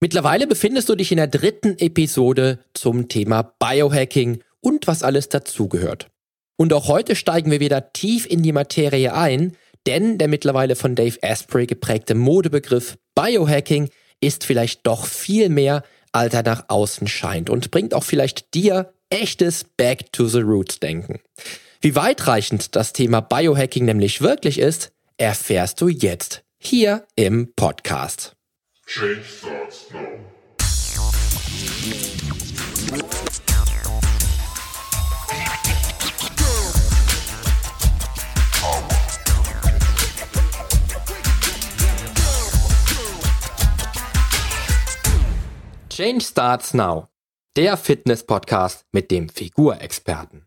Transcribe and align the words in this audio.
Mittlerweile 0.00 0.46
befindest 0.46 0.88
du 0.88 0.94
dich 0.94 1.10
in 1.10 1.16
der 1.16 1.26
dritten 1.26 1.76
Episode 1.78 2.60
zum 2.72 3.08
Thema 3.08 3.42
Biohacking 3.58 4.42
und 4.60 4.86
was 4.86 5.02
alles 5.02 5.28
dazugehört. 5.28 6.08
Und 6.56 6.72
auch 6.72 6.86
heute 6.86 7.16
steigen 7.16 7.50
wir 7.50 7.60
wieder 7.60 7.92
tief 7.92 8.24
in 8.26 8.42
die 8.42 8.52
Materie 8.52 9.12
ein, 9.12 9.56
denn 9.86 10.18
der 10.18 10.28
mittlerweile 10.28 10.76
von 10.76 10.94
Dave 10.94 11.18
Asprey 11.22 11.66
geprägte 11.66 12.14
Modebegriff 12.14 12.96
Biohacking 13.14 13.90
ist 14.20 14.44
vielleicht 14.44 14.86
doch 14.86 15.04
viel 15.04 15.48
mehr, 15.48 15.82
als 16.12 16.34
er 16.34 16.42
nach 16.42 16.64
außen 16.68 17.08
scheint 17.08 17.50
und 17.50 17.70
bringt 17.70 17.92
auch 17.92 18.04
vielleicht 18.04 18.54
dir 18.54 18.92
echtes 19.10 19.64
Back 19.64 20.12
to 20.12 20.26
the 20.26 20.40
Roots 20.40 20.78
Denken. 20.78 21.20
Wie 21.80 21.96
weitreichend 21.96 22.76
das 22.76 22.92
Thema 22.92 23.20
Biohacking 23.20 23.84
nämlich 23.84 24.20
wirklich 24.20 24.58
ist, 24.58 24.92
erfährst 25.16 25.80
du 25.80 25.88
jetzt 25.88 26.42
hier 26.58 27.04
im 27.16 27.52
Podcast. 27.54 28.37
Change 28.88 29.22
starts 29.22 29.90
now. 29.92 30.00
Change 45.90 46.24
Starts 46.24 46.72
Now, 46.72 47.08
der 47.56 47.76
Fitness-Podcast 47.76 48.86
mit 48.92 49.10
dem 49.10 49.28
Figurexperten. 49.28 50.46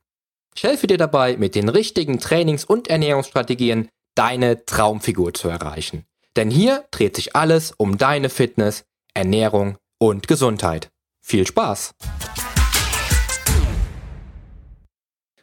Ich 0.56 0.64
helfe 0.64 0.88
dir 0.88 0.98
dabei, 0.98 1.38
mit 1.38 1.54
den 1.54 1.70
richtigen 1.70 2.20
Trainings- 2.20 2.66
und 2.66 2.88
Ernährungsstrategien 2.88 3.90
deine 4.16 4.66
Traumfigur 4.66 5.36
zu 5.36 5.48
erreichen. 5.48 6.08
Denn 6.38 6.50
hier 6.50 6.86
dreht 6.92 7.18
sich 7.18 7.36
alles 7.36 7.74
um 7.76 7.98
deine 7.98 8.30
Fitness, 8.30 8.86
Ernährung 9.14 9.78
und 9.98 10.30
Gesundheit. 10.30 10.90
Viel 11.20 11.46
Spaß! 11.46 11.92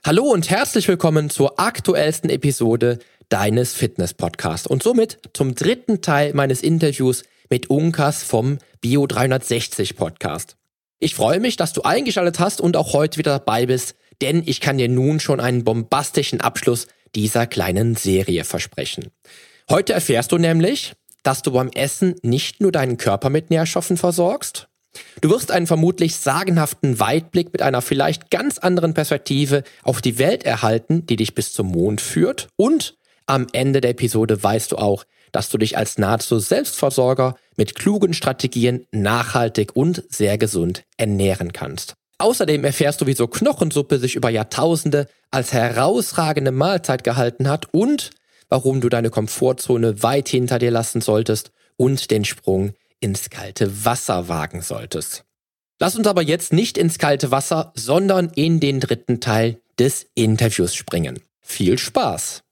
Hallo 0.04 0.24
und 0.24 0.48
herzlich 0.48 0.88
willkommen 0.88 1.28
zur 1.28 1.60
aktuellsten 1.60 2.30
Episode 2.30 2.98
deines 3.28 3.74
Fitness-Podcasts 3.74 4.66
und 4.66 4.82
somit 4.82 5.18
zum 5.34 5.54
dritten 5.54 6.00
Teil 6.00 6.32
meines 6.32 6.62
Interviews 6.62 7.24
mit 7.50 7.68
Unkas 7.68 8.22
vom 8.22 8.56
Bio 8.80 9.06
360 9.06 9.96
Podcast. 9.96 10.56
Ich 10.98 11.14
freue 11.14 11.40
mich, 11.40 11.56
dass 11.56 11.74
du 11.74 11.82
eingeschaltet 11.82 12.38
hast 12.40 12.62
und 12.62 12.78
auch 12.78 12.94
heute 12.94 13.18
wieder 13.18 13.32
dabei 13.32 13.66
bist, 13.66 13.94
denn 14.22 14.42
ich 14.46 14.62
kann 14.62 14.78
dir 14.78 14.88
nun 14.88 15.20
schon 15.20 15.40
einen 15.40 15.64
bombastischen 15.64 16.40
Abschluss 16.40 16.86
dieser 17.14 17.46
kleinen 17.46 17.94
Serie 17.94 18.44
versprechen. 18.44 19.10
Heute 19.70 19.92
erfährst 19.92 20.32
du 20.32 20.38
nämlich, 20.38 20.94
dass 21.22 21.42
du 21.42 21.52
beim 21.52 21.68
Essen 21.68 22.14
nicht 22.22 22.60
nur 22.60 22.72
deinen 22.72 22.96
Körper 22.96 23.30
mit 23.30 23.50
Nährstoffen 23.50 23.96
versorgst, 23.96 24.68
Du 25.20 25.30
wirst 25.30 25.50
einen 25.50 25.66
vermutlich 25.66 26.16
sagenhaften 26.16 27.00
Weitblick 27.00 27.52
mit 27.52 27.62
einer 27.62 27.82
vielleicht 27.82 28.30
ganz 28.30 28.58
anderen 28.58 28.94
Perspektive 28.94 29.62
auf 29.82 30.00
die 30.00 30.18
Welt 30.18 30.44
erhalten, 30.44 31.06
die 31.06 31.16
dich 31.16 31.34
bis 31.34 31.52
zum 31.52 31.68
Mond 31.68 32.00
führt. 32.00 32.48
Und 32.56 32.96
am 33.26 33.46
Ende 33.52 33.80
der 33.80 33.90
Episode 33.90 34.42
weißt 34.42 34.72
du 34.72 34.76
auch, 34.76 35.04
dass 35.32 35.50
du 35.50 35.58
dich 35.58 35.76
als 35.76 35.98
nahezu 35.98 36.38
Selbstversorger 36.38 37.36
mit 37.56 37.74
klugen 37.74 38.14
Strategien 38.14 38.86
nachhaltig 38.92 39.76
und 39.76 40.02
sehr 40.08 40.38
gesund 40.38 40.84
ernähren 40.96 41.52
kannst. 41.52 41.94
Außerdem 42.18 42.64
erfährst 42.64 43.00
du, 43.00 43.06
wieso 43.06 43.28
Knochensuppe 43.28 43.98
sich 43.98 44.16
über 44.16 44.30
Jahrtausende 44.30 45.06
als 45.30 45.52
herausragende 45.52 46.50
Mahlzeit 46.50 47.04
gehalten 47.04 47.48
hat 47.48 47.72
und 47.72 48.10
warum 48.48 48.80
du 48.80 48.88
deine 48.88 49.10
Komfortzone 49.10 50.02
weit 50.02 50.28
hinter 50.28 50.58
dir 50.58 50.70
lassen 50.70 51.00
solltest 51.00 51.52
und 51.76 52.10
den 52.10 52.24
Sprung 52.24 52.72
ins 53.00 53.30
kalte 53.30 53.84
Wasser 53.84 54.28
wagen 54.28 54.62
solltest. 54.62 55.24
Lass 55.80 55.96
uns 55.96 56.06
aber 56.06 56.22
jetzt 56.22 56.52
nicht 56.52 56.76
ins 56.76 56.98
kalte 56.98 57.30
Wasser, 57.30 57.72
sondern 57.76 58.30
in 58.34 58.58
den 58.58 58.80
dritten 58.80 59.20
Teil 59.20 59.60
des 59.78 60.06
Interviews 60.14 60.74
springen. 60.74 61.20
Viel 61.40 61.78
Spaß! 61.78 62.42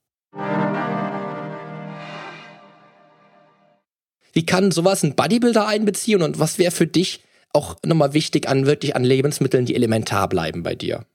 Wie 4.31 4.45
kann 4.45 4.71
sowas 4.71 5.03
ein 5.03 5.15
Bodybuilder 5.15 5.67
einbeziehen 5.67 6.21
und 6.21 6.39
was 6.39 6.59
wäre 6.59 6.71
für 6.71 6.87
dich 6.87 7.21
auch 7.53 7.75
nochmal 7.83 8.13
wichtig 8.13 8.47
an 8.47 8.65
wirklich 8.65 8.95
an 8.95 9.03
Lebensmitteln, 9.03 9.65
die 9.65 9.75
elementar 9.75 10.29
bleiben 10.29 10.63
bei 10.63 10.75
dir? 10.75 11.05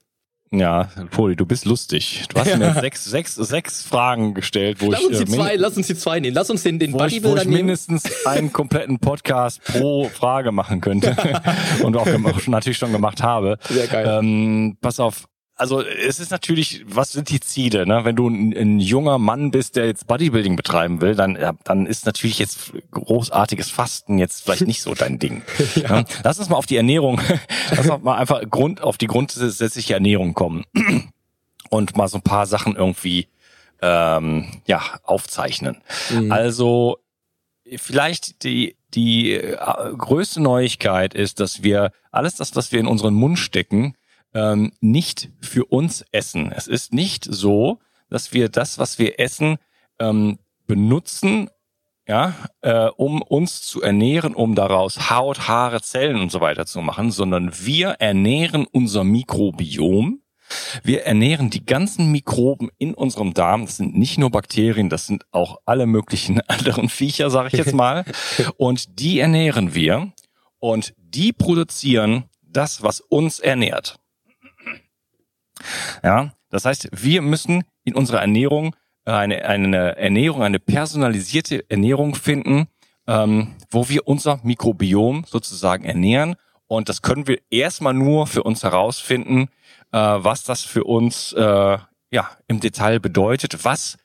Ja, 0.55 0.91
Poli, 1.11 1.35
du 1.35 1.47
bist 1.47 1.65
lustig. 1.65 2.25
Du 2.29 2.39
hast 2.39 2.49
ja. 2.49 2.59
mir 2.59 2.75
sechs, 2.75 3.07
sechs, 3.07 3.37
sechs 3.37 3.83
Fragen 3.83 4.35
gestellt, 4.35 4.83
wo 4.83 4.91
lass 4.91 5.01
ich. 5.01 5.07
Uns 5.07 5.19
die 5.19 5.25
äh, 5.25 5.37
zwei, 5.37 5.57
lass 5.57 5.77
uns 5.79 5.87
die 5.87 5.97
zwei 5.97 6.21
nehmen. 6.21 6.35
Lass 6.35 6.51
uns 6.51 6.63
den, 6.63 6.79
den 6.79 6.93
wo 6.93 7.03
ich, 7.05 7.25
wo 7.25 7.35
ich 7.35 7.47
mindestens 7.47 8.05
einen 8.27 8.53
kompletten 8.53 8.99
Podcast 8.99 9.63
pro 9.65 10.09
Frage 10.15 10.53
machen 10.53 10.83
könnte. 10.83 11.17
Und 11.83 11.97
auch, 11.97 12.07
auch 12.07 12.47
natürlich 12.49 12.77
schon 12.77 12.93
gemacht 12.93 13.23
habe. 13.23 13.57
Sehr 13.67 13.87
geil. 13.87 14.07
Ähm, 14.07 14.77
pass 14.83 15.01
auf, 15.01 15.25
also 15.63 15.81
es 15.81 16.19
ist 16.19 16.33
natürlich, 16.33 16.85
was 16.89 17.13
sind 17.13 17.31
die 17.31 17.39
Ziele? 17.39 17.87
Ne? 17.87 18.05
Wenn 18.05 18.17
du 18.17 18.29
ein, 18.29 18.53
ein, 18.53 18.81
junger 18.81 19.19
Mann 19.19 19.53
bist, 19.53 19.77
der 19.77 19.87
jetzt 19.87 20.09
Bodybuilding 20.09 20.57
betreiben 20.57 21.01
will, 21.01 21.15
dann, 21.15 21.39
dann 21.63 21.87
ist 21.87 22.05
natürlich 22.05 22.41
jetzt 22.41 22.73
großartiges 22.91 23.71
Fasten 23.71 24.19
jetzt 24.19 24.43
vielleicht 24.43 24.67
nicht 24.67 24.83
so 24.83 24.93
dein 24.99 25.21
Ding. 25.21 25.43
ja. 25.77 26.01
Ne? 26.01 26.05
Lass 26.25 26.41
uns 26.41 26.49
mal 26.49 26.57
auf 26.57 26.67
die 26.67 26.77
Ernährung, 26.77 27.21
lass 27.71 27.89
uns 27.89 28.03
mal 28.03 28.17
einfach 28.17 28.43
Grund, 28.51 28.81
auf 28.81 28.99
die 28.99 29.07
grundsätzliche 29.07 29.95
Ernährung 29.95 30.35
kommen 30.35 30.65
und 31.71 31.97
mal 31.97 32.09
so 32.09 32.19
ein 32.19 32.23
paar 32.23 32.47
Sachen 32.47 32.75
irgendwie 32.75 33.29
ähm, 33.81 34.63
ja 34.67 34.83
aufzeichnen. 35.05 35.81
Mhm. 36.11 36.33
Also 36.33 36.99
vielleicht 37.77 38.43
die 38.43 38.75
die 38.95 39.35
äh, 39.35 39.57
größte 39.97 40.43
Neuigkeit 40.43 41.15
ist, 41.15 41.39
dass 41.39 41.63
wir 41.63 41.93
alles 42.11 42.35
das, 42.35 42.57
was 42.57 42.73
wir 42.73 42.81
in 42.81 42.89
unseren 42.89 43.15
Mund 43.15 43.39
stecken, 43.39 43.95
ähm, 44.35 44.73
nicht 44.81 45.31
für 45.41 45.67
uns 45.67 46.05
essen. 46.13 46.53
Es 46.53 46.67
ist 46.67 46.93
nicht 46.93 47.27
so, 47.29 47.79
dass 48.09 48.33
wir 48.33 48.49
das, 48.49 48.79
was 48.79 48.99
wir 48.99 49.19
essen, 49.21 49.57
ähm, 49.99 50.39
benutzen, 50.67 51.51
ja, 52.07 52.35
äh, 52.63 52.89
um 52.97 53.23
uns 53.23 53.63
zu 53.63 53.81
ernähren, 53.81 54.35
um 54.35 54.55
daraus 54.55 55.11
Haut, 55.11 55.49
Haare, 55.49 55.81
Zellen 55.83 56.21
und 56.21 56.33
so 56.33 56.41
weiter 56.41 56.67
zu 56.67 56.81
machen, 56.81 57.11
sondern 57.11 57.53
wir 57.65 57.91
ernähren 58.01 58.67
unser 58.71 59.05
Mikrobiom. 59.05 60.21
Wir 60.83 61.05
ernähren 61.05 61.49
die 61.49 61.65
ganzen 61.65 62.13
Mikroben 62.13 62.69
in 62.77 62.93
unserem 62.93 63.33
Darm. 63.33 63.65
Das 63.65 63.79
sind 63.79 63.97
nicht 63.97 64.19
nur 64.19 64.31
Bakterien, 64.31 64.91
das 64.91 65.07
sind 65.07 65.25
auch 65.31 65.59
alle 65.65 65.87
möglichen 65.87 66.41
anderen 66.49 66.89
Viecher, 66.89 67.31
sage 67.31 67.49
ich 67.49 67.55
jetzt 67.55 67.75
mal. 67.75 68.05
Und 68.57 68.99
die 69.01 69.21
ernähren 69.21 69.75
wir 69.75 70.13
und 70.59 70.95
die 70.99 71.33
produzieren 71.33 72.25
das, 72.43 72.83
was 72.83 73.01
uns 73.01 73.39
ernährt. 73.39 73.99
Ja, 76.03 76.33
das 76.51 76.65
heißt, 76.65 76.89
wir 76.93 77.23
müssen 77.23 77.65
in 77.85 77.95
unserer 77.95 78.21
Ernährung 78.21 78.77
äh, 79.05 79.13
eine, 79.13 79.45
eine 79.45 79.97
Ernährung, 79.97 80.43
eine 80.43 80.61
personalisierte 80.61 81.69
Ernährung 81.69 82.15
finden, 82.15 82.69
ähm, 83.07 83.57
wo 83.71 83.89
wir 83.89 84.07
unser 84.07 84.41
Mikrobiom 84.43 85.25
sozusagen 85.27 85.85
ernähren. 85.85 86.37
Und 86.67 86.89
das 86.89 87.03
können 87.03 87.27
wir 87.27 87.39
erstmal 87.51 87.95
nur 87.95 88.27
für 88.27 88.43
uns 88.43 88.63
herausfinden, 88.63 89.49
äh, 89.93 89.99
was 89.99 90.45
das 90.45 90.63
für 90.63 90.85
uns 90.85 91.33
äh, 91.33 91.79
ja 92.11 92.31
im 92.47 92.61
Detail 92.61 93.01
bedeutet. 93.01 93.65
Was 93.65 93.99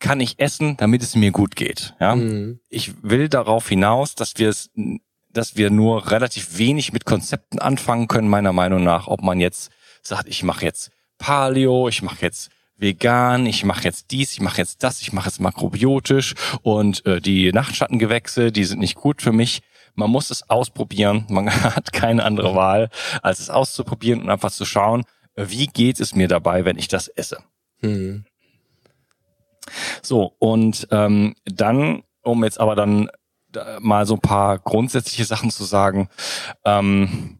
kann 0.00 0.20
ich 0.20 0.38
essen, 0.38 0.76
damit 0.76 1.02
es 1.02 1.14
mir 1.16 1.30
gut 1.30 1.56
geht? 1.56 1.94
Ja, 2.00 2.16
mhm. 2.16 2.60
ich 2.68 3.02
will 3.02 3.28
darauf 3.28 3.68
hinaus, 3.68 4.14
dass 4.14 4.34
wir 4.36 4.48
es 4.48 4.70
dass 5.30 5.56
wir 5.56 5.70
nur 5.70 6.10
relativ 6.10 6.58
wenig 6.58 6.92
mit 6.92 7.04
Konzepten 7.04 7.58
anfangen 7.58 8.08
können, 8.08 8.28
meiner 8.28 8.54
Meinung 8.54 8.82
nach, 8.82 9.06
ob 9.06 9.22
man 9.22 9.40
jetzt 9.40 9.70
sagt, 10.02 10.28
ich 10.28 10.42
mache 10.42 10.64
jetzt 10.64 10.90
Paleo, 11.18 11.88
ich 11.88 12.02
mache 12.02 12.22
jetzt 12.22 12.50
vegan, 12.76 13.46
ich 13.46 13.64
mache 13.64 13.84
jetzt 13.84 14.10
dies, 14.10 14.32
ich 14.32 14.40
mache 14.40 14.58
jetzt 14.58 14.82
das, 14.82 15.02
ich 15.02 15.12
mache 15.12 15.28
jetzt 15.28 15.40
makrobiotisch 15.40 16.34
und 16.62 17.04
äh, 17.06 17.20
die 17.20 17.52
Nachtschattengewächse, 17.52 18.52
die 18.52 18.64
sind 18.64 18.78
nicht 18.78 18.94
gut 18.94 19.20
für 19.20 19.32
mich. 19.32 19.62
Man 19.94 20.10
muss 20.10 20.30
es 20.30 20.48
ausprobieren, 20.48 21.26
man 21.28 21.50
hat 21.62 21.92
keine 21.92 22.24
andere 22.24 22.54
Wahl, 22.54 22.88
als 23.22 23.40
es 23.40 23.50
auszuprobieren 23.50 24.22
und 24.22 24.30
einfach 24.30 24.52
zu 24.52 24.64
schauen, 24.64 25.04
wie 25.34 25.66
geht 25.66 26.00
es 26.00 26.14
mir 26.14 26.28
dabei, 26.28 26.64
wenn 26.64 26.78
ich 26.78 26.88
das 26.88 27.08
esse. 27.08 27.42
Hm. 27.80 28.24
So, 30.02 30.34
und 30.38 30.88
ähm, 30.90 31.34
dann, 31.44 32.02
um 32.22 32.44
jetzt 32.44 32.60
aber 32.60 32.74
dann 32.74 33.10
mal 33.80 34.06
so 34.06 34.14
ein 34.14 34.20
paar 34.20 34.58
grundsätzliche 34.58 35.24
Sachen 35.24 35.50
zu 35.50 35.64
sagen, 35.64 36.08
ähm, 36.64 37.38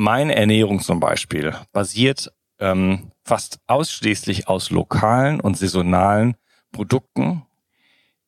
meine 0.00 0.34
Ernährung 0.34 0.80
zum 0.80 0.98
Beispiel 0.98 1.54
basiert 1.72 2.32
ähm, 2.58 3.12
fast 3.22 3.58
ausschließlich 3.66 4.48
aus 4.48 4.70
lokalen 4.70 5.40
und 5.40 5.58
saisonalen 5.58 6.36
Produkten, 6.72 7.42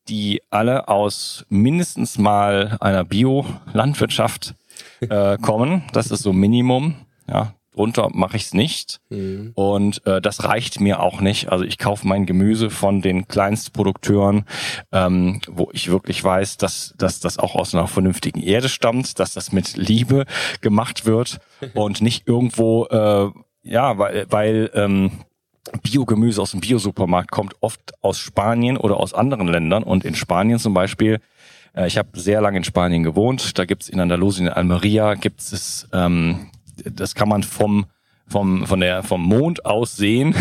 die 0.07 0.43
alle 0.51 0.89
aus 0.89 1.47
mindestens 1.49 2.19
mal 2.19 2.77
einer 2.81 3.05
Bio-Landwirtschaft 3.05 4.55
äh, 5.01 5.39
kommen. 5.39 5.85
Das 5.95 6.11
ist 6.11 6.23
so 6.23 6.35
Minimum. 6.35 6.95
Ja, 7.27 7.55
drunter 7.75 8.09
mache 8.13 8.37
ich 8.37 8.45
es 8.45 8.55
nicht. 8.55 9.01
Mhm. 9.09 9.53
Und 9.55 10.07
äh, 10.07 10.21
das 10.21 10.45
reicht 10.45 10.81
mir 10.81 11.01
auch 11.01 11.21
nicht. 11.21 11.51
Also 11.51 11.65
ich 11.65 11.79
kaufe 11.79 12.07
mein 12.07 12.27
Gemüse 12.27 12.71
von 12.71 13.03
den 13.03 13.29
Kleinstprodukteuren, 13.29 14.45
ähm, 14.93 15.41
wo 15.49 15.71
ich 15.73 15.91
wirklich 15.91 16.23
weiß, 16.23 16.59
dass, 16.59 16.95
dass 16.99 17.21
das 17.21 17.39
auch 17.39 17.55
aus 17.55 17.75
einer 17.75 17.89
vernünftigen 17.89 18.41
Erde 18.41 18.69
stammt, 18.69 19.19
dass 19.19 19.35
das 19.35 19.53
mit 19.53 19.77
Liebe 19.77 20.27
gemacht 20.61 21.07
wird 21.07 21.41
und 21.75 22.01
nicht 22.01 22.27
irgendwo, 22.27 22.87
äh, 22.87 23.31
ja, 23.63 23.99
weil, 23.99 24.27
weil 24.31 24.71
ähm, 24.75 25.13
Biogemüse 25.83 26.43
aus 26.43 26.51
dem 26.51 26.61
Biosupermarkt 26.61 27.31
kommt 27.31 27.55
oft 27.61 27.93
aus 28.03 28.19
Spanien 28.19 28.77
oder 28.77 28.99
aus 28.99 29.15
anderen 29.15 29.49
Ländern. 29.49 29.85
Und 29.85 30.05
in 30.05 30.15
Spanien 30.15 30.59
zum 30.59 30.75
Beispiel 30.75 31.21
äh, 31.75 31.87
ich 31.87 31.99
habe 31.99 32.09
sehr 32.19 32.41
lange 32.41 32.59
in 32.59 32.65
Spanien 32.65 33.03
gewohnt. 33.03 33.59
Da 33.59 33.65
gibt's 33.65 33.89
in 33.89 34.01
Andalusien, 34.01 34.47
in 34.47 34.53
Almeria, 34.53 35.15
gibt's 35.15 35.53
es, 35.53 35.89
ähm, 35.93 36.51
das 36.85 37.15
kann 37.15 37.29
man 37.29 37.43
vom 37.43 37.87
vom 38.27 38.67
von 38.67 38.81
der 38.81 39.03
vom 39.03 39.23
Mond 39.23 39.65
aus 39.67 39.97
sehen. 39.97 40.35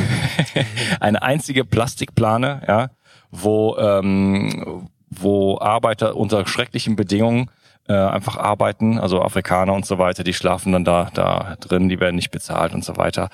Eine 0.99 1.21
einzige 1.21 1.65
Plastikplane, 1.65 2.61
ja, 2.67 2.89
wo 3.31 3.77
ähm, 3.77 4.89
wo 5.09 5.59
Arbeiter 5.59 6.15
unter 6.15 6.47
schrecklichen 6.47 6.95
Bedingungen 6.95 7.49
äh, 7.87 7.93
einfach 7.93 8.37
arbeiten, 8.37 8.97
also 8.99 9.21
Afrikaner 9.21 9.73
und 9.73 9.85
so 9.85 9.97
weiter, 9.97 10.23
die 10.23 10.33
schlafen 10.33 10.71
dann 10.71 10.85
da 10.85 11.09
da 11.13 11.57
drin, 11.59 11.89
die 11.89 11.99
werden 11.99 12.15
nicht 12.15 12.31
bezahlt 12.31 12.73
und 12.73 12.85
so 12.85 12.95
weiter. 12.95 13.29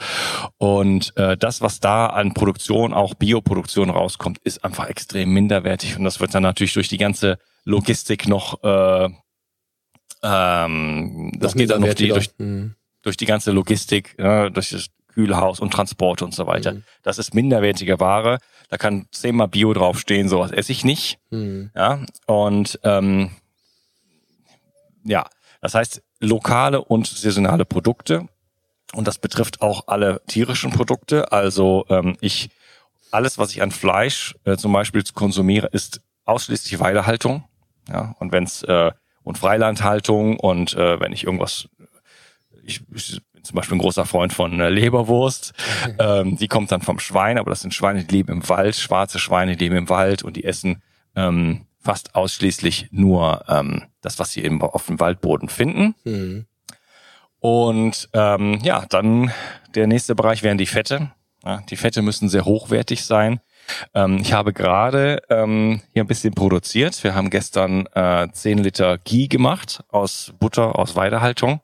Und 0.58 1.16
äh, 1.18 1.38
das, 1.38 1.62
was 1.62 1.80
da 1.80 2.08
an 2.08 2.34
Produktion, 2.34 2.94
auch 2.94 3.14
Bioproduktion 3.14 3.90
rauskommt, 3.90 4.40
ist 4.40 4.64
einfach 4.64 4.88
extrem 4.88 5.34
minderwertig 5.34 5.98
und 5.98 6.06
das 6.06 6.20
wird 6.20 6.34
dann 6.34 6.44
natürlich 6.44 6.74
durch 6.74 6.88
die 6.88 6.98
ganze 6.98 7.38
Logistik 7.66 8.28
noch, 8.28 8.64
äh, 8.64 9.10
ähm, 10.24 11.32
das 11.38 11.54
geht 11.54 11.70
dann 11.70 11.82
noch 11.82 11.94
die, 11.94 12.08
durch, 12.08 12.30
mhm. 12.38 12.76
Durch 13.08 13.18
die 13.18 13.26
ganze 13.26 13.52
Logistik, 13.52 14.16
ja, 14.20 14.50
durch 14.50 14.72
das 14.72 14.88
Kühlhaus 15.08 15.62
und 15.62 15.72
Transporte 15.72 16.26
und 16.26 16.34
so 16.34 16.46
weiter. 16.46 16.74
Mhm. 16.74 16.84
Das 17.04 17.18
ist 17.18 17.34
minderwertige 17.34 18.02
Ware. 18.02 18.40
Da 18.70 18.78
kann 18.78 19.08
zehnmal 19.12 19.48
Bio 19.48 19.74
draufstehen, 19.74 20.28
sowas 20.28 20.52
esse 20.52 20.74
ich 20.74 20.84
nicht. 20.84 21.18
Mhm. 21.30 21.72
Ja, 21.74 22.02
und 22.26 22.78
ähm, 22.84 23.32
ja, 25.06 25.26
das 25.62 25.74
heißt 25.74 26.04
lokale 26.20 26.84
und 26.84 27.08
saisonale 27.08 27.64
Produkte. 27.64 28.28
Und 28.94 29.08
das 29.08 29.20
betrifft 29.20 29.62
auch 29.62 29.88
alle 29.88 30.22
tierischen 30.28 30.72
Produkte. 30.72 31.32
Also 31.32 31.86
ähm, 31.90 32.18
ich 32.20 32.50
alles, 33.12 33.38
was 33.38 33.52
ich 33.52 33.62
an 33.62 33.72
Fleisch 33.72 34.36
äh, 34.44 34.58
zum 34.58 34.74
Beispiel 34.74 35.02
konsumiere, 35.14 35.68
ist 35.68 36.02
ausschließlich 36.26 36.80
Weidehaltung. 36.82 37.46
Ja, 37.88 38.16
und 38.20 38.34
wenn's 38.34 38.64
äh, 38.64 38.92
und 39.28 39.38
Freilandhaltung 39.38 40.40
und 40.40 40.74
äh, 40.76 41.02
wenn 41.02 41.12
ich 41.12 41.26
irgendwas, 41.26 41.68
ich, 42.68 42.82
ich 42.94 43.22
bin 43.34 43.44
zum 43.44 43.56
Beispiel 43.56 43.78
ein 43.78 43.82
großer 43.82 44.06
Freund 44.06 44.34
von 44.34 44.60
äh, 44.60 44.70
Leberwurst, 44.70 45.54
ähm, 46.00 46.38
die 46.38 46.48
kommt 46.48 46.72
dann 46.72 46.82
vom 46.82 47.00
Schwein, 47.00 47.38
aber 47.38 47.50
das 47.50 47.62
sind 47.62 47.74
Schweine, 47.74 48.04
die 48.04 48.16
leben 48.16 48.32
im 48.32 48.50
Wald, 48.50 48.76
schwarze 48.76 49.20
Schweine 49.20 49.56
die 49.56 49.66
leben 49.66 49.78
im 49.78 49.90
Wald 49.90 50.24
und 50.24 50.36
die 50.36 50.44
essen 50.44 50.82
ähm, 51.16 51.66
fast 51.80 52.16
ausschließlich 52.16 52.90
nur 52.92 53.46
ähm, 53.48 53.84
das, 54.02 54.20
was 54.20 54.32
sie 54.32 54.44
eben 54.44 54.62
auf 54.62 54.88
dem 54.88 55.00
Waldboden 55.00 55.50
finden. 55.50 55.96
Mhm. 56.04 56.46
Und 57.40 58.10
ähm, 58.14 58.60
ja, 58.64 58.86
dann 58.90 59.32
der 59.76 59.88
nächste 59.88 60.16
Bereich 60.16 60.44
wären 60.44 60.58
die 60.58 60.66
Fette. 60.66 61.12
Ja, 61.46 61.62
die 61.70 61.76
Fette 61.76 62.02
müssen 62.02 62.30
sehr 62.30 62.46
hochwertig 62.46 63.06
sein. 63.06 63.40
Ähm, 63.94 64.18
ich 64.18 64.34
habe 64.34 64.54
gerade 64.54 65.22
ähm, 65.30 65.82
hier 65.94 66.04
ein 66.04 66.08
bisschen 66.08 66.34
produziert. 66.34 67.04
Wir 67.04 67.16
haben 67.16 67.30
gestern 67.30 67.86
äh, 67.94 68.28
10 68.32 68.58
Liter 68.58 68.98
Ghee 68.98 69.28
gemacht 69.28 69.84
aus 69.90 70.34
Butter, 70.40 70.78
aus 70.78 70.96
Weidehaltung. 70.96 71.62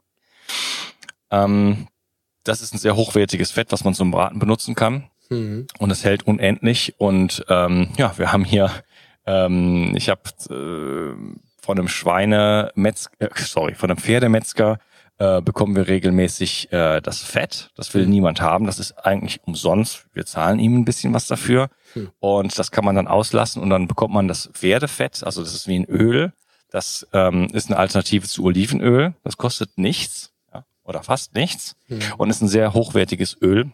Ähm, 1.33 1.87
das 2.43 2.61
ist 2.61 2.73
ein 2.73 2.77
sehr 2.77 2.95
hochwertiges 2.95 3.51
Fett, 3.51 3.71
was 3.71 3.83
man 3.83 3.93
zum 3.93 4.11
Braten 4.11 4.39
benutzen 4.39 4.75
kann. 4.75 5.09
Mhm. 5.29 5.67
Und 5.79 5.91
es 5.91 6.03
hält 6.03 6.27
unendlich. 6.27 6.95
Und 6.99 7.43
ähm, 7.49 7.89
ja, 7.97 8.17
wir 8.17 8.31
haben 8.31 8.45
hier, 8.45 8.69
ähm, 9.25 9.93
ich 9.95 10.09
habe 10.09 10.21
äh, 10.49 11.15
von 11.61 11.79
einem 11.79 11.87
Schweinemetzger, 11.87 13.11
äh, 13.19 13.29
sorry, 13.35 13.75
von 13.75 13.89
einem 13.89 13.97
Pferdemetzger 13.97 14.79
äh, 15.19 15.41
bekommen 15.41 15.75
wir 15.75 15.87
regelmäßig 15.87 16.71
äh, 16.73 16.99
das 16.99 17.21
Fett. 17.21 17.71
Das 17.75 17.93
will 17.93 18.03
mhm. 18.03 18.11
niemand 18.11 18.41
haben. 18.41 18.65
Das 18.65 18.79
ist 18.79 18.91
eigentlich 18.93 19.41
umsonst. 19.45 20.07
Wir 20.13 20.25
zahlen 20.25 20.59
ihm 20.59 20.75
ein 20.75 20.85
bisschen 20.85 21.13
was 21.13 21.27
dafür. 21.27 21.69
Mhm. 21.95 22.11
Und 22.19 22.59
das 22.59 22.71
kann 22.71 22.83
man 22.83 22.95
dann 22.95 23.07
auslassen 23.07 23.61
und 23.61 23.69
dann 23.69 23.87
bekommt 23.87 24.13
man 24.13 24.27
das 24.27 24.49
Pferdefett. 24.53 25.23
Also 25.23 25.41
das 25.41 25.53
ist 25.53 25.67
wie 25.67 25.79
ein 25.79 25.85
Öl. 25.85 26.33
Das 26.69 27.07
ähm, 27.13 27.47
ist 27.53 27.69
eine 27.69 27.77
Alternative 27.77 28.27
zu 28.27 28.43
Olivenöl. 28.43 29.13
Das 29.23 29.37
kostet 29.37 29.77
nichts 29.77 30.32
oder 30.83 31.03
fast 31.03 31.35
nichts 31.35 31.75
mhm. 31.87 32.01
und 32.17 32.29
ist 32.29 32.41
ein 32.41 32.47
sehr 32.47 32.73
hochwertiges 32.73 33.37
Öl. 33.41 33.71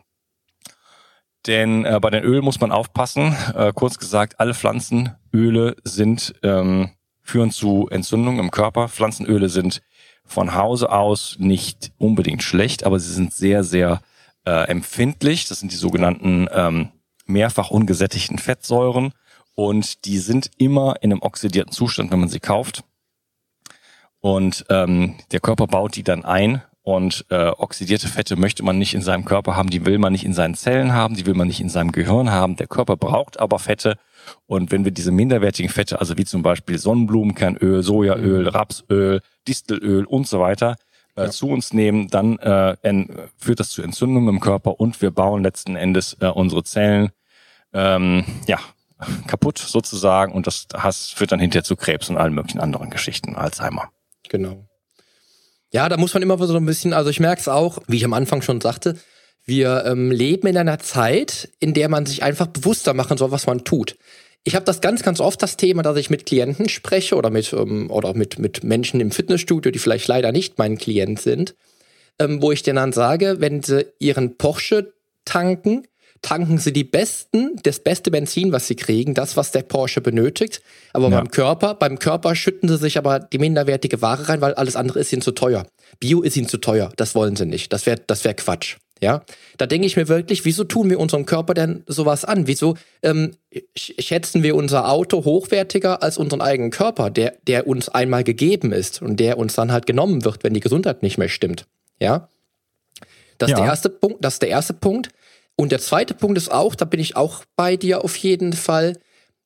Denn 1.47 1.85
äh, 1.85 1.99
bei 2.01 2.09
den 2.09 2.23
Ölen 2.23 2.43
muss 2.43 2.59
man 2.59 2.71
aufpassen. 2.71 3.35
Äh, 3.55 3.71
kurz 3.73 3.97
gesagt, 3.97 4.39
alle 4.39 4.53
Pflanzenöle 4.53 5.75
sind 5.83 6.35
ähm, 6.43 6.91
führen 7.21 7.51
zu 7.51 7.87
Entzündungen 7.89 8.39
im 8.39 8.51
Körper. 8.51 8.89
Pflanzenöle 8.89 9.49
sind 9.49 9.81
von 10.25 10.53
Hause 10.53 10.91
aus 10.91 11.37
nicht 11.39 11.91
unbedingt 11.97 12.43
schlecht, 12.43 12.83
aber 12.83 12.99
sie 12.99 13.13
sind 13.13 13.33
sehr, 13.33 13.63
sehr 13.63 14.01
äh, 14.45 14.67
empfindlich. 14.67 15.47
Das 15.47 15.59
sind 15.59 15.71
die 15.71 15.77
sogenannten 15.77 16.47
ähm, 16.51 16.89
mehrfach 17.25 17.71
ungesättigten 17.71 18.37
Fettsäuren 18.37 19.13
und 19.55 20.05
die 20.05 20.19
sind 20.19 20.51
immer 20.57 20.95
in 21.01 21.11
einem 21.11 21.21
oxidierten 21.21 21.71
Zustand, 21.71 22.11
wenn 22.11 22.19
man 22.19 22.29
sie 22.29 22.39
kauft. 22.39 22.83
Und 24.19 24.65
ähm, 24.69 25.15
der 25.31 25.39
Körper 25.39 25.67
baut 25.67 25.95
die 25.95 26.03
dann 26.03 26.25
ein 26.25 26.61
und 26.89 27.23
äh, 27.29 27.49
oxidierte 27.49 28.07
Fette 28.07 28.35
möchte 28.35 28.63
man 28.63 28.79
nicht 28.79 28.95
in 28.95 29.03
seinem 29.03 29.23
Körper 29.23 29.55
haben, 29.55 29.69
die 29.69 29.85
will 29.85 29.99
man 29.99 30.11
nicht 30.11 30.25
in 30.25 30.33
seinen 30.33 30.55
Zellen 30.55 30.91
haben, 30.91 31.13
die 31.13 31.27
will 31.27 31.35
man 31.35 31.47
nicht 31.47 31.61
in 31.61 31.69
seinem 31.69 31.91
Gehirn 31.91 32.31
haben. 32.31 32.55
Der 32.55 32.65
Körper 32.65 32.97
braucht 32.97 33.39
aber 33.39 33.59
Fette. 33.59 33.99
Und 34.47 34.71
wenn 34.71 34.85
wir 34.85 34.91
diese 34.91 35.11
minderwertigen 35.11 35.69
Fette, 35.69 35.99
also 35.99 36.17
wie 36.17 36.25
zum 36.25 36.41
Beispiel 36.41 36.79
Sonnenblumenkernöl, 36.79 37.83
Sojaöl, 37.83 38.41
mhm. 38.41 38.47
Rapsöl, 38.47 39.21
Distelöl 39.47 40.03
und 40.05 40.27
so 40.27 40.39
weiter, 40.39 40.77
äh, 41.15 41.25
ja. 41.25 41.29
zu 41.29 41.49
uns 41.49 41.73
nehmen, 41.73 42.07
dann 42.07 42.39
äh, 42.39 42.75
führt 43.37 43.59
das 43.59 43.69
zu 43.69 43.83
Entzündungen 43.83 44.29
im 44.29 44.39
Körper 44.39 44.79
und 44.79 44.99
wir 44.99 45.11
bauen 45.11 45.43
letzten 45.43 45.75
Endes 45.75 46.17
äh, 46.21 46.25
unsere 46.25 46.63
Zellen 46.63 47.11
ähm, 47.71 48.25
ja 48.47 48.57
kaputt 49.27 49.59
sozusagen 49.59 50.33
und 50.33 50.47
das 50.47 50.65
has, 50.75 51.11
führt 51.11 51.33
dann 51.33 51.39
hinterher 51.39 51.63
zu 51.63 51.75
Krebs 51.75 52.09
und 52.09 52.17
allen 52.17 52.33
möglichen 52.33 52.59
anderen 52.59 52.89
Geschichten, 52.89 53.35
Alzheimer. 53.35 53.91
Genau. 54.27 54.68
Ja, 55.71 55.87
da 55.87 55.97
muss 55.97 56.13
man 56.13 56.23
immer 56.23 56.37
so 56.45 56.55
ein 56.55 56.65
bisschen, 56.65 56.93
also 56.93 57.09
ich 57.09 57.19
merke 57.19 57.41
es 57.41 57.47
auch, 57.47 57.79
wie 57.87 57.97
ich 57.97 58.05
am 58.05 58.13
Anfang 58.13 58.41
schon 58.41 58.59
sagte, 58.59 58.95
wir 59.45 59.83
ähm, 59.85 60.11
leben 60.11 60.47
in 60.47 60.57
einer 60.57 60.79
Zeit, 60.79 61.49
in 61.59 61.73
der 61.73 61.89
man 61.89 62.05
sich 62.05 62.23
einfach 62.23 62.47
bewusster 62.47 62.93
machen 62.93 63.17
soll, 63.17 63.31
was 63.31 63.47
man 63.47 63.63
tut. 63.63 63.97
Ich 64.43 64.55
habe 64.55 64.65
das 64.65 64.81
ganz, 64.81 65.03
ganz 65.03 65.19
oft 65.19 65.41
das 65.41 65.57
Thema, 65.57 65.83
dass 65.83 65.97
ich 65.97 66.09
mit 66.09 66.25
Klienten 66.25 66.69
spreche 66.69 67.15
oder 67.15 67.29
mit 67.29 67.51
ähm, 67.53 67.91
oder 67.91 68.13
mit 68.13 68.39
mit 68.39 68.63
Menschen 68.63 68.99
im 68.99 69.11
Fitnessstudio, 69.11 69.71
die 69.71 69.79
vielleicht 69.79 70.07
leider 70.07 70.31
nicht 70.31 70.57
mein 70.57 70.77
Klient 70.77 71.19
sind, 71.19 71.55
ähm, 72.19 72.41
wo 72.41 72.51
ich 72.51 72.63
denen 72.63 72.77
dann 72.77 72.93
sage, 72.93 73.37
wenn 73.39 73.61
sie 73.61 73.85
ihren 73.99 74.37
Porsche 74.37 74.93
tanken, 75.25 75.87
tanken 76.21 76.57
sie 76.57 76.73
die 76.73 76.83
besten, 76.83 77.57
das 77.63 77.79
beste 77.79 78.11
Benzin, 78.11 78.51
was 78.51 78.67
sie 78.67 78.75
kriegen, 78.75 79.13
das, 79.13 79.37
was 79.37 79.51
der 79.51 79.63
Porsche 79.63 80.01
benötigt. 80.01 80.61
Aber 80.93 81.09
ja. 81.09 81.17
beim 81.17 81.31
Körper, 81.31 81.75
beim 81.75 81.99
Körper 81.99 82.35
schütten 82.35 82.69
sie 82.69 82.77
sich 82.77 82.97
aber 82.97 83.19
die 83.19 83.39
minderwertige 83.39 84.01
Ware 84.01 84.29
rein, 84.29 84.41
weil 84.41 84.53
alles 84.53 84.75
andere 84.75 84.99
ist 84.99 85.13
ihnen 85.13 85.21
zu 85.21 85.31
teuer. 85.31 85.65
Bio 85.99 86.21
ist 86.21 86.37
ihnen 86.37 86.47
zu 86.47 86.57
teuer. 86.57 86.91
Das 86.97 87.15
wollen 87.15 87.35
sie 87.35 87.45
nicht. 87.45 87.73
Das 87.73 87.85
wäre, 87.85 88.01
das 88.05 88.23
wäre 88.23 88.35
Quatsch. 88.35 88.77
Ja, 89.01 89.23
da 89.57 89.65
denke 89.65 89.87
ich 89.87 89.95
mir 89.95 90.09
wirklich, 90.09 90.43
wieso 90.43 90.65
tun 90.65 90.89
wir 90.89 90.99
unserem 90.99 91.25
Körper 91.25 91.53
denn 91.53 91.83
sowas 91.87 92.25
an? 92.25 92.47
Wieso 92.47 92.75
ähm, 93.01 93.31
schätzen 93.75 94.43
wir 94.43 94.55
unser 94.55 94.89
Auto 94.89 95.23
hochwertiger 95.23 96.03
als 96.03 96.17
unseren 96.17 96.41
eigenen 96.41 96.69
Körper, 96.69 97.09
der, 97.09 97.37
der 97.47 97.65
uns 97.65 97.87
einmal 97.87 98.25
gegeben 98.25 98.73
ist 98.73 99.01
und 99.01 99.21
der 99.21 99.37
uns 99.37 99.53
dann 99.53 99.71
halt 99.71 99.85
genommen 99.85 100.25
wird, 100.25 100.43
wenn 100.43 100.53
die 100.53 100.59
Gesundheit 100.59 101.01
nicht 101.01 101.17
mehr 101.17 101.29
stimmt? 101.29 101.65
Ja, 102.01 102.27
das 103.37 103.51
ist 103.51 103.57
der 103.57 103.65
erste 103.65 103.89
Punkt. 103.89 104.23
Das 104.23 104.33
ist 104.33 104.41
der 104.41 104.49
erste 104.49 104.73
Punkt. 104.73 105.09
Und 105.59 105.73
der 105.73 105.79
zweite 105.79 106.13
Punkt 106.13 106.37
ist 106.37 106.53
auch, 106.53 106.73
da 106.73 106.85
bin 106.85 107.01
ich 107.01 107.17
auch 107.17 107.43
bei 107.57 107.75
dir 107.75 108.05
auf 108.05 108.15
jeden 108.15 108.53
Fall, 108.53 108.97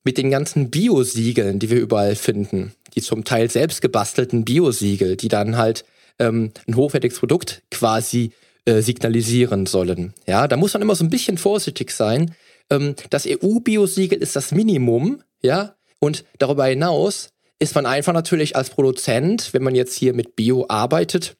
mit 0.04 0.16
den 0.16 0.30
ganzen 0.30 0.70
Biosiegeln, 0.70 1.58
die 1.58 1.70
wir 1.70 1.80
überall 1.80 2.14
finden, 2.14 2.72
die 2.94 3.02
zum 3.02 3.24
Teil 3.24 3.50
selbst 3.50 3.82
gebastelten 3.82 4.44
Biosiegel, 4.44 5.16
die 5.16 5.26
dann 5.26 5.56
halt 5.56 5.84
ähm, 6.20 6.52
ein 6.68 6.76
hochwertiges 6.76 7.18
Produkt 7.18 7.64
quasi 7.72 8.30
äh, 8.64 8.80
signalisieren 8.80 9.66
sollen. 9.66 10.14
Ja, 10.24 10.46
da 10.46 10.56
muss 10.56 10.74
man 10.74 10.82
immer 10.82 10.94
so 10.94 11.02
ein 11.02 11.10
bisschen 11.10 11.36
vorsichtig 11.36 11.90
sein. 11.90 12.32
Ähm, 12.70 12.94
das 13.10 13.26
EU-Biosiegel 13.26 14.22
ist 14.22 14.36
das 14.36 14.52
Minimum, 14.52 15.20
ja, 15.42 15.74
und 15.98 16.24
darüber 16.38 16.66
hinaus 16.66 17.30
ist 17.58 17.74
man 17.74 17.86
einfach 17.86 18.12
natürlich 18.12 18.54
als 18.54 18.70
Produzent, 18.70 19.52
wenn 19.52 19.64
man 19.64 19.74
jetzt 19.74 19.96
hier 19.96 20.14
mit 20.14 20.36
Bio 20.36 20.66
arbeitet, 20.68 21.36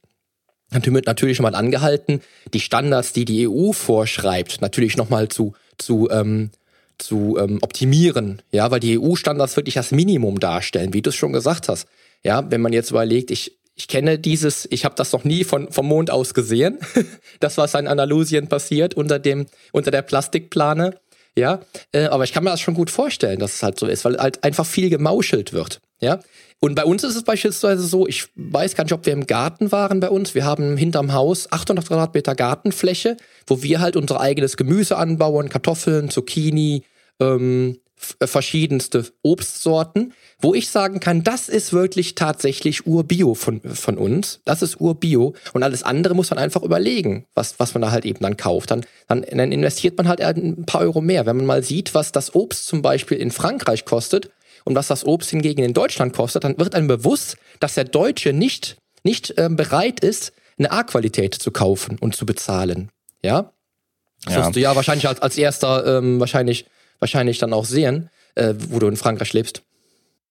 natürlich, 0.70 1.04
natürlich 1.04 1.40
mal 1.40 1.54
angehalten, 1.54 2.20
die 2.52 2.60
Standards, 2.60 3.12
die 3.12 3.24
die 3.24 3.48
EU 3.48 3.72
vorschreibt, 3.72 4.60
natürlich 4.60 4.96
nochmal 4.96 5.28
zu, 5.28 5.54
zu, 5.78 6.08
ähm, 6.10 6.50
zu 6.98 7.36
ähm, 7.38 7.58
optimieren, 7.62 8.42
ja, 8.50 8.70
weil 8.70 8.80
die 8.80 8.98
EU-Standards 8.98 9.56
wirklich 9.56 9.74
das 9.74 9.92
Minimum 9.92 10.40
darstellen, 10.40 10.92
wie 10.92 11.02
du 11.02 11.10
es 11.10 11.16
schon 11.16 11.32
gesagt 11.32 11.68
hast. 11.68 11.86
Ja, 12.22 12.50
wenn 12.50 12.60
man 12.60 12.72
jetzt 12.72 12.90
überlegt, 12.90 13.30
ich, 13.30 13.58
ich 13.74 13.88
kenne 13.88 14.18
dieses, 14.18 14.66
ich 14.70 14.84
habe 14.84 14.94
das 14.94 15.12
noch 15.12 15.24
nie 15.24 15.44
von, 15.44 15.70
vom 15.70 15.86
Mond 15.86 16.10
aus 16.10 16.34
gesehen, 16.34 16.78
das, 17.40 17.56
was 17.58 17.74
in 17.74 17.86
Andalusien 17.86 18.48
passiert 18.48 18.94
unter 18.94 19.18
dem, 19.18 19.46
unter 19.72 19.90
der 19.90 20.02
Plastikplane. 20.02 20.98
Ja, 21.36 21.60
äh, 21.90 22.04
aber 22.04 22.22
ich 22.22 22.32
kann 22.32 22.44
mir 22.44 22.50
das 22.50 22.60
schon 22.60 22.74
gut 22.74 22.92
vorstellen, 22.92 23.40
dass 23.40 23.56
es 23.56 23.62
halt 23.64 23.76
so 23.78 23.86
ist, 23.86 24.04
weil 24.04 24.18
halt 24.18 24.44
einfach 24.44 24.64
viel 24.64 24.88
gemauschelt 24.88 25.52
wird. 25.52 25.80
Ja, 26.00 26.20
und 26.64 26.76
bei 26.76 26.86
uns 26.86 27.04
ist 27.04 27.14
es 27.14 27.24
beispielsweise 27.24 27.82
so, 27.82 28.06
ich 28.06 28.28
weiß 28.36 28.74
gar 28.74 28.84
nicht, 28.84 28.94
ob 28.94 29.04
wir 29.04 29.12
im 29.12 29.26
Garten 29.26 29.70
waren 29.70 30.00
bei 30.00 30.08
uns. 30.08 30.34
Wir 30.34 30.46
haben 30.46 30.78
hinterm 30.78 31.12
Haus 31.12 31.52
800 31.52 31.86
Quadratmeter 31.86 32.34
Gartenfläche, 32.34 33.18
wo 33.46 33.62
wir 33.62 33.80
halt 33.80 33.96
unser 33.96 34.18
eigenes 34.18 34.56
Gemüse 34.56 34.96
anbauen, 34.96 35.50
Kartoffeln, 35.50 36.08
Zucchini, 36.08 36.84
ähm, 37.20 37.76
äh, 38.18 38.26
verschiedenste 38.26 39.04
Obstsorten, 39.20 40.14
wo 40.40 40.54
ich 40.54 40.70
sagen 40.70 41.00
kann, 41.00 41.22
das 41.22 41.50
ist 41.50 41.74
wirklich 41.74 42.14
tatsächlich 42.14 42.86
Urbio 42.86 43.34
von, 43.34 43.60
von 43.60 43.98
uns. 43.98 44.40
Das 44.46 44.62
ist 44.62 44.80
Urbio. 44.80 45.34
Und 45.52 45.62
alles 45.62 45.82
andere 45.82 46.14
muss 46.14 46.30
man 46.30 46.38
einfach 46.38 46.62
überlegen, 46.62 47.26
was, 47.34 47.60
was 47.60 47.74
man 47.74 47.82
da 47.82 47.90
halt 47.90 48.06
eben 48.06 48.20
dann 48.20 48.38
kauft. 48.38 48.70
Dann, 48.70 48.86
dann, 49.06 49.22
dann 49.30 49.52
investiert 49.52 49.98
man 49.98 50.08
halt 50.08 50.22
ein 50.22 50.64
paar 50.64 50.80
Euro 50.80 51.02
mehr. 51.02 51.26
Wenn 51.26 51.36
man 51.36 51.44
mal 51.44 51.62
sieht, 51.62 51.94
was 51.94 52.10
das 52.10 52.34
Obst 52.34 52.66
zum 52.66 52.80
Beispiel 52.80 53.18
in 53.18 53.32
Frankreich 53.32 53.84
kostet 53.84 54.30
und 54.64 54.74
was 54.74 54.88
das 54.88 55.04
Obst 55.04 55.30
hingegen 55.30 55.62
in 55.62 55.74
Deutschland 55.74 56.14
kostet, 56.14 56.44
dann 56.44 56.58
wird 56.58 56.74
einem 56.74 56.88
bewusst, 56.88 57.36
dass 57.60 57.74
der 57.74 57.84
Deutsche 57.84 58.32
nicht, 58.32 58.76
nicht 59.02 59.34
ähm, 59.36 59.56
bereit 59.56 60.00
ist, 60.00 60.32
eine 60.58 60.70
A-Qualität 60.70 61.34
zu 61.34 61.50
kaufen 61.50 61.98
und 61.98 62.14
zu 62.16 62.26
bezahlen. 62.26 62.90
Ja? 63.22 63.52
Das 64.24 64.34
ja. 64.34 64.40
wirst 64.40 64.56
du 64.56 64.60
ja 64.60 64.74
wahrscheinlich 64.74 65.08
als, 65.08 65.20
als 65.20 65.36
erster 65.36 65.98
ähm, 65.98 66.20
wahrscheinlich 66.20 66.66
wahrscheinlich 66.98 67.38
dann 67.38 67.52
auch 67.52 67.64
sehen, 67.64 68.08
äh, 68.34 68.54
wo 68.56 68.78
du 68.78 68.86
in 68.86 68.96
Frankreich 68.96 69.32
lebst. 69.32 69.62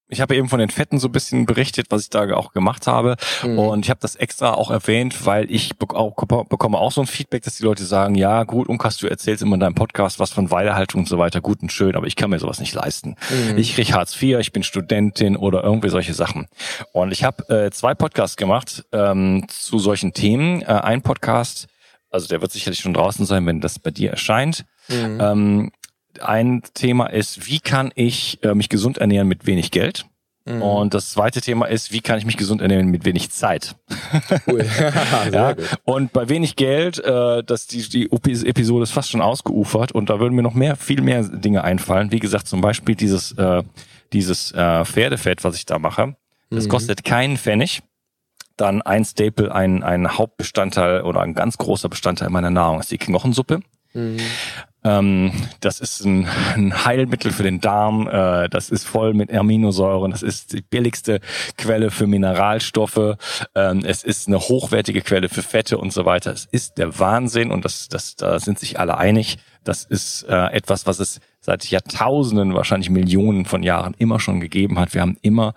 Ich 0.10 0.22
habe 0.22 0.36
eben 0.36 0.50
von 0.50 0.60
den 0.60 0.70
Fetten 0.70 1.00
so 1.00 1.08
ein 1.08 1.12
bisschen 1.12 1.46
berichtet, 1.46 1.88
was 1.90 2.04
ich 2.04 2.10
da 2.10 2.32
auch 2.34 2.52
gemacht 2.52 2.88
habe. 2.88 3.16
Mhm. 3.42 3.58
Und 3.58 3.86
ich 3.86 3.90
habe 3.90 4.00
das 4.02 4.16
extra 4.16 4.54
auch 4.54 4.70
erwähnt, 4.70 5.26
weil 5.26 5.50
ich 5.50 5.78
be 5.78 5.88
auch, 5.96 6.14
bekomme 6.16 6.78
auch 6.78 6.92
so 6.92 7.02
ein 7.02 7.08
Feedback, 7.08 7.44
dass 7.44 7.56
die 7.56 7.64
Leute 7.64 7.86
sagen, 7.86 8.16
ja 8.16 8.44
gut, 8.44 8.68
Unkas, 8.68 8.98
du 8.98 9.08
erzählst 9.08 9.42
immer 9.42 9.56
in 9.56 9.62
deinem 9.62 9.76
Podcast 9.76 10.20
was 10.20 10.32
von 10.32 10.52
Weidehaltung 10.52 11.02
und 11.02 11.08
so 11.08 11.18
weiter, 11.18 11.42
gut 11.42 11.62
und 11.62 11.72
schön, 11.72 11.96
aber 11.96 12.06
ich 12.06 12.16
kann 12.16 12.30
mir 12.30 12.40
sowas 12.40 12.60
nicht 12.60 12.74
leisten. 12.74 13.16
Mhm. 13.30 13.58
Ich 13.58 13.76
krieg 13.76 13.94
Hartz 13.94 14.22
IV, 14.22 14.40
ich 14.40 14.52
bin 14.52 14.64
Studentin 14.64 15.38
oder 15.38 15.64
irgendwie 15.64 15.90
solche 15.90 16.14
Sachen. 16.14 16.48
Und 16.92 17.12
ich 17.12 17.24
habe 17.24 17.50
äh, 17.50 17.72
zwei 17.72 17.96
Podcasts 17.96 18.38
gemacht 18.38 18.84
ähm, 18.92 19.46
zu 19.48 19.80
solchen 19.80 20.14
Themen. 20.14 20.62
Äh, 20.62 20.66
ein 20.66 21.02
Podcast, 21.02 21.68
also 22.10 22.28
der 22.28 22.42
wird 22.42 22.52
sicherlich 22.52 22.80
schon 22.80 22.94
draußen 22.94 23.26
sein, 23.26 23.46
wenn 23.46 23.62
das 23.62 23.80
bei 23.80 23.90
dir 23.90 24.12
erscheint. 24.12 24.66
Mhm. 24.90 25.20
Ähm, 25.22 25.72
ein 26.24 26.64
Thema 26.74 27.08
ist, 27.08 27.48
wie 27.48 27.60
kann 27.60 27.92
ich 27.96 28.44
äh, 28.44 28.56
mich 28.56 28.70
gesund 28.70 28.98
ernähren 28.98 29.28
mit 29.28 29.46
wenig 29.46 29.72
Geld? 29.72 30.06
Mhm. 30.46 30.62
Und 30.62 30.94
das 30.94 31.12
zweite 31.12 31.40
Thema 31.40 31.68
ist, 31.68 31.94
wie 31.94 32.02
kann 32.02 32.18
ich 32.18 32.26
mich 32.26 32.36
gesund 32.36 32.62
ernähren 32.62 32.88
mit 32.88 33.06
wenig 33.06 33.32
Zeit? 33.32 33.76
Cool. 34.46 34.66
ja. 35.32 35.56
Und 35.86 36.12
bei 36.12 36.28
wenig 36.28 36.56
Geld, 36.58 37.00
äh, 37.00 37.44
dass 37.44 37.68
die, 37.68 37.88
die 37.88 38.12
Episode 38.12 38.84
ist 38.84 38.92
fast 38.92 39.10
schon 39.10 39.22
ausgeufert 39.22 39.94
und 39.94 40.10
da 40.10 40.20
würden 40.20 40.36
mir 40.36 40.42
noch 40.42 40.54
mehr, 40.54 40.76
viel 40.76 41.02
mehr 41.02 41.24
Dinge 41.24 41.64
einfallen. 41.64 42.12
Wie 42.12 42.20
gesagt, 42.20 42.48
zum 42.48 42.62
Beispiel 42.62 42.96
dieses, 42.96 43.32
äh, 43.34 43.64
dieses 44.12 44.52
äh, 44.52 44.84
Pferdefett, 44.84 45.44
was 45.44 45.56
ich 45.56 45.66
da 45.66 45.80
mache. 45.80 46.16
Das 46.50 46.66
mhm. 46.66 46.70
kostet 46.70 47.04
keinen 47.06 47.38
Pfennig. 47.38 47.82
Dann 48.58 48.82
ein 48.82 49.06
Staple, 49.06 49.54
ein, 49.54 49.82
ein 49.82 50.18
Hauptbestandteil 50.18 51.02
oder 51.02 51.22
ein 51.22 51.34
ganz 51.34 51.58
großer 51.58 51.90
Bestandteil 51.90 52.30
meiner 52.30 52.52
Nahrung 52.52 52.80
ist 52.82 52.92
die 52.92 52.98
Knochensuppe. 52.98 53.62
Mhm. 53.94 54.18
Ähm, 54.84 55.32
das 55.62 55.80
ist 55.80 56.04
ein, 56.04 56.28
ein, 56.56 56.86
Heilmittel 56.86 57.32
für 57.32 57.44
den 57.44 57.62
Darm. 57.62 58.08
Äh, 58.08 58.50
das 58.50 58.70
ist 58.70 58.86
voll 58.86 59.14
mit 59.14 59.32
Aminosäuren. 59.32 60.12
Das 60.12 60.24
ist 60.24 60.54
die 60.54 60.62
billigste 60.62 61.22
Quelle 61.58 61.90
für 61.90 62.06
Mineralstoffe. 62.06 63.18
Ähm, 63.56 63.84
es 63.86 64.04
ist 64.04 64.28
eine 64.28 64.40
hochwertige 64.40 65.02
Quelle 65.02 65.30
für 65.30 65.42
Fette 65.42 65.78
und 65.78 65.94
so 65.94 66.06
weiter. 66.06 66.32
Es 66.32 66.46
ist 66.46 66.78
der 66.78 67.00
Wahnsinn 67.00 67.52
und 67.52 67.64
das, 67.64 67.88
das, 67.88 68.16
da 68.16 68.40
sind 68.40 68.60
sich 68.60 68.80
alle 68.80 68.98
einig. 68.98 69.38
Das 69.64 69.86
ist 69.86 70.24
äh, 70.24 70.48
etwas, 70.48 70.86
was 70.86 71.00
es 71.00 71.22
seit 71.40 71.66
Jahrtausenden, 71.66 72.54
wahrscheinlich 72.54 72.90
Millionen 72.90 73.46
von 73.46 73.64
Jahren 73.64 73.94
immer 73.98 74.20
schon 74.20 74.42
gegeben 74.42 74.80
hat. 74.80 74.94
Wir 74.94 75.02
haben 75.02 75.18
immer 75.22 75.54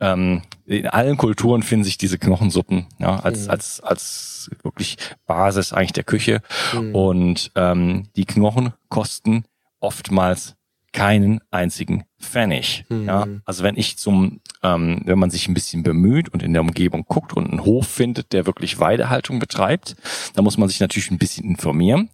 ähm, 0.00 0.42
in 0.64 0.86
allen 0.86 1.18
Kulturen 1.18 1.62
finden 1.62 1.84
sich 1.84 1.98
diese 1.98 2.18
Knochensuppen 2.18 2.86
ja, 2.98 3.16
als, 3.20 3.44
mhm. 3.44 3.50
als, 3.50 3.80
als 3.80 4.31
wirklich 4.62 4.96
Basis 5.26 5.72
eigentlich 5.72 5.92
der 5.92 6.04
Küche. 6.04 6.40
Mhm. 6.72 6.94
Und 6.94 7.52
ähm, 7.54 8.08
die 8.16 8.24
Knochen 8.24 8.72
kosten 8.88 9.44
oftmals 9.80 10.56
keinen 10.92 11.40
einzigen 11.50 12.04
Pfennig. 12.20 12.84
Mhm. 12.88 13.06
Ja, 13.06 13.26
also 13.44 13.64
wenn 13.64 13.76
ich 13.76 13.98
zum, 13.98 14.40
ähm, 14.62 15.00
wenn 15.04 15.18
man 15.18 15.30
sich 15.30 15.48
ein 15.48 15.54
bisschen 15.54 15.82
bemüht 15.82 16.28
und 16.28 16.42
in 16.42 16.52
der 16.52 16.62
Umgebung 16.62 17.04
guckt 17.06 17.32
und 17.32 17.50
einen 17.50 17.64
Hof 17.64 17.88
findet, 17.88 18.32
der 18.32 18.46
wirklich 18.46 18.78
Weidehaltung 18.78 19.38
betreibt, 19.38 19.96
dann 20.34 20.44
muss 20.44 20.58
man 20.58 20.68
sich 20.68 20.80
natürlich 20.80 21.10
ein 21.10 21.18
bisschen 21.18 21.46
informieren. 21.46 22.10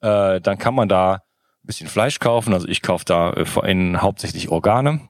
Äh, 0.00 0.40
dann 0.40 0.58
kann 0.58 0.74
man 0.74 0.88
da 0.88 1.14
ein 1.14 1.66
bisschen 1.66 1.88
Fleisch 1.88 2.20
kaufen. 2.20 2.54
Also 2.54 2.68
ich 2.68 2.82
kaufe 2.82 3.04
da 3.04 3.32
äh, 3.32 3.44
vor 3.44 3.64
allem 3.64 4.00
hauptsächlich 4.00 4.48
Organe, 4.48 5.00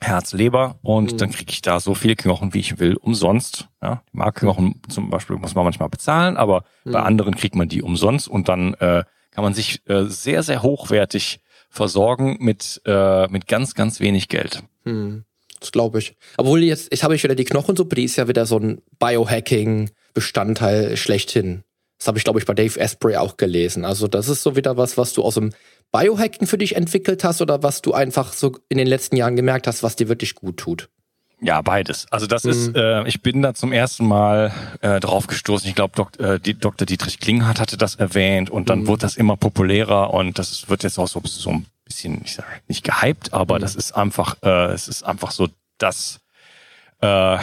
Herz, 0.00 0.32
Leber 0.32 0.78
und 0.82 1.12
mhm. 1.12 1.18
dann 1.18 1.30
kriege 1.30 1.52
ich 1.52 1.62
da 1.62 1.80
so 1.80 1.94
viele 1.94 2.16
Knochen, 2.16 2.54
wie 2.54 2.60
ich 2.60 2.78
will, 2.78 2.96
umsonst. 2.96 3.68
Ja, 3.82 4.02
die 4.12 4.16
Markknochen 4.16 4.80
zum 4.88 5.10
Beispiel 5.10 5.36
muss 5.36 5.54
man 5.54 5.64
manchmal 5.64 5.88
bezahlen, 5.88 6.36
aber 6.36 6.64
mhm. 6.84 6.92
bei 6.92 7.02
anderen 7.02 7.34
kriegt 7.34 7.54
man 7.54 7.68
die 7.68 7.82
umsonst 7.82 8.28
und 8.28 8.48
dann 8.48 8.74
äh, 8.74 9.04
kann 9.30 9.44
man 9.44 9.54
sich 9.54 9.80
äh, 9.88 10.04
sehr, 10.04 10.42
sehr 10.42 10.62
hochwertig 10.62 11.40
versorgen 11.68 12.36
mit, 12.40 12.80
äh, 12.86 13.28
mit 13.28 13.46
ganz, 13.46 13.74
ganz 13.74 14.00
wenig 14.00 14.28
Geld. 14.28 14.62
Mhm. 14.84 15.24
Das 15.60 15.72
glaube 15.72 15.98
ich. 15.98 16.16
Obwohl 16.36 16.62
jetzt, 16.62 16.90
jetzt 16.90 17.02
habe 17.02 17.14
ich 17.14 17.22
wieder 17.22 17.34
die 17.34 17.44
Knochensuppe, 17.44 17.96
die 17.96 18.04
ist 18.04 18.16
ja 18.16 18.28
wieder 18.28 18.46
so 18.46 18.58
ein 18.58 18.82
Biohacking-Bestandteil 18.98 20.96
schlechthin. 20.96 21.64
Das 21.98 22.08
habe 22.08 22.18
ich, 22.18 22.24
glaube 22.24 22.38
ich, 22.38 22.46
bei 22.46 22.54
Dave 22.54 22.80
Asprey 22.80 23.16
auch 23.16 23.36
gelesen. 23.36 23.84
Also 23.84 24.06
das 24.08 24.28
ist 24.28 24.42
so 24.42 24.56
wieder 24.56 24.76
was, 24.76 24.98
was 24.98 25.12
du 25.12 25.22
aus 25.22 25.34
dem 25.34 25.52
Biohacken 25.92 26.46
für 26.46 26.58
dich 26.58 26.76
entwickelt 26.76 27.24
hast 27.24 27.40
oder 27.40 27.62
was 27.62 27.82
du 27.82 27.94
einfach 27.94 28.32
so 28.32 28.52
in 28.68 28.78
den 28.78 28.86
letzten 28.86 29.16
Jahren 29.16 29.36
gemerkt 29.36 29.66
hast, 29.66 29.82
was 29.82 29.96
dir 29.96 30.08
wirklich 30.08 30.34
gut 30.34 30.58
tut? 30.58 30.88
Ja, 31.40 31.60
beides. 31.60 32.06
Also 32.10 32.26
das 32.26 32.44
mhm. 32.44 32.50
ist, 32.50 32.76
äh, 32.76 33.06
ich 33.06 33.20
bin 33.20 33.42
da 33.42 33.54
zum 33.54 33.72
ersten 33.72 34.06
Mal 34.06 34.52
äh, 34.80 35.00
drauf 35.00 35.26
gestoßen. 35.26 35.68
Ich 35.68 35.74
glaube, 35.74 35.94
Dok 35.94 36.18
äh, 36.18 36.38
die, 36.38 36.54
Dr. 36.58 36.86
Dietrich 36.86 37.20
Klinghardt 37.20 37.60
hatte 37.60 37.76
das 37.76 37.96
erwähnt 37.96 38.48
und 38.48 38.70
dann 38.70 38.80
mhm. 38.80 38.86
wurde 38.86 39.02
das 39.02 39.16
immer 39.16 39.36
populärer 39.36 40.14
und 40.14 40.38
das 40.38 40.68
wird 40.68 40.82
jetzt 40.82 40.98
auch 40.98 41.08
so, 41.08 41.20
so 41.24 41.50
ein 41.50 41.66
bisschen, 41.84 42.22
ich 42.24 42.34
sag 42.34 42.46
nicht 42.68 42.84
gehypt, 42.84 43.34
aber 43.34 43.56
mhm. 43.56 43.60
das 43.60 43.74
ist 43.74 43.92
einfach, 43.92 44.36
äh, 44.42 44.72
es 44.72 44.88
ist 44.88 45.02
einfach 45.02 45.30
so 45.30 45.48
das 45.76 46.20
äh, 47.00 47.38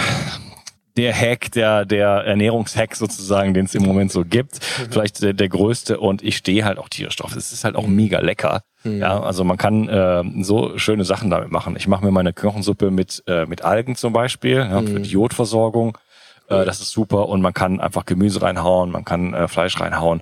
der 0.97 1.13
Hack, 1.13 1.51
der, 1.51 1.85
der 1.85 2.07
Ernährungshack 2.07 2.95
sozusagen, 2.95 3.53
den 3.53 3.65
es 3.65 3.75
im 3.75 3.83
Moment 3.83 4.12
so 4.12 4.23
gibt. 4.23 4.55
Mhm. 4.55 4.91
Vielleicht 4.91 5.21
der, 5.21 5.33
der 5.33 5.50
größte 5.50 6.00
und 6.00 6.21
ich 6.21 6.38
stehe 6.38 6.65
halt 6.65 6.77
auch 6.77 6.89
tierisch 6.89 7.15
drauf. 7.15 7.35
Es 7.35 7.51
ist 7.51 7.63
halt 7.63 7.75
auch 7.75 7.88
mega 7.88 8.19
lecker. 8.19 8.63
Mhm. 8.83 9.00
Ja, 9.00 9.19
also 9.21 9.43
man 9.43 9.57
kann 9.57 9.89
äh, 9.89 10.23
so 10.43 10.77
schöne 10.77 11.05
Sachen 11.05 11.29
damit 11.29 11.51
machen. 11.51 11.75
Ich 11.75 11.88
mache 11.88 12.05
mir 12.05 12.12
meine 12.12 12.33
Knochensuppe 12.33 12.91
mit, 12.91 13.23
äh, 13.27 13.45
mit 13.45 13.63
Algen 13.63 13.95
zum 13.95 14.13
Beispiel, 14.13 14.57
ja, 14.57 14.81
mhm. 14.81 14.88
für 14.88 15.00
die 15.00 15.09
Jodversorgung. 15.09 15.97
Äh, 16.47 16.65
das 16.65 16.79
ist 16.79 16.91
super 16.91 17.27
und 17.27 17.41
man 17.41 17.53
kann 17.53 17.79
einfach 17.79 18.05
Gemüse 18.05 18.41
reinhauen, 18.41 18.91
man 18.91 19.05
kann 19.05 19.33
äh, 19.33 19.47
Fleisch 19.47 19.79
reinhauen. 19.79 20.21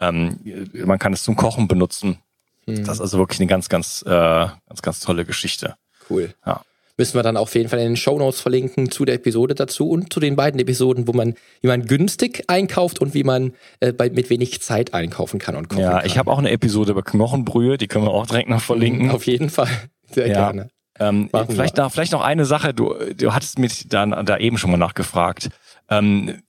Ähm, 0.00 0.38
man 0.84 0.98
kann 0.98 1.12
es 1.12 1.22
zum 1.22 1.36
Kochen 1.36 1.68
benutzen. 1.68 2.18
Mhm. 2.66 2.84
Das 2.84 2.96
ist 2.96 3.00
also 3.00 3.18
wirklich 3.18 3.40
eine 3.40 3.48
ganz, 3.48 3.68
ganz, 3.68 4.02
äh, 4.06 4.10
ganz, 4.10 4.82
ganz 4.82 5.00
tolle 5.00 5.24
Geschichte. 5.24 5.76
Cool. 6.08 6.34
Ja 6.44 6.62
müssen 6.98 7.14
wir 7.14 7.22
dann 7.22 7.36
auf 7.36 7.54
jeden 7.54 7.68
Fall 7.68 7.78
in 7.78 7.86
den 7.86 7.96
Show 7.96 8.18
Notes 8.18 8.40
verlinken 8.40 8.90
zu 8.90 9.04
der 9.04 9.14
Episode 9.14 9.54
dazu 9.54 9.88
und 9.88 10.12
zu 10.12 10.20
den 10.20 10.36
beiden 10.36 10.60
Episoden, 10.60 11.06
wo 11.06 11.12
man, 11.12 11.34
wie 11.60 11.68
man 11.68 11.86
günstig 11.86 12.44
einkauft 12.48 13.00
und 13.00 13.14
wie 13.14 13.24
man 13.24 13.52
äh, 13.80 13.92
bei, 13.92 14.10
mit 14.10 14.28
wenig 14.28 14.60
Zeit 14.60 14.92
einkaufen 14.92 15.38
kann 15.38 15.56
und 15.56 15.68
kochen 15.68 15.82
ja, 15.82 15.98
kann. 15.98 16.06
ich 16.06 16.18
habe 16.18 16.30
auch 16.30 16.38
eine 16.38 16.50
Episode 16.50 16.90
über 16.90 17.02
Knochenbrühe, 17.02 17.78
die 17.78 17.86
können 17.86 18.04
wir 18.04 18.10
auch 18.10 18.26
direkt 18.26 18.50
noch 18.50 18.60
verlinken. 18.60 19.10
Auf 19.10 19.26
jeden 19.26 19.48
Fall, 19.48 19.70
sehr 20.10 20.26
ja. 20.26 20.34
gerne. 20.50 20.70
Ähm, 20.98 21.30
vielleicht, 21.30 21.76
noch, 21.76 21.92
vielleicht 21.92 22.12
noch 22.12 22.22
eine 22.22 22.44
Sache, 22.44 22.74
du, 22.74 22.94
du 23.16 23.32
hattest 23.32 23.58
mich 23.60 23.88
dann 23.88 24.26
da 24.26 24.36
eben 24.36 24.58
schon 24.58 24.72
mal 24.72 24.76
nachgefragt. 24.76 25.50
Ähm, 25.88 26.42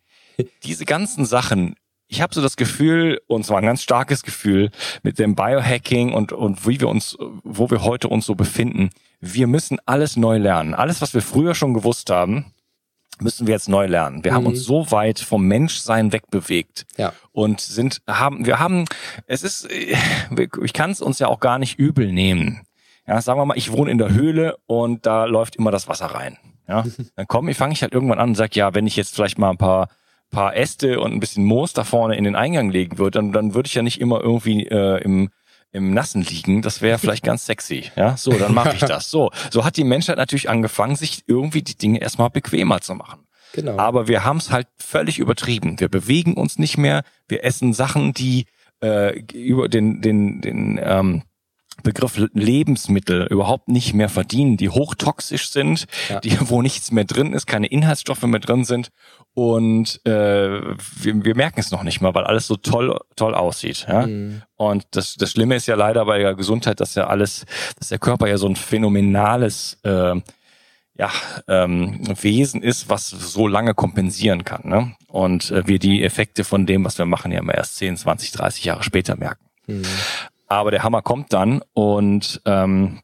diese 0.62 0.84
ganzen 0.84 1.24
Sachen, 1.24 1.74
ich 2.08 2.22
habe 2.22 2.34
so 2.34 2.40
das 2.40 2.56
Gefühl, 2.56 3.20
und 3.26 3.44
zwar 3.44 3.58
ein 3.58 3.66
ganz 3.66 3.82
starkes 3.82 4.22
Gefühl, 4.22 4.70
mit 5.02 5.18
dem 5.18 5.34
Biohacking 5.34 6.14
und, 6.14 6.32
und 6.32 6.66
wie 6.66 6.80
wir 6.80 6.88
uns, 6.88 7.16
wo 7.44 7.70
wir 7.70 7.84
heute 7.84 8.08
uns 8.08 8.24
so 8.24 8.34
befinden, 8.34 8.90
wir 9.20 9.46
müssen 9.46 9.78
alles 9.84 10.16
neu 10.16 10.38
lernen. 10.38 10.74
Alles, 10.74 11.02
was 11.02 11.12
wir 11.12 11.20
früher 11.20 11.54
schon 11.54 11.74
gewusst 11.74 12.08
haben, 12.08 12.46
müssen 13.20 13.46
wir 13.46 13.54
jetzt 13.54 13.68
neu 13.68 13.86
lernen. 13.86 14.24
Wir 14.24 14.32
mhm. 14.32 14.36
haben 14.36 14.46
uns 14.46 14.64
so 14.64 14.90
weit 14.90 15.18
vom 15.18 15.46
Menschsein 15.46 16.12
wegbewegt 16.12 16.86
ja. 16.96 17.12
und 17.32 17.60
sind 17.60 18.00
haben 18.06 18.46
wir 18.46 18.58
haben 18.58 18.84
es 19.26 19.42
ist 19.42 19.68
ich 19.70 20.72
kann 20.72 20.90
es 20.90 21.00
uns 21.00 21.18
ja 21.18 21.26
auch 21.26 21.40
gar 21.40 21.58
nicht 21.58 21.78
übel 21.78 22.12
nehmen. 22.12 22.62
Ja, 23.06 23.20
sagen 23.20 23.40
wir 23.40 23.46
mal, 23.46 23.56
ich 23.56 23.72
wohne 23.72 23.90
in 23.90 23.98
der 23.98 24.12
Höhle 24.12 24.56
und 24.66 25.06
da 25.06 25.24
läuft 25.24 25.56
immer 25.56 25.70
das 25.70 25.88
Wasser 25.88 26.06
rein. 26.06 26.38
Ja, 26.68 26.84
dann 27.16 27.26
komme 27.26 27.50
ich 27.50 27.56
fange 27.56 27.72
ich 27.72 27.82
halt 27.82 27.92
irgendwann 27.92 28.18
an 28.18 28.30
und 28.30 28.34
sag 28.36 28.54
ja, 28.54 28.74
wenn 28.74 28.86
ich 28.86 28.96
jetzt 28.96 29.14
vielleicht 29.14 29.38
mal 29.38 29.50
ein 29.50 29.58
paar 29.58 29.88
paar 30.30 30.56
Äste 30.56 31.00
und 31.00 31.12
ein 31.12 31.20
bisschen 31.20 31.44
Moos 31.44 31.72
da 31.72 31.84
vorne 31.84 32.16
in 32.16 32.24
den 32.24 32.36
Eingang 32.36 32.70
legen 32.70 32.98
würde, 32.98 33.18
dann 33.18 33.32
dann 33.32 33.54
würde 33.54 33.66
ich 33.66 33.74
ja 33.74 33.82
nicht 33.82 34.00
immer 34.00 34.20
irgendwie 34.20 34.66
äh, 34.66 35.02
im 35.02 35.30
im 35.70 35.92
Nassen 35.92 36.22
liegen, 36.22 36.62
das 36.62 36.80
wäre 36.80 36.98
vielleicht 36.98 37.24
ganz 37.24 37.46
sexy. 37.46 37.90
Ja, 37.96 38.16
so, 38.16 38.32
dann 38.32 38.54
mache 38.54 38.74
ich 38.74 38.80
das. 38.80 39.10
So, 39.10 39.30
so 39.50 39.64
hat 39.64 39.76
die 39.76 39.84
Menschheit 39.84 40.16
natürlich 40.16 40.48
angefangen, 40.48 40.96
sich 40.96 41.24
irgendwie 41.26 41.62
die 41.62 41.76
Dinge 41.76 42.00
erstmal 42.00 42.30
bequemer 42.30 42.80
zu 42.80 42.94
machen. 42.94 43.24
Genau. 43.52 43.78
Aber 43.78 44.08
wir 44.08 44.24
haben 44.24 44.38
es 44.38 44.50
halt 44.50 44.66
völlig 44.76 45.18
übertrieben. 45.18 45.80
Wir 45.80 45.88
bewegen 45.88 46.34
uns 46.34 46.58
nicht 46.58 46.76
mehr. 46.76 47.02
Wir 47.28 47.44
essen 47.44 47.72
Sachen, 47.72 48.12
die 48.12 48.46
äh, 48.82 49.18
über 49.32 49.68
den, 49.68 50.00
den, 50.02 50.40
den 50.40 50.78
ähm, 50.82 51.22
Begriff 51.82 52.20
Lebensmittel 52.32 53.26
überhaupt 53.30 53.68
nicht 53.68 53.94
mehr 53.94 54.08
verdienen, 54.08 54.56
die 54.56 54.68
hochtoxisch 54.68 55.50
sind, 55.50 55.86
ja. 56.08 56.20
die 56.20 56.36
wo 56.48 56.62
nichts 56.62 56.90
mehr 56.90 57.04
drin 57.04 57.32
ist, 57.32 57.46
keine 57.46 57.66
Inhaltsstoffe 57.66 58.22
mehr 58.22 58.40
drin 58.40 58.64
sind 58.64 58.90
und 59.34 60.00
äh, 60.04 60.10
wir, 60.10 61.24
wir 61.24 61.36
merken 61.36 61.60
es 61.60 61.70
noch 61.70 61.84
nicht 61.84 62.00
mal, 62.00 62.14
weil 62.14 62.24
alles 62.24 62.46
so 62.46 62.56
toll 62.56 62.98
toll 63.14 63.34
aussieht. 63.34 63.86
Ja? 63.88 64.06
Mhm. 64.06 64.42
Und 64.56 64.84
das 64.90 65.14
das 65.14 65.30
Schlimme 65.30 65.54
ist 65.54 65.66
ja 65.66 65.76
leider 65.76 66.04
bei 66.06 66.18
der 66.18 66.34
Gesundheit, 66.34 66.80
dass 66.80 66.96
ja 66.96 67.06
alles, 67.06 67.46
dass 67.78 67.88
der 67.88 67.98
Körper 68.00 68.26
ja 68.26 68.36
so 68.36 68.48
ein 68.48 68.56
phänomenales 68.56 69.78
äh, 69.84 70.20
ja, 70.98 71.10
ähm, 71.46 72.00
Wesen 72.20 72.62
ist, 72.62 72.88
was 72.88 73.08
so 73.08 73.46
lange 73.46 73.74
kompensieren 73.74 74.44
kann. 74.44 74.62
Ne? 74.64 74.96
Und 75.06 75.52
äh, 75.52 75.66
wir 75.68 75.78
die 75.78 76.02
Effekte 76.02 76.42
von 76.42 76.66
dem, 76.66 76.84
was 76.84 76.98
wir 76.98 77.06
machen, 77.06 77.30
ja 77.30 77.38
immer 77.38 77.54
erst 77.54 77.76
10, 77.76 77.96
20, 77.96 78.32
30 78.32 78.64
Jahre 78.64 78.82
später 78.82 79.16
merken. 79.16 79.44
Mhm. 79.68 79.84
Aber 80.48 80.70
der 80.70 80.82
Hammer 80.82 81.02
kommt 81.02 81.32
dann 81.32 81.62
und 81.74 82.40
ähm, 82.44 83.00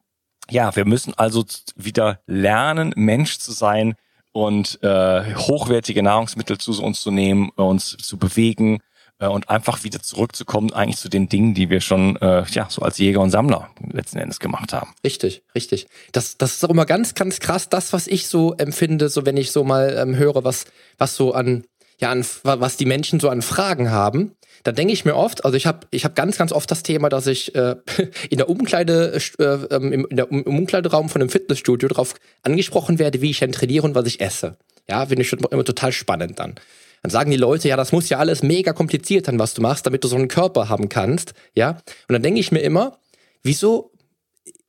ja, 0.51 0.75
wir 0.77 0.85
müssen 0.85 1.15
also 1.15 1.45
wieder 1.77 2.21
lernen, 2.27 2.93
Mensch 2.97 3.39
zu 3.39 3.53
sein 3.53 3.95
und 4.33 4.83
äh, 4.83 5.35
hochwertige 5.37 6.03
Nahrungsmittel 6.03 6.59
zu 6.59 6.83
uns 6.83 7.01
zu 7.01 7.11
nehmen, 7.11 7.51
uns 7.51 7.97
zu 7.99 8.19
bewegen 8.19 8.81
äh, 9.19 9.29
und 9.29 9.49
einfach 9.49 9.85
wieder 9.85 10.03
zurückzukommen 10.03 10.73
eigentlich 10.73 10.99
zu 10.99 11.09
den 11.09 11.29
Dingen, 11.29 11.55
die 11.55 11.71
wir 11.71 11.81
schon 11.81 12.17
äh, 12.17 12.45
ja 12.51 12.67
so 12.69 12.83
als 12.83 12.99
Jäger 12.99 13.21
und 13.21 13.31
Sammler 13.31 13.71
letzten 13.93 14.19
Endes 14.19 14.41
gemacht 14.41 14.73
haben. 14.73 14.93
Richtig, 15.05 15.43
richtig. 15.55 15.87
Das, 16.13 16.37
das 16.37 16.55
ist 16.57 16.65
auch 16.65 16.71
immer 16.71 16.87
ganz, 16.87 17.15
ganz 17.15 17.41
krass, 17.41 17.69
das, 17.69 17.93
was 17.93 18.07
ich 18.07 18.27
so 18.27 18.55
empfinde, 18.55 19.09
so 19.09 19.25
wenn 19.25 19.37
ich 19.37 19.53
so 19.53 19.65
mal 19.65 19.97
ähm, 19.97 20.17
höre, 20.17 20.45
was, 20.45 20.65
was 20.99 21.15
so 21.17 21.33
an 21.33 21.65
ja, 22.01 22.11
an, 22.11 22.27
was 22.43 22.77
die 22.77 22.87
Menschen 22.87 23.21
so 23.21 23.29
an 23.29 23.41
Fragen 23.41 23.93
haben 23.93 24.35
da 24.65 24.73
denke 24.73 24.93
ich 24.95 25.05
mir 25.05 25.15
oft, 25.15 25.45
also 25.45 25.57
ich 25.57 25.67
habe 25.67 25.87
ich 25.91 26.05
hab 26.05 26.17
ganz, 26.17 26.39
ganz 26.39 26.51
oft 26.51 26.71
das 26.71 26.83
Thema, 26.83 27.11
dass 27.11 27.27
ich 27.27 27.55
äh, 27.55 27.77
in 28.31 28.39
der 28.39 28.49
Umkleide, 28.49 29.19
äh, 29.39 29.45
ähm, 29.45 29.93
im, 29.93 30.07
in 30.07 30.17
der, 30.17 30.31
im 30.31 30.43
Umkleideraum 30.43 31.09
von 31.09 31.21
einem 31.21 31.31
Fitnessstudio 31.31 31.89
darauf 31.89 32.15
angesprochen 32.43 32.99
werde, 32.99 33.21
wie 33.21 33.31
ich 33.31 33.39
denn 33.39 33.53
trainiere 33.53 33.87
und 33.87 33.95
was 33.95 34.07
ich 34.07 34.21
esse. 34.21 34.57
Ja, 34.89 35.07
finde 35.07 35.23
ich 35.23 35.29
schon 35.29 35.39
immer 35.39 35.65
total 35.65 35.93
spannend 35.93 36.39
dann. 36.39 36.55
Dann 37.03 37.11
sagen 37.11 37.31
die 37.31 37.37
Leute, 37.37 37.69
ja, 37.69 37.77
das 37.77 37.93
muss 37.93 38.09
ja 38.09 38.19
alles 38.19 38.43
mega 38.43 38.73
kompliziert 38.73 39.27
sein, 39.27 39.39
was 39.39 39.53
du 39.53 39.61
machst, 39.61 39.85
damit 39.85 40.03
du 40.03 40.09
so 40.09 40.17
einen 40.17 40.29
Körper 40.29 40.71
haben 40.71 40.89
kannst. 40.89 41.35
Ja, 41.55 41.83
und 42.09 42.13
dann 42.15 42.23
denke 42.23 42.41
ich 42.41 42.51
mir 42.51 42.61
immer, 42.61 42.99
wieso 43.43 43.93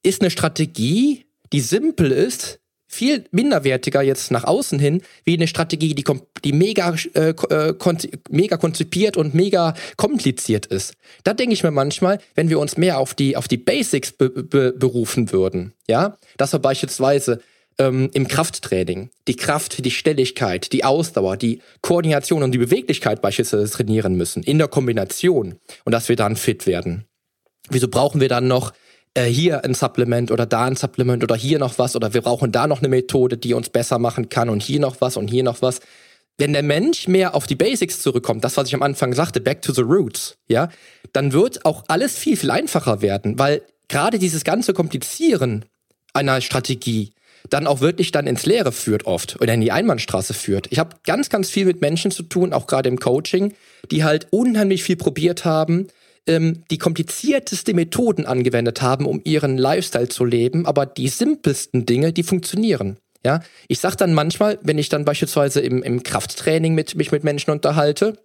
ist 0.03 0.21
eine 0.21 0.29
Strategie, 0.29 1.25
die 1.53 1.61
simpel 1.61 2.11
ist, 2.11 2.59
viel 2.95 3.25
minderwertiger 3.31 4.01
jetzt 4.01 4.31
nach 4.31 4.45
außen 4.45 4.79
hin, 4.79 5.01
wie 5.23 5.35
eine 5.35 5.47
Strategie, 5.47 5.93
die, 5.93 6.03
die 6.43 6.53
mega, 6.53 6.95
äh, 7.13 7.33
äh 7.49 7.73
mega 8.29 8.57
konzipiert 8.57 9.17
und 9.17 9.33
mega 9.33 9.73
kompliziert 9.97 10.65
ist. 10.65 10.93
Da 11.23 11.33
denke 11.33 11.53
ich 11.53 11.63
mir 11.63 11.71
manchmal, 11.71 12.19
wenn 12.33 12.49
wir 12.49 12.59
uns 12.59 12.77
mehr 12.77 12.99
auf 12.99 13.13
die, 13.13 13.37
auf 13.37 13.47
die 13.47 13.57
Basics 13.57 14.11
be 14.11 14.29
be 14.29 14.73
berufen 14.73 15.31
würden, 15.31 15.73
ja, 15.87 16.17
dass 16.37 16.53
wir 16.53 16.59
beispielsweise 16.59 17.41
ähm, 17.77 18.09
im 18.13 18.27
Krafttraining 18.27 19.09
die 19.27 19.35
Kraft, 19.35 19.83
die 19.83 19.91
Stelligkeit, 19.91 20.71
die 20.71 20.83
Ausdauer, 20.83 21.37
die 21.37 21.61
Koordination 21.81 22.43
und 22.43 22.51
die 22.51 22.57
Beweglichkeit 22.57 23.21
beispielsweise 23.21 23.69
trainieren 23.69 24.15
müssen, 24.15 24.43
in 24.43 24.57
der 24.57 24.67
Kombination 24.67 25.55
und 25.83 25.91
dass 25.91 26.09
wir 26.09 26.15
dann 26.15 26.35
fit 26.35 26.65
werden. 26.67 27.05
Wieso 27.69 27.87
brauchen 27.87 28.21
wir 28.21 28.29
dann 28.29 28.47
noch 28.47 28.73
äh, 29.15 29.25
hier 29.25 29.65
ein 29.65 29.73
Supplement 29.73 30.29
oder 30.29 30.45
da 30.45 30.65
ein 30.65 30.75
Supplement 30.75 31.23
oder 31.23 31.35
hier 31.35 31.57
noch 31.57 31.79
was 31.79 31.95
oder 31.95 32.13
wir 32.13 32.21
brauchen 32.21 32.51
da 32.51 32.67
noch 32.67 32.79
eine 32.79 32.89
Methode, 32.89 33.37
die 33.37 33.53
uns 33.53 33.69
besser 33.69 33.97
machen 33.97 34.29
kann 34.29 34.49
und 34.49 34.61
hier 34.61 34.79
noch 34.79 35.01
was 35.01 35.17
und 35.17 35.27
hier 35.29 35.43
noch 35.43 35.61
was. 35.61 35.79
Wenn 36.37 36.53
der 36.53 36.63
Mensch 36.63 37.07
mehr 37.07 37.33
auf 37.33 37.47
die 37.47 37.55
Basics 37.55 38.01
zurückkommt, 38.01 38.43
das, 38.43 38.57
was 38.57 38.67
ich 38.67 38.75
am 38.75 38.83
Anfang 38.83 39.13
sagte, 39.13 39.39
back 39.39 39.61
to 39.61 39.73
the 39.73 39.81
roots, 39.81 40.37
ja, 40.47 40.69
dann 41.13 41.31
wird 41.31 41.65
auch 41.65 41.85
alles 41.87 42.17
viel, 42.17 42.35
viel 42.35 42.51
einfacher 42.51 43.01
werden, 43.01 43.39
weil 43.39 43.61
gerade 43.87 44.19
dieses 44.19 44.43
ganze 44.43 44.73
Komplizieren 44.73 45.65
einer 46.13 46.41
Strategie 46.41 47.11
dann 47.49 47.67
auch 47.67 47.79
wirklich 47.79 48.11
dann 48.11 48.27
ins 48.27 48.45
Leere 48.45 48.71
führt 48.71 49.05
oft 49.05 49.39
oder 49.39 49.53
in 49.53 49.61
die 49.61 49.71
Einbahnstraße 49.71 50.33
führt. 50.33 50.67
Ich 50.71 50.79
habe 50.79 50.95
ganz, 51.05 51.29
ganz 51.29 51.49
viel 51.49 51.65
mit 51.65 51.79
Menschen 51.79 52.11
zu 52.11 52.23
tun, 52.23 52.53
auch 52.53 52.67
gerade 52.67 52.89
im 52.89 52.99
Coaching, 52.99 53.53
die 53.91 54.03
halt 54.03 54.27
unheimlich 54.31 54.83
viel 54.83 54.95
probiert 54.95 55.45
haben, 55.45 55.87
ähm, 56.27 56.63
die 56.71 56.77
komplizierteste 56.77 57.73
Methoden 57.73 58.25
angewendet 58.25 58.81
haben, 58.81 59.05
um 59.05 59.21
ihren 59.23 59.57
Lifestyle 59.57 60.09
zu 60.09 60.25
leben, 60.25 60.65
aber 60.65 60.85
die 60.85 61.07
simpelsten 61.07 61.85
Dinge, 61.85 62.13
die 62.13 62.23
funktionieren. 62.23 62.97
Ja, 63.25 63.41
ich 63.67 63.79
sag 63.79 63.95
dann 63.95 64.13
manchmal, 64.13 64.59
wenn 64.61 64.77
ich 64.77 64.89
dann 64.89 65.03
beispielsweise 65.03 65.59
im, 65.59 65.81
im 65.81 66.03
Krafttraining 66.03 66.75
mit, 66.75 66.95
mich 66.95 67.11
mit 67.11 67.23
Menschen 67.23 67.49
unterhalte, 67.49 68.19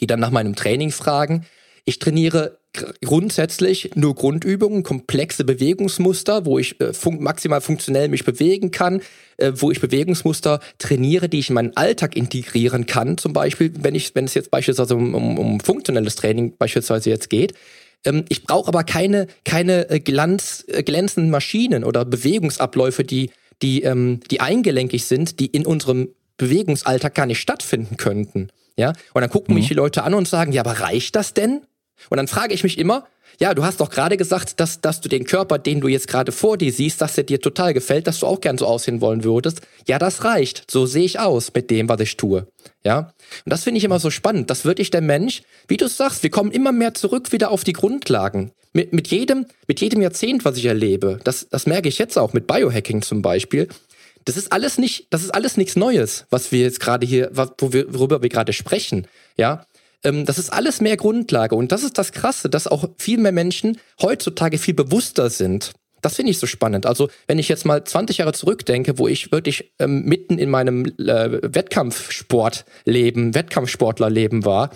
die 0.00 0.08
dann 0.08 0.18
nach 0.18 0.32
meinem 0.32 0.56
Training 0.56 0.90
fragen, 0.90 1.46
ich 1.86 2.00
trainiere 2.00 2.58
grundsätzlich 3.02 3.90
nur 3.94 4.14
Grundübungen, 4.14 4.82
komplexe 4.82 5.44
Bewegungsmuster, 5.44 6.44
wo 6.44 6.58
ich 6.58 6.78
äh, 6.80 6.92
fun 6.92 7.22
maximal 7.22 7.60
funktionell 7.60 8.08
mich 8.08 8.24
bewegen 8.24 8.70
kann, 8.70 9.00
äh, 9.38 9.52
wo 9.54 9.70
ich 9.70 9.80
Bewegungsmuster 9.80 10.60
trainiere, 10.78 11.28
die 11.28 11.38
ich 11.38 11.48
in 11.48 11.54
meinen 11.54 11.76
Alltag 11.76 12.16
integrieren 12.16 12.86
kann. 12.86 13.16
Zum 13.18 13.32
Beispiel, 13.32 13.72
wenn 13.80 13.94
ich, 13.94 14.14
wenn 14.14 14.24
es 14.24 14.34
jetzt 14.34 14.50
beispielsweise 14.50 14.94
um, 14.94 15.14
um, 15.14 15.38
um 15.38 15.60
funktionelles 15.60 16.16
Training 16.16 16.56
beispielsweise 16.58 17.08
jetzt 17.08 17.30
geht. 17.30 17.54
Ähm, 18.04 18.24
ich 18.28 18.42
brauche 18.42 18.68
aber 18.68 18.84
keine, 18.84 19.28
keine 19.44 19.88
äh, 19.88 20.00
Glanz, 20.00 20.64
äh, 20.66 20.82
glänzenden 20.82 21.30
Maschinen 21.30 21.84
oder 21.84 22.04
Bewegungsabläufe, 22.04 23.04
die, 23.04 23.30
die, 23.62 23.82
ähm, 23.82 24.20
die 24.30 24.40
eingelenkig 24.40 25.04
sind, 25.04 25.38
die 25.40 25.46
in 25.46 25.64
unserem 25.64 26.08
Bewegungsalltag 26.36 27.14
gar 27.14 27.26
nicht 27.26 27.40
stattfinden 27.40 27.96
könnten. 27.96 28.48
Ja, 28.76 28.92
und 29.14 29.22
dann 29.22 29.30
gucken 29.30 29.54
mhm. 29.54 29.60
mich 29.60 29.68
die 29.68 29.74
Leute 29.74 30.02
an 30.02 30.12
und 30.12 30.28
sagen, 30.28 30.52
ja, 30.52 30.60
aber 30.60 30.80
reicht 30.80 31.16
das 31.16 31.32
denn? 31.32 31.62
Und 32.10 32.16
dann 32.18 32.28
frage 32.28 32.54
ich 32.54 32.62
mich 32.62 32.78
immer, 32.78 33.06
ja, 33.38 33.52
du 33.54 33.64
hast 33.64 33.80
doch 33.80 33.90
gerade 33.90 34.16
gesagt, 34.16 34.60
dass, 34.60 34.80
dass 34.80 35.00
du 35.00 35.08
den 35.08 35.24
Körper, 35.24 35.58
den 35.58 35.80
du 35.80 35.88
jetzt 35.88 36.08
gerade 36.08 36.32
vor 36.32 36.56
dir 36.56 36.72
siehst, 36.72 37.00
dass 37.00 37.18
er 37.18 37.24
dir 37.24 37.40
total 37.40 37.74
gefällt, 37.74 38.06
dass 38.06 38.20
du 38.20 38.26
auch 38.26 38.40
gern 38.40 38.56
so 38.56 38.66
aussehen 38.66 39.00
wollen 39.00 39.24
würdest. 39.24 39.60
Ja, 39.86 39.98
das 39.98 40.24
reicht. 40.24 40.70
So 40.70 40.86
sehe 40.86 41.04
ich 41.04 41.18
aus 41.18 41.52
mit 41.54 41.70
dem, 41.70 41.88
was 41.88 42.00
ich 42.00 42.16
tue. 42.16 42.46
Ja. 42.84 43.12
Und 43.44 43.52
das 43.52 43.64
finde 43.64 43.78
ich 43.78 43.84
immer 43.84 44.00
so 44.00 44.10
spannend, 44.10 44.48
dass 44.48 44.64
wirklich 44.64 44.90
der 44.90 45.02
Mensch, 45.02 45.42
wie 45.68 45.76
du 45.76 45.88
sagst, 45.88 46.22
wir 46.22 46.30
kommen 46.30 46.50
immer 46.50 46.72
mehr 46.72 46.94
zurück 46.94 47.32
wieder 47.32 47.50
auf 47.50 47.64
die 47.64 47.74
Grundlagen. 47.74 48.52
Mit, 48.72 48.92
mit 48.92 49.08
jedem, 49.08 49.46
mit 49.66 49.80
jedem 49.80 50.02
Jahrzehnt, 50.02 50.44
was 50.44 50.58
ich 50.58 50.66
erlebe, 50.66 51.18
das, 51.24 51.48
das 51.48 51.66
merke 51.66 51.88
ich 51.88 51.98
jetzt 51.98 52.18
auch 52.18 52.32
mit 52.32 52.46
Biohacking 52.46 53.02
zum 53.02 53.22
Beispiel. 53.22 53.68
Das 54.26 54.36
ist 54.36 54.52
alles 54.52 54.76
nicht, 54.76 55.06
das 55.10 55.22
ist 55.22 55.34
alles 55.34 55.56
nichts 55.56 55.76
Neues, 55.76 56.26
was 56.30 56.52
wir 56.52 56.60
jetzt 56.60 56.80
gerade 56.80 57.06
hier, 57.06 57.30
worüber 57.32 58.22
wir 58.22 58.28
gerade 58.28 58.52
sprechen. 58.52 59.06
Ja. 59.36 59.66
Ähm, 60.06 60.24
das 60.24 60.38
ist 60.38 60.50
alles 60.52 60.80
mehr 60.80 60.96
Grundlage. 60.96 61.54
Und 61.54 61.72
das 61.72 61.82
ist 61.82 61.98
das 61.98 62.12
Krasse, 62.12 62.48
dass 62.48 62.66
auch 62.66 62.88
viel 62.96 63.18
mehr 63.18 63.32
Menschen 63.32 63.78
heutzutage 64.00 64.58
viel 64.58 64.74
bewusster 64.74 65.28
sind. 65.28 65.72
Das 66.02 66.16
finde 66.16 66.30
ich 66.30 66.38
so 66.38 66.46
spannend. 66.46 66.86
Also, 66.86 67.08
wenn 67.26 67.38
ich 67.38 67.48
jetzt 67.48 67.64
mal 67.64 67.82
20 67.82 68.18
Jahre 68.18 68.32
zurückdenke, 68.32 68.98
wo 68.98 69.08
ich 69.08 69.32
wirklich 69.32 69.72
ähm, 69.78 70.04
mitten 70.04 70.38
in 70.38 70.50
meinem 70.50 70.86
äh, 70.98 71.40
Wettkampfsportleben, 71.42 73.34
Wettkampfsportlerleben 73.34 74.44
war, 74.44 74.70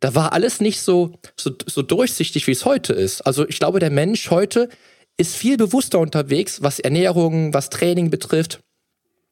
da 0.00 0.14
war 0.14 0.32
alles 0.32 0.60
nicht 0.60 0.80
so, 0.80 1.14
so, 1.36 1.50
so 1.66 1.82
durchsichtig, 1.82 2.46
wie 2.46 2.52
es 2.52 2.64
heute 2.64 2.92
ist. 2.92 3.22
Also, 3.22 3.48
ich 3.48 3.58
glaube, 3.58 3.80
der 3.80 3.90
Mensch 3.90 4.30
heute 4.30 4.68
ist 5.16 5.34
viel 5.34 5.56
bewusster 5.56 5.98
unterwegs, 5.98 6.62
was 6.62 6.78
Ernährung, 6.78 7.52
was 7.52 7.70
Training 7.70 8.10
betrifft, 8.10 8.60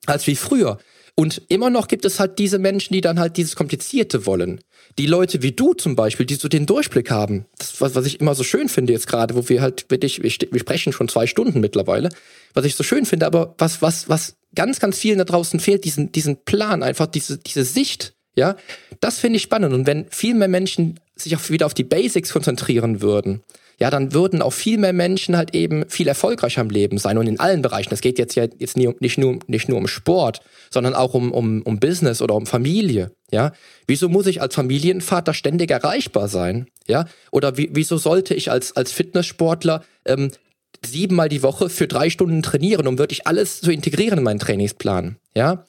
als 0.06 0.26
wie 0.26 0.35
früher. 0.35 0.78
Und 1.18 1.40
immer 1.48 1.70
noch 1.70 1.88
gibt 1.88 2.05
es 2.05 2.20
halt 2.20 2.38
diese 2.38 2.59
Menschen, 2.59 2.92
die 2.92 3.00
dann 3.00 3.18
halt 3.18 3.38
dieses 3.38 3.57
Komplizierte 3.57 4.26
wollen. 4.26 4.61
Die 4.98 5.07
Leute 5.07 5.42
wie 5.42 5.52
du 5.52 5.72
zum 5.72 5.96
Beispiel, 5.96 6.26
die 6.26 6.35
so 6.35 6.46
den 6.46 6.66
Durchblick 6.66 7.11
haben. 7.11 7.46
Das, 7.57 7.81
was, 7.81 7.94
was 7.94 8.05
ich 8.05 8.20
immer 8.20 8.35
so 8.35 8.44
schön 8.44 8.68
finde 8.68 8.92
jetzt 8.92 9.07
gerade, 9.07 9.35
wo 9.35 9.48
wir 9.48 9.62
halt 9.62 9.87
wirklich, 9.88 10.22
wir, 10.22 10.31
sprechen 10.31 10.92
schon 10.92 11.09
zwei 11.09 11.26
Stunden 11.26 11.61
mittlerweile. 11.61 12.11
Was 12.52 12.66
ich 12.66 12.74
so 12.74 12.85
schön 12.85 13.07
finde, 13.07 13.24
aber 13.24 13.55
was, 13.57 13.81
was, 13.81 14.11
was 14.11 14.37
ganz, 14.55 14.79
ganz 14.79 14.98
vielen 14.98 15.16
da 15.16 15.24
draußen 15.24 15.59
fehlt, 15.59 15.85
diesen, 15.85 16.12
diesen 16.12 16.44
Plan, 16.44 16.83
einfach 16.83 17.07
diese, 17.07 17.38
diese 17.38 17.64
Sicht, 17.64 18.14
ja, 18.35 18.55
das 19.00 19.18
finde 19.18 19.38
ich 19.38 19.42
spannend. 19.42 19.72
Und 19.72 19.87
wenn 19.87 20.11
viel 20.11 20.35
mehr 20.35 20.48
Menschen 20.48 21.00
sich 21.14 21.35
auch 21.35 21.48
wieder 21.48 21.64
auf 21.64 21.74
die 21.74 21.85
Basics 21.85 22.31
konzentrieren 22.31 23.00
würden, 23.00 23.42
ja, 23.79 23.91
dann 23.91 24.15
würden 24.15 24.41
auch 24.41 24.53
viel 24.53 24.79
mehr 24.79 24.95
Menschen 24.95 25.37
halt 25.37 25.55
eben 25.55 25.89
viel 25.89 26.09
erfolgreicher 26.09 26.62
im 26.62 26.71
Leben 26.71 26.97
sein 26.97 27.19
und 27.19 27.27
in 27.27 27.39
allen 27.39 27.61
Bereichen. 27.61 27.93
Es 27.93 28.01
geht 28.01 28.19
jetzt 28.19 28.35
ja 28.35 28.47
jetzt 28.59 28.77
nicht, 28.77 29.19
nur, 29.19 29.39
nicht 29.47 29.69
nur 29.69 29.79
um 29.79 29.87
Sport, 29.87 30.41
sondern 30.71 30.95
auch 30.95 31.12
um, 31.12 31.31
um, 31.31 31.61
um 31.62 31.79
Business 31.79 32.23
oder 32.23 32.35
um 32.35 32.47
Familie. 32.47 33.12
Ja, 33.31 33.53
wieso 33.87 34.09
muss 34.09 34.27
ich 34.27 34.41
als 34.41 34.55
Familienvater 34.55 35.35
ständig 35.35 35.71
erreichbar 35.71 36.29
sein? 36.29 36.69
Ja, 36.87 37.05
oder 37.31 37.59
wie, 37.59 37.69
wieso 37.73 37.99
sollte 37.99 38.35
ich 38.35 38.51
als, 38.51 38.75
als 38.75 38.93
Fitnesssportler 38.93 39.85
ähm, 40.07 40.31
siebenmal 40.85 41.29
die 41.29 41.43
Woche 41.43 41.69
für 41.69 41.87
drei 41.87 42.09
Stunden 42.09 42.43
trainieren, 42.43 42.87
um 42.87 42.99
wirklich 42.99 43.27
alles 43.27 43.61
zu 43.61 43.71
integrieren 43.71 44.19
in 44.19 44.25
meinen 44.25 44.39
Trainingsplan? 44.39 45.17
Ja, 45.35 45.67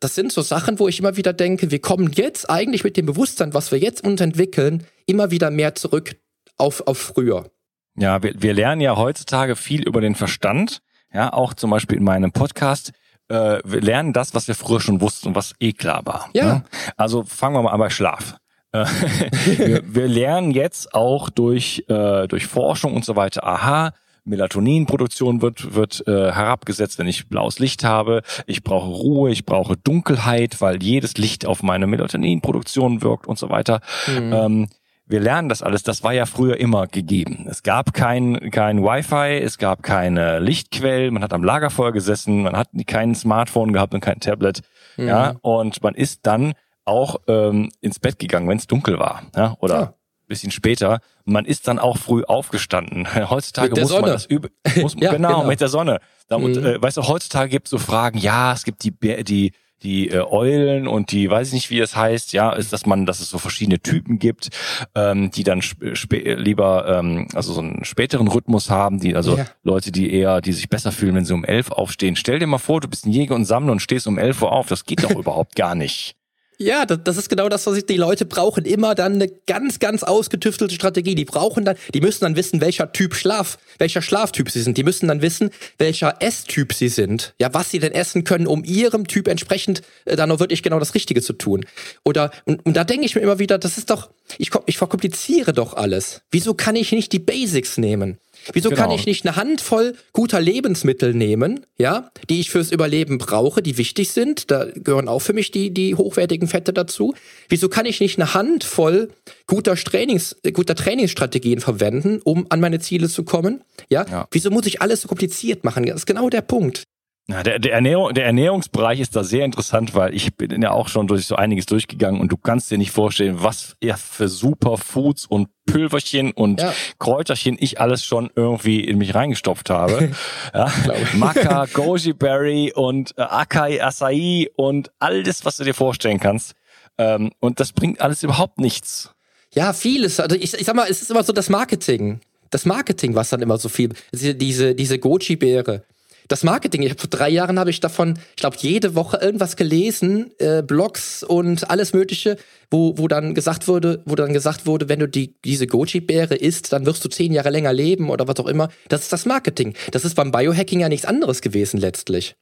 das 0.00 0.14
sind 0.14 0.32
so 0.32 0.42
Sachen, 0.42 0.78
wo 0.78 0.88
ich 0.88 0.98
immer 0.98 1.16
wieder 1.16 1.32
denke, 1.32 1.70
wir 1.70 1.80
kommen 1.80 2.10
jetzt 2.14 2.50
eigentlich 2.50 2.82
mit 2.82 2.96
dem 2.96 3.06
Bewusstsein, 3.06 3.54
was 3.54 3.70
wir 3.70 3.78
jetzt 3.78 4.04
uns 4.04 4.20
entwickeln, 4.20 4.84
immer 5.06 5.30
wieder 5.30 5.50
mehr 5.50 5.74
zurück 5.74 6.16
auf, 6.62 6.86
auf 6.86 6.98
früher. 6.98 7.50
Ja, 7.96 8.22
wir, 8.22 8.40
wir 8.40 8.54
lernen 8.54 8.80
ja 8.80 8.96
heutzutage 8.96 9.56
viel 9.56 9.82
über 9.82 10.00
den 10.00 10.14
Verstand. 10.14 10.80
Ja, 11.12 11.32
auch 11.32 11.52
zum 11.52 11.70
Beispiel 11.70 11.98
in 11.98 12.04
meinem 12.04 12.32
Podcast 12.32 12.92
äh, 13.28 13.60
wir 13.64 13.80
lernen 13.80 14.12
das, 14.12 14.34
was 14.34 14.48
wir 14.48 14.54
früher 14.54 14.80
schon 14.80 15.00
wussten 15.00 15.28
und 15.28 15.34
was 15.34 15.54
eh 15.58 15.72
klar 15.72 16.02
war. 16.04 16.28
Ja. 16.34 16.44
Ne? 16.44 16.64
Also 16.96 17.24
fangen 17.24 17.54
wir 17.54 17.62
mal 17.62 17.70
an 17.70 17.78
bei 17.78 17.90
Schlaf. 17.90 18.36
Äh, 18.72 18.84
wir, 19.56 19.82
wir 19.86 20.08
lernen 20.08 20.50
jetzt 20.50 20.94
auch 20.94 21.30
durch, 21.30 21.84
äh, 21.88 22.26
durch 22.28 22.46
Forschung 22.46 22.94
und 22.94 23.04
so 23.04 23.16
weiter, 23.16 23.46
aha, 23.46 23.92
Melatoninproduktion 24.24 25.42
wird, 25.42 25.74
wird 25.74 26.06
äh, 26.06 26.32
herabgesetzt, 26.32 26.98
wenn 26.98 27.08
ich 27.08 27.28
blaues 27.28 27.58
Licht 27.58 27.82
habe. 27.84 28.22
Ich 28.46 28.62
brauche 28.62 28.88
Ruhe, 28.88 29.30
ich 29.30 29.44
brauche 29.46 29.76
Dunkelheit, 29.76 30.60
weil 30.60 30.80
jedes 30.82 31.16
Licht 31.16 31.44
auf 31.44 31.62
meine 31.62 31.88
Melatoninproduktion 31.88 33.02
wirkt 33.02 33.26
und 33.26 33.38
so 33.38 33.50
weiter. 33.50 33.80
Mhm. 34.06 34.32
Ähm, 34.32 34.68
wir 35.12 35.20
lernen 35.20 35.48
das 35.48 35.62
alles. 35.62 35.84
Das 35.84 36.02
war 36.02 36.12
ja 36.12 36.26
früher 36.26 36.58
immer 36.58 36.88
gegeben. 36.88 37.46
Es 37.48 37.62
gab 37.62 37.92
kein, 37.92 38.50
kein 38.50 38.82
Wi-Fi, 38.82 39.38
es 39.44 39.58
gab 39.58 39.82
keine 39.82 40.40
Lichtquellen, 40.40 41.14
man 41.14 41.22
hat 41.22 41.32
am 41.32 41.44
Lagerfeuer 41.44 41.92
gesessen, 41.92 42.42
man 42.42 42.56
hat 42.56 42.70
kein 42.86 43.14
Smartphone 43.14 43.72
gehabt 43.72 43.94
und 43.94 44.00
kein 44.00 44.18
Tablet. 44.18 44.62
Mhm. 44.96 45.08
Ja, 45.08 45.36
und 45.42 45.82
man 45.82 45.94
ist 45.94 46.26
dann 46.26 46.54
auch 46.84 47.16
ähm, 47.28 47.70
ins 47.80 48.00
Bett 48.00 48.18
gegangen, 48.18 48.48
wenn 48.48 48.58
es 48.58 48.66
dunkel 48.66 48.98
war. 48.98 49.22
Ja, 49.36 49.54
oder 49.60 49.74
ja. 49.74 49.94
bisschen 50.26 50.50
später. 50.50 51.00
Man 51.24 51.44
ist 51.44 51.68
dann 51.68 51.78
auch 51.78 51.98
früh 51.98 52.24
aufgestanden. 52.24 53.06
Heutzutage 53.30 53.78
muss 53.78 53.90
Sonne. 53.90 54.00
man 54.00 54.10
das 54.12 54.26
üben. 54.26 54.50
Ja, 54.96 55.12
genau, 55.12 55.28
genau, 55.28 55.44
mit 55.44 55.60
der 55.60 55.68
Sonne. 55.68 56.00
Da, 56.28 56.38
mhm. 56.38 56.64
äh, 56.64 56.82
weißt 56.82 56.96
du, 56.96 57.06
heutzutage 57.06 57.50
gibt 57.50 57.66
es 57.66 57.70
so 57.70 57.78
Fragen, 57.78 58.18
ja, 58.18 58.54
es 58.54 58.64
gibt 58.64 58.82
die, 58.82 58.92
die 59.24 59.52
die 59.82 60.08
äh, 60.08 60.22
Eulen 60.22 60.86
und 60.86 61.12
die, 61.12 61.28
weiß 61.28 61.48
ich 61.48 61.54
nicht, 61.54 61.70
wie 61.70 61.80
es 61.80 61.96
heißt, 61.96 62.32
ja, 62.32 62.52
ist, 62.52 62.72
dass 62.72 62.86
man, 62.86 63.06
dass 63.06 63.20
es 63.20 63.30
so 63.30 63.38
verschiedene 63.38 63.80
Typen 63.80 64.18
gibt, 64.18 64.50
ähm, 64.94 65.30
die 65.30 65.44
dann 65.44 65.62
lieber, 65.80 66.98
ähm, 66.98 67.28
also 67.34 67.52
so 67.52 67.60
einen 67.60 67.84
späteren 67.84 68.28
Rhythmus 68.28 68.70
haben, 68.70 69.00
die, 69.00 69.14
also 69.16 69.36
ja. 69.36 69.46
Leute, 69.62 69.92
die 69.92 70.12
eher, 70.12 70.40
die 70.40 70.52
sich 70.52 70.68
besser 70.68 70.92
fühlen, 70.92 71.14
wenn 71.14 71.24
sie 71.24 71.34
um 71.34 71.44
elf 71.44 71.70
aufstehen. 71.70 72.16
Stell 72.16 72.38
dir 72.38 72.46
mal 72.46 72.58
vor, 72.58 72.80
du 72.80 72.88
bist 72.88 73.06
ein 73.06 73.12
Jäger 73.12 73.34
und 73.34 73.44
Sammler 73.44 73.72
und 73.72 73.80
stehst 73.80 74.06
um 74.06 74.18
elf 74.18 74.42
Uhr 74.42 74.52
auf. 74.52 74.68
Das 74.68 74.84
geht 74.84 75.02
doch 75.02 75.10
überhaupt 75.16 75.56
gar 75.56 75.74
nicht. 75.74 76.16
Ja, 76.58 76.86
das, 76.86 76.98
das 77.02 77.16
ist 77.16 77.28
genau 77.28 77.48
das, 77.48 77.66
was 77.66 77.76
ich, 77.76 77.86
die 77.86 77.96
Leute 77.96 78.24
brauchen. 78.24 78.64
Immer 78.64 78.94
dann 78.94 79.14
eine 79.14 79.28
ganz, 79.46 79.78
ganz 79.78 80.02
ausgetüftelte 80.02 80.74
Strategie. 80.74 81.14
Die 81.14 81.24
brauchen 81.24 81.64
dann, 81.64 81.76
die 81.92 82.00
müssen 82.00 82.24
dann 82.24 82.36
wissen, 82.36 82.60
welcher 82.60 82.92
Typ 82.92 83.14
Schlaf, 83.14 83.58
welcher 83.78 84.02
Schlaftyp 84.02 84.50
sie 84.50 84.62
sind. 84.62 84.76
Die 84.76 84.84
müssen 84.84 85.08
dann 85.08 85.22
wissen, 85.22 85.50
welcher 85.78 86.16
Esstyp 86.20 86.72
sie 86.72 86.88
sind. 86.88 87.34
Ja, 87.40 87.52
was 87.52 87.70
sie 87.70 87.78
denn 87.78 87.92
essen 87.92 88.24
können, 88.24 88.46
um 88.46 88.64
ihrem 88.64 89.06
Typ 89.06 89.28
entsprechend 89.28 89.82
äh, 90.04 90.16
dann 90.16 90.30
auch 90.30 90.40
wirklich 90.40 90.62
genau 90.62 90.78
das 90.78 90.94
Richtige 90.94 91.22
zu 91.22 91.32
tun. 91.32 91.64
Oder, 92.04 92.30
und, 92.44 92.64
und 92.64 92.76
da 92.76 92.84
denke 92.84 93.06
ich 93.06 93.14
mir 93.14 93.22
immer 93.22 93.38
wieder, 93.38 93.58
das 93.58 93.78
ist 93.78 93.90
doch, 93.90 94.10
ich, 94.38 94.50
ich 94.66 94.78
verkompliziere 94.78 95.52
doch 95.52 95.74
alles. 95.74 96.22
Wieso 96.30 96.54
kann 96.54 96.76
ich 96.76 96.92
nicht 96.92 97.12
die 97.12 97.18
Basics 97.18 97.78
nehmen? 97.78 98.18
Wieso 98.52 98.70
genau. 98.70 98.82
kann 98.82 98.90
ich 98.90 99.06
nicht 99.06 99.26
eine 99.26 99.36
Handvoll 99.36 99.94
guter 100.12 100.40
Lebensmittel 100.40 101.14
nehmen, 101.14 101.66
ja, 101.78 102.10
die 102.28 102.40
ich 102.40 102.50
fürs 102.50 102.72
Überleben 102.72 103.18
brauche, 103.18 103.62
die 103.62 103.78
wichtig 103.78 104.10
sind? 104.10 104.50
Da 104.50 104.66
gehören 104.74 105.08
auch 105.08 105.20
für 105.20 105.32
mich 105.32 105.50
die, 105.50 105.72
die 105.72 105.94
hochwertigen 105.94 106.48
Fette 106.48 106.72
dazu. 106.72 107.14
Wieso 107.48 107.68
kann 107.68 107.86
ich 107.86 108.00
nicht 108.00 108.18
eine 108.18 108.34
Handvoll 108.34 109.10
guter 109.46 109.76
Trainings, 109.76 110.36
guter 110.52 110.74
Trainingsstrategien 110.74 111.60
verwenden, 111.60 112.20
um 112.24 112.46
an 112.50 112.60
meine 112.60 112.80
Ziele 112.80 113.08
zu 113.08 113.24
kommen? 113.24 113.62
Ja? 113.90 114.06
ja. 114.10 114.26
Wieso 114.30 114.50
muss 114.50 114.66
ich 114.66 114.82
alles 114.82 115.02
so 115.02 115.08
kompliziert 115.08 115.64
machen? 115.64 115.86
Das 115.86 115.96
ist 115.96 116.06
genau 116.06 116.28
der 116.28 116.42
Punkt. 116.42 116.84
Ja, 117.28 117.44
der, 117.44 117.60
der, 117.60 117.72
Ernährung, 117.72 118.12
der 118.14 118.26
Ernährungsbereich 118.26 118.98
ist 118.98 119.14
da 119.14 119.22
sehr 119.22 119.44
interessant, 119.44 119.94
weil 119.94 120.12
ich 120.12 120.34
bin 120.34 120.60
ja 120.60 120.72
auch 120.72 120.88
schon 120.88 121.06
durch 121.06 121.24
so 121.24 121.36
einiges 121.36 121.66
durchgegangen 121.66 122.20
und 122.20 122.32
du 122.32 122.36
kannst 122.36 122.70
dir 122.70 122.78
nicht 122.78 122.90
vorstellen, 122.90 123.36
was 123.38 123.76
ja 123.80 123.96
für 123.96 124.28
Superfoods 124.28 125.26
und 125.26 125.48
Pülverchen 125.64 126.32
und 126.32 126.60
ja. 126.60 126.74
Kräuterchen 126.98 127.56
ich 127.60 127.80
alles 127.80 128.04
schon 128.04 128.28
irgendwie 128.34 128.80
in 128.80 128.98
mich 128.98 129.14
reingestopft 129.14 129.70
habe. 129.70 130.10
ja. 130.54 130.72
Maca, 131.14 131.66
Goji 131.72 132.12
Berry 132.12 132.72
und 132.74 133.16
äh, 133.16 133.22
Akai 133.22 133.80
Acai 133.80 134.48
und 134.56 134.90
alles, 134.98 135.44
was 135.44 135.56
du 135.58 135.64
dir 135.64 135.74
vorstellen 135.74 136.18
kannst. 136.18 136.54
Ähm, 136.98 137.30
und 137.38 137.60
das 137.60 137.72
bringt 137.72 138.00
alles 138.00 138.24
überhaupt 138.24 138.58
nichts. 138.58 139.14
Ja, 139.54 139.72
vieles. 139.72 140.18
Also 140.18 140.34
ich, 140.34 140.54
ich 140.54 140.66
sag 140.66 140.74
mal, 140.74 140.88
es 140.88 141.02
ist 141.02 141.10
immer 141.10 141.22
so 141.22 141.32
das 141.32 141.48
Marketing. 141.48 142.20
Das 142.50 142.66
Marketing, 142.66 143.14
was 143.14 143.30
dann 143.30 143.40
immer 143.42 143.58
so 143.58 143.68
viel, 143.68 143.94
diese, 144.12 144.74
diese 144.74 144.98
Goji-Beere 144.98 145.84
das 146.28 146.44
Marketing. 146.44 146.82
Ich 146.82 146.90
hab, 146.90 147.00
vor 147.00 147.10
drei 147.10 147.28
Jahren 147.28 147.58
habe 147.58 147.70
ich 147.70 147.80
davon, 147.80 148.18
ich 148.30 148.36
glaube, 148.36 148.56
jede 148.60 148.94
Woche 148.94 149.18
irgendwas 149.18 149.56
gelesen, 149.56 150.30
äh, 150.38 150.62
Blogs 150.62 151.22
und 151.22 151.68
alles 151.70 151.92
Mögliche, 151.92 152.36
wo, 152.70 152.96
wo 152.98 153.08
dann 153.08 153.34
gesagt 153.34 153.68
wurde, 153.68 154.02
wo 154.04 154.14
dann 154.14 154.32
gesagt 154.32 154.66
wurde, 154.66 154.88
wenn 154.88 155.00
du 155.00 155.08
die, 155.08 155.34
diese 155.44 155.66
Goji-Beere 155.66 156.34
isst, 156.36 156.72
dann 156.72 156.86
wirst 156.86 157.04
du 157.04 157.08
zehn 157.08 157.32
Jahre 157.32 157.50
länger 157.50 157.72
leben 157.72 158.10
oder 158.10 158.28
was 158.28 158.36
auch 158.36 158.46
immer. 158.46 158.68
Das 158.88 159.02
ist 159.02 159.12
das 159.12 159.26
Marketing. 159.26 159.74
Das 159.90 160.04
ist 160.04 160.14
beim 160.14 160.32
Biohacking 160.32 160.80
ja 160.80 160.88
nichts 160.88 161.06
anderes 161.06 161.42
gewesen 161.42 161.78
letztlich. 161.78 162.34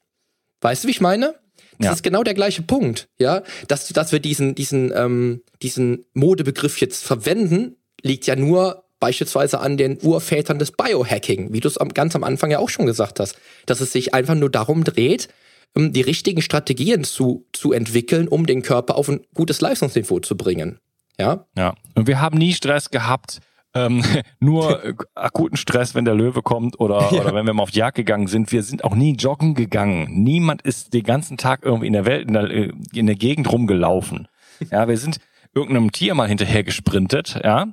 Weißt 0.60 0.84
du, 0.84 0.88
wie 0.88 0.92
ich 0.92 1.00
meine? 1.00 1.34
Das 1.78 1.86
ja. 1.86 1.92
ist 1.92 2.02
genau 2.02 2.22
der 2.22 2.34
gleiche 2.34 2.62
Punkt, 2.62 3.08
ja. 3.18 3.42
Dass, 3.66 3.88
dass 3.88 4.12
wir 4.12 4.20
diesen, 4.20 4.54
diesen, 4.54 4.92
ähm, 4.94 5.42
diesen 5.62 6.04
Modebegriff 6.12 6.78
jetzt 6.78 7.04
verwenden, 7.04 7.76
liegt 8.02 8.26
ja 8.26 8.36
nur 8.36 8.84
beispielsweise 9.00 9.60
an 9.60 9.76
den 9.76 9.98
Urvätern 10.00 10.58
des 10.58 10.72
Biohacking, 10.72 11.52
wie 11.52 11.60
du 11.60 11.68
es 11.68 11.78
ganz 11.94 12.14
am 12.14 12.22
Anfang 12.22 12.50
ja 12.50 12.58
auch 12.58 12.68
schon 12.68 12.86
gesagt 12.86 13.18
hast, 13.18 13.36
dass 13.66 13.80
es 13.80 13.92
sich 13.92 14.14
einfach 14.14 14.34
nur 14.34 14.50
darum 14.50 14.84
dreht, 14.84 15.28
um 15.74 15.92
die 15.92 16.02
richtigen 16.02 16.42
Strategien 16.42 17.04
zu, 17.04 17.46
zu 17.52 17.72
entwickeln, 17.72 18.28
um 18.28 18.46
den 18.46 18.62
Körper 18.62 18.96
auf 18.96 19.08
ein 19.08 19.20
gutes 19.34 19.60
Leistungsniveau 19.60 20.20
zu 20.20 20.36
bringen. 20.36 20.78
Ja. 21.18 21.46
Ja. 21.56 21.74
Und 21.94 22.06
wir 22.06 22.20
haben 22.20 22.38
nie 22.38 22.52
Stress 22.52 22.90
gehabt, 22.90 23.40
ähm, 23.74 24.02
nur 24.40 24.96
akuten 25.14 25.56
Stress, 25.56 25.94
wenn 25.94 26.04
der 26.04 26.14
Löwe 26.14 26.42
kommt 26.42 26.80
oder, 26.80 27.00
ja. 27.12 27.20
oder 27.20 27.34
wenn 27.34 27.46
wir 27.46 27.54
mal 27.54 27.62
auf 27.62 27.70
die 27.70 27.78
Jagd 27.78 27.96
gegangen 27.96 28.26
sind. 28.26 28.52
Wir 28.52 28.62
sind 28.62 28.84
auch 28.84 28.94
nie 28.94 29.14
joggen 29.14 29.54
gegangen. 29.54 30.08
Niemand 30.10 30.62
ist 30.62 30.92
den 30.92 31.04
ganzen 31.04 31.36
Tag 31.36 31.60
irgendwie 31.64 31.86
in 31.86 31.92
der 31.92 32.04
Welt, 32.04 32.26
in 32.26 32.34
der, 32.34 32.50
in 32.50 33.06
der 33.06 33.16
Gegend 33.16 33.50
rumgelaufen. 33.50 34.28
Ja, 34.70 34.88
wir 34.88 34.96
sind 34.98 35.18
irgendeinem 35.54 35.92
Tier 35.92 36.14
mal 36.14 36.28
hinterher 36.28 36.64
gesprintet, 36.64 37.40
ja, 37.42 37.68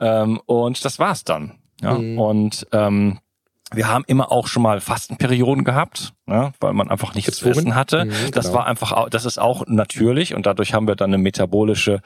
ähm, 0.00 0.40
und 0.46 0.84
das 0.84 0.98
war's 0.98 1.24
dann. 1.24 1.58
Ja? 1.80 1.94
Mhm. 1.94 2.18
Und 2.18 2.66
ähm, 2.72 3.18
wir 3.72 3.88
haben 3.88 4.04
immer 4.06 4.30
auch 4.30 4.46
schon 4.46 4.62
mal 4.62 4.80
Fastenperioden 4.80 5.64
gehabt, 5.64 6.12
ne, 6.26 6.52
weil 6.60 6.72
man 6.74 6.90
einfach 6.90 7.14
nichts 7.14 7.38
zu 7.38 7.48
essen 7.48 7.74
hatte. 7.74 8.04
Mhm, 8.04 8.30
das 8.32 8.46
genau. 8.46 8.58
war 8.58 8.66
einfach, 8.66 9.08
das 9.08 9.24
ist 9.24 9.38
auch 9.38 9.64
natürlich 9.66 10.34
und 10.34 10.46
dadurch 10.46 10.74
haben 10.74 10.86
wir 10.86 10.96
dann 10.96 11.10
eine 11.10 11.22
metabolische 11.22 12.00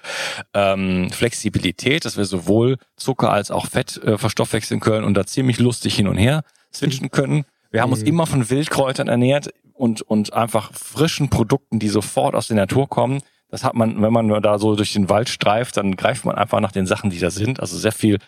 ähm, 0.55 1.11
Flexibilität, 1.11 2.05
dass 2.05 2.17
wir 2.17 2.25
sowohl 2.25 2.79
Zucker 2.97 3.31
als 3.31 3.51
auch 3.51 3.67
Fett 3.67 3.97
äh, 4.03 4.19
verstoffwechseln 4.19 4.81
können 4.81 5.05
und 5.05 5.15
da 5.15 5.27
ziemlich 5.27 5.59
lustig 5.59 5.95
hin 5.95 6.09
und 6.09 6.17
her 6.17 6.43
switchen 6.73 7.11
können. 7.11 7.45
Wir 7.71 7.83
haben 7.83 7.93
uns 7.93 8.03
mhm. 8.03 8.09
immer 8.09 8.27
von 8.27 8.49
Wildkräutern 8.49 9.09
ernährt 9.09 9.51
und, 9.75 10.03
und 10.03 10.33
einfach 10.33 10.73
frischen 10.73 11.29
Produkten, 11.29 11.79
die 11.79 11.89
sofort 11.89 12.35
aus 12.35 12.49
der 12.49 12.57
Natur 12.57 12.89
kommen. 12.89 13.21
Das 13.51 13.65
hat 13.65 13.75
man, 13.75 14.01
wenn 14.03 14.13
man 14.13 14.43
da 14.43 14.59
so 14.59 14.77
durch 14.77 14.93
den 14.93 15.09
Wald 15.09 15.29
streift, 15.29 15.77
dann 15.77 15.97
greift 15.97 16.25
man 16.25 16.37
einfach 16.37 16.61
nach 16.61 16.73
den 16.73 16.87
Sachen, 16.87 17.11
die 17.11 17.19
da 17.19 17.31
sind. 17.31 17.61
Also 17.61 17.79
sehr 17.79 17.93
viel 17.93 18.19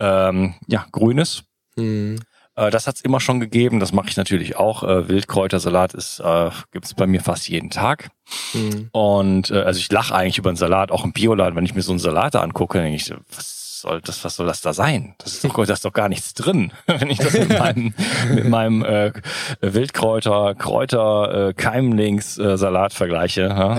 ähm, 0.00 0.54
ja, 0.66 0.86
Grünes. 0.90 1.44
Mhm. 1.76 2.18
Äh, 2.56 2.70
das 2.70 2.86
hat's 2.86 3.00
immer 3.00 3.20
schon 3.20 3.40
gegeben. 3.40 3.80
Das 3.80 3.92
mache 3.92 4.08
ich 4.08 4.16
natürlich 4.16 4.56
auch. 4.56 4.82
Äh, 4.82 5.08
Wildkräutersalat 5.08 5.94
ist 5.94 6.20
äh, 6.20 6.50
gibt 6.72 6.86
es 6.86 6.94
bei 6.94 7.06
mir 7.06 7.20
fast 7.20 7.48
jeden 7.48 7.70
Tag. 7.70 8.10
Mhm. 8.52 8.88
Und 8.92 9.50
äh, 9.50 9.62
also 9.62 9.78
ich 9.78 9.90
lache 9.90 10.14
eigentlich 10.14 10.38
über 10.38 10.50
einen 10.50 10.56
Salat, 10.56 10.90
auch 10.90 11.04
im 11.04 11.12
Bioladen, 11.12 11.56
wenn 11.56 11.64
ich 11.64 11.74
mir 11.74 11.82
so 11.82 11.92
einen 11.92 11.98
Salat 12.00 12.36
angucke, 12.36 12.80
denke 12.80 12.96
ich, 12.96 13.12
was 13.34 13.63
soll 13.84 14.00
das, 14.00 14.24
was 14.24 14.36
soll 14.36 14.46
das 14.46 14.62
da 14.62 14.72
sein? 14.72 15.14
Das 15.18 15.34
ist 15.34 15.44
doch, 15.44 15.64
da 15.64 15.72
ist 15.72 15.84
doch 15.84 15.92
gar 15.92 16.08
nichts 16.08 16.34
drin, 16.34 16.72
wenn 16.86 17.10
ich 17.10 17.18
das 17.18 17.34
mit 17.34 17.58
meinem, 17.58 17.94
mit 18.30 18.48
meinem 18.48 18.84
äh, 18.84 19.12
Wildkräuter, 19.60 20.54
Kräuter, 20.54 21.48
äh, 21.48 21.54
Keimlings 21.54 22.38
äh, 22.38 22.56
Salat 22.56 22.92
vergleiche. 22.94 23.42
Ja, 23.42 23.78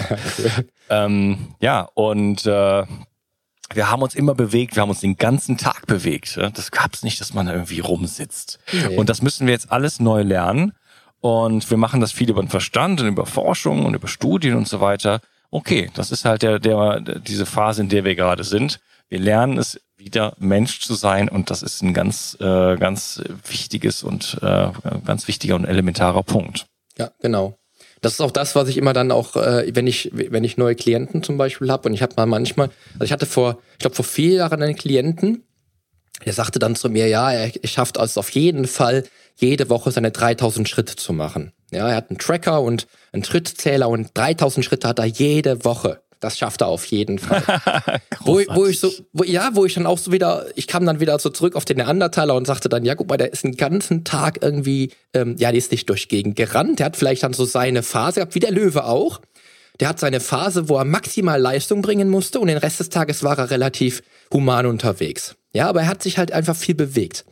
ähm, 0.90 1.56
ja 1.60 1.90
und 1.96 2.46
äh, 2.46 2.84
wir 3.74 3.90
haben 3.90 4.04
uns 4.04 4.14
immer 4.14 4.36
bewegt, 4.36 4.76
wir 4.76 4.84
haben 4.84 4.92
uns 4.92 5.02
den 5.02 5.18
ganzen 5.18 5.58
Tag 5.58 5.88
bewegt. 5.88 6.38
Das 6.38 6.70
gab's 6.70 7.02
nicht, 7.02 7.20
dass 7.20 7.34
man 7.34 7.48
irgendwie 7.48 7.80
rumsitzt. 7.80 8.60
Nee. 8.72 8.96
Und 8.96 9.10
das 9.10 9.24
müssen 9.24 9.48
wir 9.48 9.54
jetzt 9.54 9.72
alles 9.72 10.00
neu 10.00 10.22
lernen. 10.22 10.74
Und 11.20 11.68
wir 11.72 11.78
machen 11.78 12.00
das 12.00 12.12
viel 12.12 12.30
über 12.30 12.44
den 12.44 12.50
Verstand 12.50 13.02
und 13.02 13.08
über 13.08 13.26
Forschung 13.26 13.86
und 13.86 13.96
über 13.96 14.08
Studien 14.08 14.54
und 14.56 14.68
so 14.68 14.82
weiter. 14.82 15.20
Okay, 15.50 15.90
das 15.96 16.12
ist 16.12 16.26
halt 16.26 16.44
der, 16.44 16.60
der, 16.60 17.00
diese 17.02 17.48
Phase, 17.48 17.82
in 17.82 17.90
der 17.90 18.04
wir 18.04 18.16
gerade 18.16 18.44
sind. 18.44 18.80
Wir 19.10 19.20
lernen 19.20 19.58
es 19.58 19.80
wieder 19.98 20.36
Mensch 20.40 20.82
zu 20.82 20.94
sein 20.94 21.30
und 21.30 21.50
das 21.50 21.64
ist 21.64 21.82
ein 21.82 21.94
ganz, 21.94 22.38
äh, 22.40 22.76
ganz 22.78 23.22
wichtiges 23.48 24.04
und 24.04 24.38
äh, 24.42 24.70
ganz 25.06 25.28
wichtiger 25.28 25.56
und 25.56 25.66
elementarer 25.66 26.24
Punkt. 26.24 26.66
Ja, 26.98 27.12
genau. 27.22 27.58
Das 28.02 28.14
ist 28.14 28.22
auch 28.22 28.32
das, 28.32 28.56
was 28.56 28.68
ich 28.68 28.78
immer 28.78 28.94
dann 28.94 29.12
auch, 29.12 29.36
äh, 29.36 29.74
wenn 29.74 29.88
ich 29.88 30.12
wenn 30.14 30.44
ich 30.44 30.58
neue 30.58 30.76
Klienten 30.76 31.24
zum 31.24 31.38
Beispiel 31.38 31.72
habe 31.72 31.90
und 31.90 31.96
ich 31.96 32.02
habe 32.02 32.14
mal 32.18 32.26
manchmal, 32.26 32.70
also 32.94 33.06
ich 33.06 33.12
hatte 33.12 33.26
vor, 33.26 33.60
ich 33.74 33.80
glaube 33.80 33.96
vor 33.96 34.06
vier 34.06 34.36
Jahren 34.36 34.62
einen 34.62 34.76
Klienten, 34.76 35.44
der 36.24 36.34
sagte 36.34 36.60
dann 36.60 36.76
zu 36.76 36.90
mir, 36.90 37.08
ja, 37.08 37.32
er, 37.32 37.52
schafft 37.68 37.98
also 37.98 38.20
auf 38.20 38.30
jeden 38.30 38.68
Fall 38.68 39.06
jede 39.36 39.70
Woche 39.70 39.92
seine 39.92 40.12
3000 40.12 40.70
Schritte 40.70 40.96
zu 40.96 41.14
machen. 41.14 41.52
Ja, 41.72 41.90
er 41.90 41.96
hat 41.96 42.10
einen 42.10 42.20
Tracker 42.20 42.62
und 42.62 42.88
einen 43.12 43.24
Trittzähler 43.24 43.90
und 43.90 44.12
3000 44.14 44.64
Schritte 44.64 44.88
hat 44.88 45.00
er 45.00 45.06
jede 45.06 45.66
Woche. 45.66 46.02
Das 46.26 46.40
schafft 46.40 46.62
er 46.62 46.68
auf 46.68 46.86
jeden 46.86 47.20
Fall. 47.20 47.44
wo, 48.22 48.42
wo 48.50 48.66
ich 48.66 48.80
so, 48.80 48.92
wo, 49.14 49.24
ja, 49.24 49.52
wo 49.54 49.64
ich 49.64 49.76
dann 49.76 49.86
auch 49.86 50.00
so 50.00 50.12
wieder, 50.12 50.48
ich 50.56 50.66
kam 50.66 50.84
dann 50.88 51.00
wieder 51.00 51.20
so 51.20 51.30
zurück 51.30 51.56
auf 51.56 51.66
den 51.66 51.78
Neandertaler 51.78 52.34
und 52.34 52.48
sagte 52.48 52.68
dann, 52.68 52.84
ja, 52.84 52.96
guck 52.96 53.08
mal, 53.08 53.18
der 53.18 53.32
ist 53.32 53.44
den 53.44 53.56
ganzen 53.56 54.04
Tag 54.04 54.40
irgendwie, 54.42 54.92
ähm, 55.14 55.36
ja, 55.38 55.52
die 55.52 55.60
ist 55.60 55.72
nicht 55.72 55.88
durch 55.88 56.08
Gegend 56.08 56.36
gerannt. 56.36 56.80
Der 56.80 56.88
hat 56.88 56.98
vielleicht 56.98 57.22
dann 57.22 57.34
so 57.34 57.46
seine 57.46 57.84
Phase 57.84 58.22
gehabt, 58.22 58.34
wie 58.34 58.40
der 58.40 58.50
Löwe 58.50 58.86
auch. 58.86 59.22
Der 59.80 59.88
hat 59.88 60.00
seine 60.00 60.20
Phase, 60.20 60.68
wo 60.68 60.78
er 60.78 60.86
maximal 60.86 61.40
Leistung 61.40 61.84
bringen 61.84 62.10
musste 62.10 62.40
und 62.40 62.48
den 62.48 62.58
Rest 62.58 62.80
des 62.80 62.90
Tages 62.90 63.22
war 63.22 63.38
er 63.38 63.52
relativ 63.52 64.02
human 64.34 64.66
unterwegs. 64.66 65.36
Ja, 65.54 65.68
aber 65.70 65.82
er 65.82 65.88
hat 65.88 66.02
sich 66.02 66.18
halt 66.18 66.32
einfach 66.32 66.56
viel 66.56 66.76
bewegt. 66.76 67.24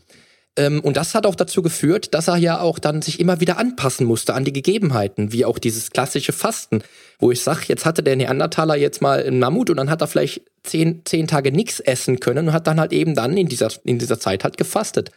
Ähm, 0.56 0.82
und 0.82 0.98
das 0.98 1.16
hat 1.16 1.26
auch 1.26 1.36
dazu 1.36 1.62
geführt, 1.62 2.14
dass 2.14 2.28
er 2.28 2.38
ja 2.38 2.60
auch 2.60 2.78
dann 2.80 3.02
sich 3.02 3.20
immer 3.20 3.40
wieder 3.40 3.58
anpassen 3.58 4.06
musste 4.06 4.34
an 4.34 4.46
die 4.46 4.54
Gegebenheiten, 4.54 5.32
wie 5.32 5.46
auch 5.46 5.58
dieses 5.58 5.90
klassische 5.90 6.32
Fasten, 6.32 6.84
wo 7.20 7.32
ich 7.32 7.42
sag, 7.42 7.68
jetzt 7.68 7.86
hatte 7.86 8.04
der 8.04 8.16
Neandertaler 8.16 8.76
jetzt 8.76 9.02
mal 9.02 9.24
einen 9.24 9.40
Mammut 9.40 9.70
und 9.70 9.78
dann 9.78 9.90
hat 9.90 10.02
er 10.02 10.08
vielleicht 10.08 10.42
zehn, 10.64 11.02
zehn 11.06 11.28
Tage 11.28 11.52
nichts 11.52 11.80
essen 11.80 12.20
können 12.20 12.50
und 12.50 12.54
hat 12.54 12.68
dann 12.68 12.80
halt 12.80 12.94
eben 12.94 13.16
dann 13.16 13.36
in 13.36 13.48
dieser, 13.48 13.70
in 13.84 13.98
dieser 13.98 14.20
Zeit 14.20 14.44
halt 14.44 14.58
gefastet. 14.58 15.12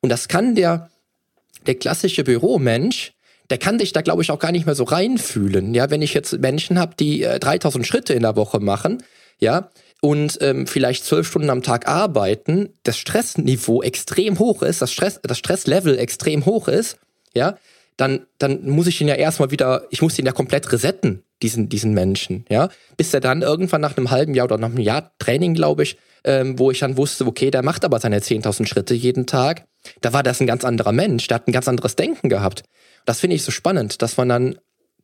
Und 0.00 0.08
das 0.08 0.28
kann 0.28 0.54
der, 0.54 0.90
der 1.66 1.76
klassische 1.76 2.24
Büromensch, 2.24 3.12
der 3.50 3.58
kann 3.58 3.78
sich 3.78 3.92
da, 3.92 4.00
glaube 4.00 4.22
ich, 4.22 4.30
auch 4.30 4.38
gar 4.38 4.52
nicht 4.52 4.66
mehr 4.66 4.74
so 4.74 4.84
reinfühlen. 4.84 5.74
Ja, 5.74 5.90
wenn 5.90 6.02
ich 6.02 6.14
jetzt 6.14 6.38
Menschen 6.38 6.78
habe, 6.78 6.94
die 6.98 7.22
äh, 7.22 7.38
3000 7.38 7.86
Schritte 7.86 8.14
in 8.14 8.22
der 8.22 8.36
Woche 8.36 8.60
machen, 8.60 9.02
ja, 9.38 9.70
und 10.00 10.38
ähm, 10.40 10.66
vielleicht 10.66 11.04
zwölf 11.04 11.26
Stunden 11.26 11.50
am 11.50 11.62
Tag 11.62 11.86
arbeiten, 11.86 12.70
das 12.82 12.98
Stressniveau 12.98 13.82
extrem 13.82 14.38
hoch 14.38 14.62
ist, 14.62 14.80
das 14.82 14.92
Stress, 14.92 15.20
das 15.22 15.38
Stresslevel 15.38 15.98
extrem 15.98 16.46
hoch 16.46 16.68
ist, 16.68 16.98
ja, 17.34 17.56
dann, 17.96 18.26
dann 18.38 18.66
muss 18.68 18.86
ich 18.86 19.00
ihn 19.00 19.08
ja 19.08 19.14
erstmal 19.14 19.50
wieder, 19.50 19.86
ich 19.90 20.00
muss 20.00 20.18
ihn 20.18 20.24
ja 20.24 20.32
komplett 20.32 20.72
resetten, 20.72 21.22
diesen, 21.42 21.68
diesen 21.68 21.92
Menschen, 21.92 22.46
ja, 22.48 22.70
bis 22.96 23.12
er 23.12 23.20
dann 23.20 23.42
irgendwann 23.42 23.82
nach 23.82 23.96
einem 23.96 24.10
halben 24.10 24.34
Jahr 24.34 24.46
oder 24.46 24.58
nach 24.58 24.68
einem 24.68 24.80
Jahr 24.80 25.12
Training, 25.18 25.52
glaube 25.54 25.82
ich, 25.82 25.98
ähm, 26.24 26.58
wo 26.58 26.70
ich 26.70 26.78
dann 26.78 26.96
wusste, 26.96 27.26
okay, 27.26 27.50
der 27.50 27.62
macht 27.62 27.84
aber 27.84 28.00
seine 28.00 28.20
10.000 28.20 28.66
Schritte 28.66 28.94
jeden 28.94 29.26
Tag, 29.26 29.66
da 30.00 30.12
war 30.12 30.22
das 30.22 30.40
ein 30.40 30.46
ganz 30.46 30.64
anderer 30.64 30.92
Mensch, 30.92 31.26
der 31.26 31.36
hat 31.36 31.48
ein 31.48 31.52
ganz 31.52 31.68
anderes 31.68 31.96
Denken 31.96 32.28
gehabt. 32.28 32.62
Das 33.04 33.20
finde 33.20 33.36
ich 33.36 33.42
so 33.42 33.50
spannend, 33.50 34.02
dass 34.02 34.16
man 34.16 34.28
dann 34.28 34.58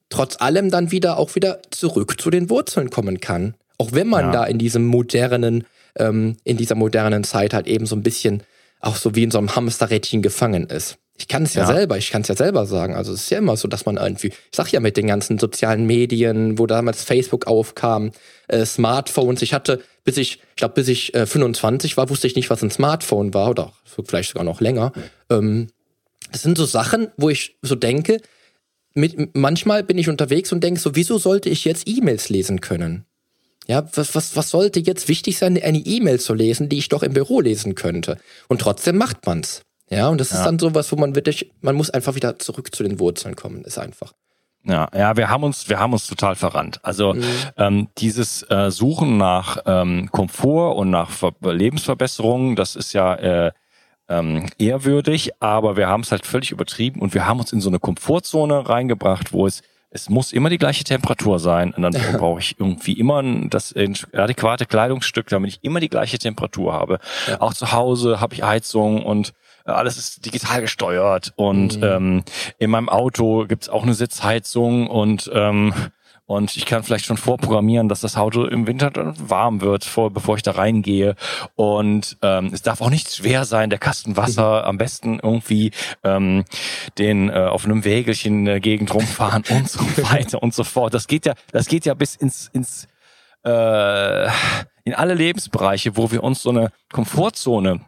trotz 0.09 0.41
allem 0.41 0.71
dann 0.71 0.91
wieder 0.91 1.19
auch 1.19 1.35
wieder 1.35 1.61
zurück 1.71 2.21
zu 2.21 2.31
den 2.31 2.51
Wurzeln 2.51 2.91
kommen 2.91 3.21
kann. 3.21 3.55
Auch 3.79 3.93
wenn 3.93 4.09
man 4.09 4.27
ja. 4.27 4.33
da 4.33 4.45
in 4.45 4.59
diesem 4.59 4.87
modernen, 4.87 5.65
ähm, 5.99 6.37
in 6.45 6.57
dieser 6.57 6.75
modernen 6.75 7.25
Zeit 7.25 7.55
halt 7.55 7.67
eben 7.67 7.87
so 7.87 7.97
ein 7.97 8.03
bisschen 8.03 8.43
auch 8.81 8.97
so 8.97 9.15
wie 9.15 9.23
in 9.23 9.31
so 9.31 9.39
einem 9.39 9.55
Hamsterrädchen 9.55 10.23
gefangen 10.23 10.67
ist. 10.67 10.99
Ich 11.19 11.29
kann 11.29 11.45
es 11.45 11.55
ja, 11.55 11.63
ja, 11.63 11.75
selber, 11.75 11.97
ich 11.97 12.11
kann 12.11 12.23
es 12.23 12.29
ja 12.29 12.37
selber 12.37 12.67
sagen. 12.67 12.95
Also 12.95 13.13
es 13.13 13.23
ist 13.23 13.31
ja 13.31 13.39
immer 13.39 13.57
so, 13.57 13.69
dass 13.69 13.87
man 13.87 13.97
irgendwie, 13.97 14.29
ich 14.29 14.37
sag 14.53 14.71
ja 14.71 14.81
mit 14.81 14.99
den 14.99 15.07
ganzen 15.07 15.39
sozialen 15.39 15.87
Medien, 15.87 16.59
wo 16.59 16.67
damals 16.67 17.05
Facebook 17.05 17.47
aufkam, 17.47 18.13
äh, 18.49 18.67
Smartphones, 18.67 19.41
ich 19.41 19.55
hatte, 19.55 19.83
bis 20.05 20.19
ich, 20.19 20.41
ich 20.51 20.57
glaube, 20.57 20.75
bis 20.75 20.89
ich 20.89 21.15
äh, 21.15 21.25
25 21.27 21.97
war, 21.97 22.11
wusste 22.11 22.27
ich 22.27 22.37
nicht, 22.37 22.51
was 22.51 22.63
ein 22.63 22.71
Smartphone 22.71 23.33
war, 23.33 23.51
oder 23.51 23.73
vielleicht 24.05 24.31
sogar 24.31 24.45
noch 24.45 24.61
länger. 24.61 24.93
Ähm, 25.31 25.69
das 26.33 26.43
sind 26.43 26.59
so 26.59 26.67
Sachen, 26.67 27.09
wo 27.17 27.31
ich 27.31 27.57
so 27.63 27.77
denke, 27.77 28.21
mit, 28.95 29.35
manchmal 29.35 29.85
bin 29.85 29.99
ich 29.99 30.09
unterwegs 30.09 30.53
und 30.53 30.63
denke 30.63 30.81
so, 30.81 30.95
wieso 30.95 31.19
sollte 31.19 31.49
ich 31.49 31.65
jetzt 31.65 31.89
E-Mails 31.89 32.29
lesen 32.29 32.61
können? 32.61 33.07
Ja, 33.67 33.85
was, 33.95 34.15
was, 34.15 34.37
was 34.37 34.51
sollte 34.51 34.81
jetzt 34.81 35.09
wichtig 35.09 35.39
sein, 35.39 35.61
eine 35.61 35.79
E-Mail 35.79 36.21
zu 36.21 36.35
lesen, 36.35 36.69
die 36.69 36.79
ich 36.79 36.89
doch 36.89 37.03
im 37.03 37.15
Büro 37.15 37.41
lesen 37.41 37.75
könnte? 37.75 38.17
Und 38.49 38.61
trotzdem 38.61 38.97
macht 38.97 39.27
man's. 39.27 39.63
Ja, 39.91 40.09
und 40.09 40.21
das 40.21 40.31
ja. 40.31 40.39
ist 40.39 40.45
dann 40.45 40.59
sowas, 40.59 40.91
wo 40.93 40.97
man 40.97 41.15
wirklich, 41.15 41.53
man 41.61 41.75
muss 41.75 41.91
einfach 41.91 42.15
wieder 42.15 42.39
zurück 42.39 42.75
zu 42.75 42.83
den 42.83 42.99
Wurzeln 42.99 43.37
kommen, 43.37 43.63
ist 43.65 43.79
einfach. 43.79 44.13
Ja, 44.65 44.89
ja, 44.93 45.17
wir 45.17 45.31
haben 45.31 45.45
uns, 45.45 45.69
wir 45.69 45.79
haben 45.79 45.93
uns 45.93 46.09
total 46.09 46.35
verrannt. 46.35 46.81
Also 46.83 47.15
mhm. 47.15 47.25
ähm, 47.57 47.89
dieses 47.99 48.43
äh, 48.51 48.71
Suchen 48.73 49.17
nach 49.17 49.59
ähm, 49.65 50.09
Komfort 50.11 50.77
und 50.77 50.91
nach 50.91 51.11
Ver 51.11 51.33
Lebensverbesserungen, 51.41 52.57
das 52.57 52.75
ist 52.75 52.93
ja 52.93 53.15
äh, 53.15 53.53
ähm, 54.09 54.47
ehrwürdig, 54.59 55.41
aber 55.41 55.77
wir 55.77 55.87
haben 55.89 56.03
es 56.03 56.11
halt 56.11 56.27
völlig 56.27 56.51
übertrieben 56.51 57.01
und 57.01 57.15
wir 57.15 57.27
haben 57.27 57.39
uns 57.39 57.53
in 57.53 57.61
so 57.61 57.69
eine 57.69 57.79
Komfortzone 57.79 58.69
reingebracht, 58.69 59.33
wo 59.33 59.47
es 59.47 59.63
es 59.91 60.09
muss 60.09 60.33
immer 60.33 60.51
die 60.51 60.59
gleiche 60.59 60.85
Temperatur 60.85 61.39
sein 61.39 61.73
und 61.73 61.83
dann 61.83 61.93
brauche 62.19 62.41
ich 62.41 62.59
irgendwie 62.59 62.93
immer 62.93 63.23
das 63.49 63.75
adäquate 64.13 64.67
Kleidungsstück, 64.67 65.29
damit 65.29 65.51
ich 65.51 65.59
immer 65.63 65.81
die 65.81 65.89
gleiche 65.89 66.19
Temperatur 66.19 66.73
habe. 66.73 66.99
Ja. 67.29 67.41
Auch 67.41 67.55
zu 67.55 67.73
Hause 67.73 68.21
habe 68.21 68.35
ich 68.35 68.43
Heizung 68.43 69.05
und 69.05 69.33
äh, 69.65 69.71
alles 69.71 69.97
ist 69.97 70.25
digital 70.25 70.61
gesteuert 70.61 71.33
und 71.37 71.79
mhm. 71.79 71.85
ähm, 71.85 72.25
in 72.59 72.71
meinem 72.71 72.89
Auto 72.89 73.47
gibt's 73.47 73.69
auch 73.69 73.83
eine 73.83 73.95
Sitzheizung 73.95 74.89
und 74.89 75.31
ähm, 75.33 75.73
und 76.27 76.57
ich 76.57 76.67
kann 76.67 76.83
vielleicht 76.83 77.05
schon 77.05 77.17
vorprogrammieren, 77.17 77.89
dass 77.89 78.01
das 78.01 78.17
Auto 78.17 78.45
im 78.45 78.67
Winter 78.67 78.91
dann 78.91 79.15
warm 79.19 79.61
wird, 79.61 79.85
vor, 79.85 80.11
bevor 80.11 80.37
ich 80.37 80.43
da 80.43 80.53
reingehe. 80.53 81.15
Und 81.55 82.19
ähm, 82.21 82.51
es 82.53 82.63
darf 82.63 82.81
auch 82.81 82.91
nicht 82.91 83.15
schwer 83.15 83.45
sein, 83.45 83.71
der 83.71 83.79
Kasten 83.79 84.17
Wasser 84.17 84.63
mhm. 84.63 84.69
am 84.69 84.79
besten 84.79 85.21
irgendwie 85.23 85.71
ähm, 86.03 86.45
den 86.99 87.31
äh, 87.31 87.35
auf 87.35 87.65
einem 87.65 87.85
Wägelchen 87.85 88.41
in 88.41 88.45
der 88.45 88.61
Gegend 88.61 88.93
rumfahren 88.93 89.45
und 89.51 89.71
so 89.71 89.81
weiter 90.11 90.43
und 90.43 90.53
so 90.53 90.65
fort. 90.65 90.95
Das 90.95 91.07
geht 91.07 91.27
ja, 91.27 91.35
das 91.53 91.69
geht 91.69 91.87
ja 91.87 91.95
bis 91.95 92.17
ins, 92.17 92.51
ins 92.53 92.89
äh, 93.45 94.27
in 94.85 94.95
alle 94.95 95.15
Lebensbereiche, 95.15 95.97
wo 95.97 96.11
wir 96.11 96.25
uns 96.25 96.43
so 96.43 96.51
eine 96.51 96.71
Komfortzone 96.93 97.83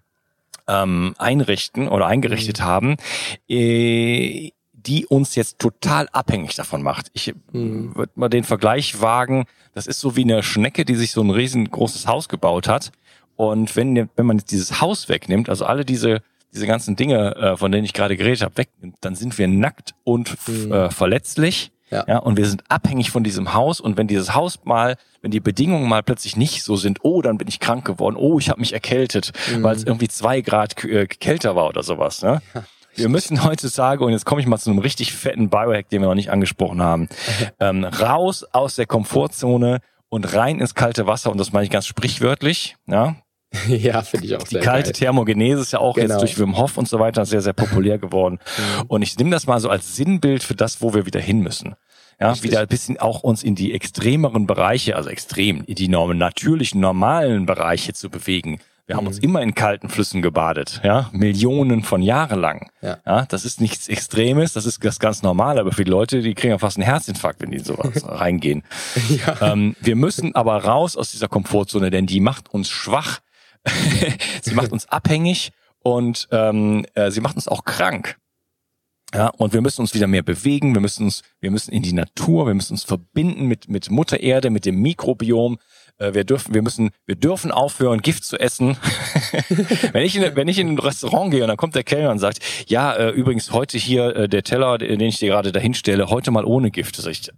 ähm, 0.68 1.14
einrichten 1.18 1.88
oder 1.88 2.06
eingerichtet 2.06 2.60
mhm. 2.60 2.64
haben. 2.64 2.96
Äh, 3.48 4.52
die 4.88 5.06
uns 5.06 5.34
jetzt 5.34 5.58
total 5.58 6.08
abhängig 6.12 6.54
davon 6.54 6.82
macht. 6.82 7.08
Ich 7.12 7.34
mhm. 7.52 7.94
würde 7.94 8.12
mal 8.14 8.30
den 8.30 8.44
Vergleich 8.44 9.02
wagen, 9.02 9.44
das 9.74 9.86
ist 9.86 10.00
so 10.00 10.16
wie 10.16 10.22
eine 10.22 10.42
Schnecke, 10.42 10.86
die 10.86 10.94
sich 10.94 11.12
so 11.12 11.22
ein 11.22 11.30
riesengroßes 11.30 12.06
Haus 12.06 12.28
gebaut 12.30 12.68
hat. 12.68 12.90
Und 13.36 13.76
wenn, 13.76 14.08
wenn 14.16 14.26
man 14.26 14.38
jetzt 14.38 14.50
dieses 14.50 14.80
Haus 14.80 15.10
wegnimmt, 15.10 15.50
also 15.50 15.66
alle 15.66 15.84
diese, 15.84 16.22
diese 16.54 16.66
ganzen 16.66 16.96
Dinge, 16.96 17.36
äh, 17.36 17.56
von 17.58 17.70
denen 17.70 17.84
ich 17.84 17.92
gerade 17.92 18.16
geredet 18.16 18.40
habe, 18.42 18.56
wegnimmt, 18.56 18.96
dann 19.02 19.14
sind 19.14 19.36
wir 19.36 19.46
nackt 19.46 19.94
und 20.04 20.36
mhm. 20.48 20.72
äh, 20.72 20.90
verletzlich. 20.90 21.70
Ja. 21.90 22.04
ja, 22.06 22.18
und 22.18 22.36
wir 22.36 22.46
sind 22.46 22.64
abhängig 22.68 23.10
von 23.10 23.24
diesem 23.24 23.52
Haus. 23.52 23.80
Und 23.80 23.98
wenn 23.98 24.08
dieses 24.08 24.34
Haus 24.34 24.58
mal, 24.64 24.96
wenn 25.20 25.30
die 25.30 25.40
Bedingungen 25.40 25.88
mal 25.88 26.02
plötzlich 26.02 26.36
nicht 26.36 26.62
so 26.62 26.76
sind, 26.76 27.00
oh, 27.02 27.20
dann 27.20 27.36
bin 27.36 27.48
ich 27.48 27.60
krank 27.60 27.84
geworden, 27.84 28.16
oh, 28.16 28.38
ich 28.38 28.48
habe 28.48 28.60
mich 28.60 28.72
erkältet, 28.72 29.32
mhm. 29.54 29.62
weil 29.62 29.76
es 29.76 29.84
irgendwie 29.84 30.08
zwei 30.08 30.40
Grad 30.40 30.82
äh, 30.84 31.06
kälter 31.06 31.56
war 31.56 31.68
oder 31.68 31.82
sowas. 31.82 32.22
Ne? 32.22 32.40
Ja. 32.54 32.64
Wir 32.98 33.08
müssen 33.08 33.44
heutzutage, 33.44 34.04
und 34.04 34.12
jetzt 34.12 34.26
komme 34.26 34.40
ich 34.40 34.46
mal 34.46 34.58
zu 34.58 34.70
einem 34.70 34.78
richtig 34.78 35.12
fetten 35.12 35.48
Biohack, 35.48 35.88
den 35.88 36.02
wir 36.02 36.08
noch 36.08 36.14
nicht 36.14 36.30
angesprochen 36.30 36.82
haben, 36.82 37.08
ähm, 37.60 37.84
raus 37.84 38.44
aus 38.52 38.76
der 38.76 38.86
Komfortzone 38.86 39.80
und 40.08 40.34
rein 40.34 40.60
ins 40.60 40.74
kalte 40.74 41.06
Wasser. 41.06 41.30
Und 41.30 41.38
das 41.38 41.52
meine 41.52 41.64
ich 41.64 41.70
ganz 41.70 41.86
sprichwörtlich. 41.86 42.76
Ja, 42.86 43.16
ja, 43.68 44.02
finde 44.02 44.26
ich 44.26 44.36
auch 44.36 44.42
Die 44.42 44.56
kalte 44.56 44.90
geil. 44.90 44.92
Thermogenese 44.92 45.62
ist 45.62 45.72
ja 45.72 45.78
auch 45.78 45.94
genau. 45.94 46.14
jetzt 46.14 46.20
durch 46.20 46.38
Wim 46.38 46.58
Hof 46.58 46.76
und 46.76 46.88
so 46.88 46.98
weiter 46.98 47.24
sehr, 47.24 47.40
sehr 47.40 47.54
populär 47.54 47.98
geworden. 47.98 48.38
Mhm. 48.56 48.84
Und 48.88 49.02
ich 49.02 49.16
nehme 49.16 49.30
das 49.30 49.46
mal 49.46 49.60
so 49.60 49.70
als 49.70 49.96
Sinnbild 49.96 50.42
für 50.42 50.54
das, 50.54 50.82
wo 50.82 50.94
wir 50.94 51.06
wieder 51.06 51.20
hin 51.20 51.40
müssen. 51.40 51.74
Ja, 52.20 52.32
Richtig. 52.32 52.50
wieder 52.50 52.60
ein 52.60 52.68
bisschen 52.68 52.98
auch 52.98 53.22
uns 53.22 53.44
in 53.44 53.54
die 53.54 53.72
extremeren 53.72 54.46
Bereiche, 54.46 54.96
also 54.96 55.08
extrem, 55.08 55.62
in 55.64 55.76
die 55.76 55.88
normen, 55.88 56.18
natürlichen, 56.18 56.80
normalen 56.80 57.46
Bereiche 57.46 57.92
zu 57.92 58.10
bewegen. 58.10 58.58
Wir 58.88 58.96
haben 58.96 59.06
uns 59.06 59.18
mhm. 59.18 59.24
immer 59.24 59.42
in 59.42 59.54
kalten 59.54 59.90
Flüssen 59.90 60.22
gebadet, 60.22 60.80
ja, 60.82 61.10
Millionen 61.12 61.82
von 61.82 62.00
Jahren 62.00 62.40
lang. 62.40 62.70
Ja. 62.80 62.96
ja. 63.04 63.26
das 63.26 63.44
ist 63.44 63.60
nichts 63.60 63.86
Extremes, 63.86 64.54
das 64.54 64.64
ist 64.64 64.82
das 64.82 64.98
ganz 64.98 65.22
normal, 65.22 65.58
aber 65.58 65.72
für 65.72 65.84
die 65.84 65.90
Leute, 65.90 66.22
die 66.22 66.32
kriegen 66.32 66.52
ja 66.52 66.58
fast 66.58 66.78
einen 66.78 66.86
Herzinfarkt, 66.86 67.42
wenn 67.42 67.50
die 67.50 67.58
in 67.58 67.64
sowas 67.64 68.02
reingehen. 68.08 68.64
Ja. 69.10 69.52
Ähm, 69.52 69.76
wir 69.80 69.94
müssen 69.94 70.34
aber 70.34 70.64
raus 70.64 70.96
aus 70.96 71.10
dieser 71.10 71.28
Komfortzone, 71.28 71.90
denn 71.90 72.06
die 72.06 72.20
macht 72.20 72.48
uns 72.48 72.70
schwach, 72.70 73.18
sie 74.42 74.54
macht 74.54 74.72
uns 74.72 74.88
abhängig 74.88 75.52
und 75.80 76.26
ähm, 76.32 76.86
äh, 76.94 77.10
sie 77.10 77.20
macht 77.20 77.36
uns 77.36 77.46
auch 77.46 77.64
krank. 77.64 78.16
Ja, 79.14 79.28
und 79.28 79.52
wir 79.52 79.60
müssen 79.60 79.82
uns 79.82 79.92
wieder 79.94 80.06
mehr 80.06 80.22
bewegen, 80.22 80.74
wir 80.74 80.80
müssen 80.80 81.04
uns, 81.04 81.22
wir 81.40 81.50
müssen 81.50 81.72
in 81.72 81.82
die 81.82 81.94
Natur, 81.94 82.46
wir 82.46 82.54
müssen 82.54 82.72
uns 82.74 82.84
verbinden 82.84 83.46
mit, 83.46 83.68
mit 83.68 83.90
Mutter 83.90 84.20
Erde, 84.20 84.48
mit 84.48 84.64
dem 84.64 84.80
Mikrobiom, 84.80 85.58
wir 85.98 86.24
dürfen, 86.24 86.54
wir 86.54 86.62
müssen, 86.62 86.90
wir 87.06 87.16
dürfen 87.16 87.50
aufhören, 87.50 88.00
Gift 88.00 88.24
zu 88.24 88.38
essen. 88.38 88.76
wenn 89.92 90.04
ich 90.04 90.16
in, 90.16 90.36
wenn 90.36 90.48
ich 90.48 90.58
in 90.58 90.68
ein 90.68 90.78
Restaurant 90.78 91.30
gehe 91.30 91.42
und 91.42 91.48
dann 91.48 91.56
kommt 91.56 91.74
der 91.74 91.84
Kellner 91.84 92.10
und 92.10 92.18
sagt, 92.18 92.38
ja, 92.66 92.94
äh, 92.94 93.10
übrigens 93.10 93.52
heute 93.52 93.78
hier 93.78 94.14
äh, 94.14 94.28
der 94.28 94.42
Teller, 94.42 94.78
den 94.78 95.00
ich 95.00 95.18
dir 95.18 95.28
gerade 95.28 95.52
dahin 95.52 95.74
stelle, 95.74 96.08
heute 96.10 96.30
mal 96.30 96.44
ohne 96.44 96.70
Gift. 96.70 96.98
Das 96.98 97.06
ist, 97.06 97.32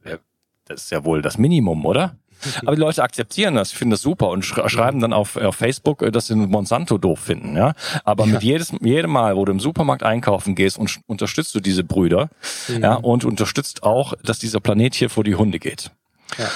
das 0.66 0.82
ist 0.84 0.90
ja 0.90 1.04
wohl 1.04 1.22
das 1.22 1.38
Minimum, 1.38 1.86
oder? 1.86 2.16
Aber 2.62 2.74
die 2.74 2.80
Leute 2.80 3.02
akzeptieren 3.02 3.54
das, 3.54 3.70
finden 3.70 3.90
das 3.90 4.02
super 4.02 4.28
und 4.28 4.44
schreiben 4.44 5.00
dann 5.00 5.12
auf, 5.12 5.36
auf 5.36 5.56
Facebook, 5.56 6.02
äh, 6.02 6.10
dass 6.10 6.26
sie 6.26 6.34
Monsanto 6.34 6.98
doof 6.98 7.18
finden. 7.18 7.56
Ja, 7.56 7.74
aber 8.04 8.24
ja. 8.26 8.32
mit 8.32 8.42
jedes 8.42 8.72
jedem 8.80 9.10
Mal, 9.10 9.36
wo 9.36 9.44
du 9.44 9.52
im 9.52 9.60
Supermarkt 9.60 10.02
einkaufen 10.02 10.54
gehst, 10.54 10.78
und 10.78 11.00
unterstützt 11.06 11.54
du 11.54 11.60
diese 11.60 11.84
Brüder, 11.84 12.30
mhm. 12.68 12.82
ja, 12.82 12.94
und 12.94 13.24
unterstützt 13.24 13.82
auch, 13.82 14.14
dass 14.24 14.38
dieser 14.38 14.60
Planet 14.60 14.94
hier 14.94 15.10
vor 15.10 15.24
die 15.24 15.34
Hunde 15.34 15.58
geht. 15.58 15.90
Ja. 16.38 16.48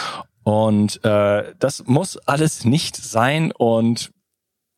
Und 0.45 1.03
äh, 1.05 1.55
das 1.59 1.85
muss 1.87 2.19
alles 2.19 2.65
nicht 2.65 2.97
sein 2.97 3.51
und 3.51 4.13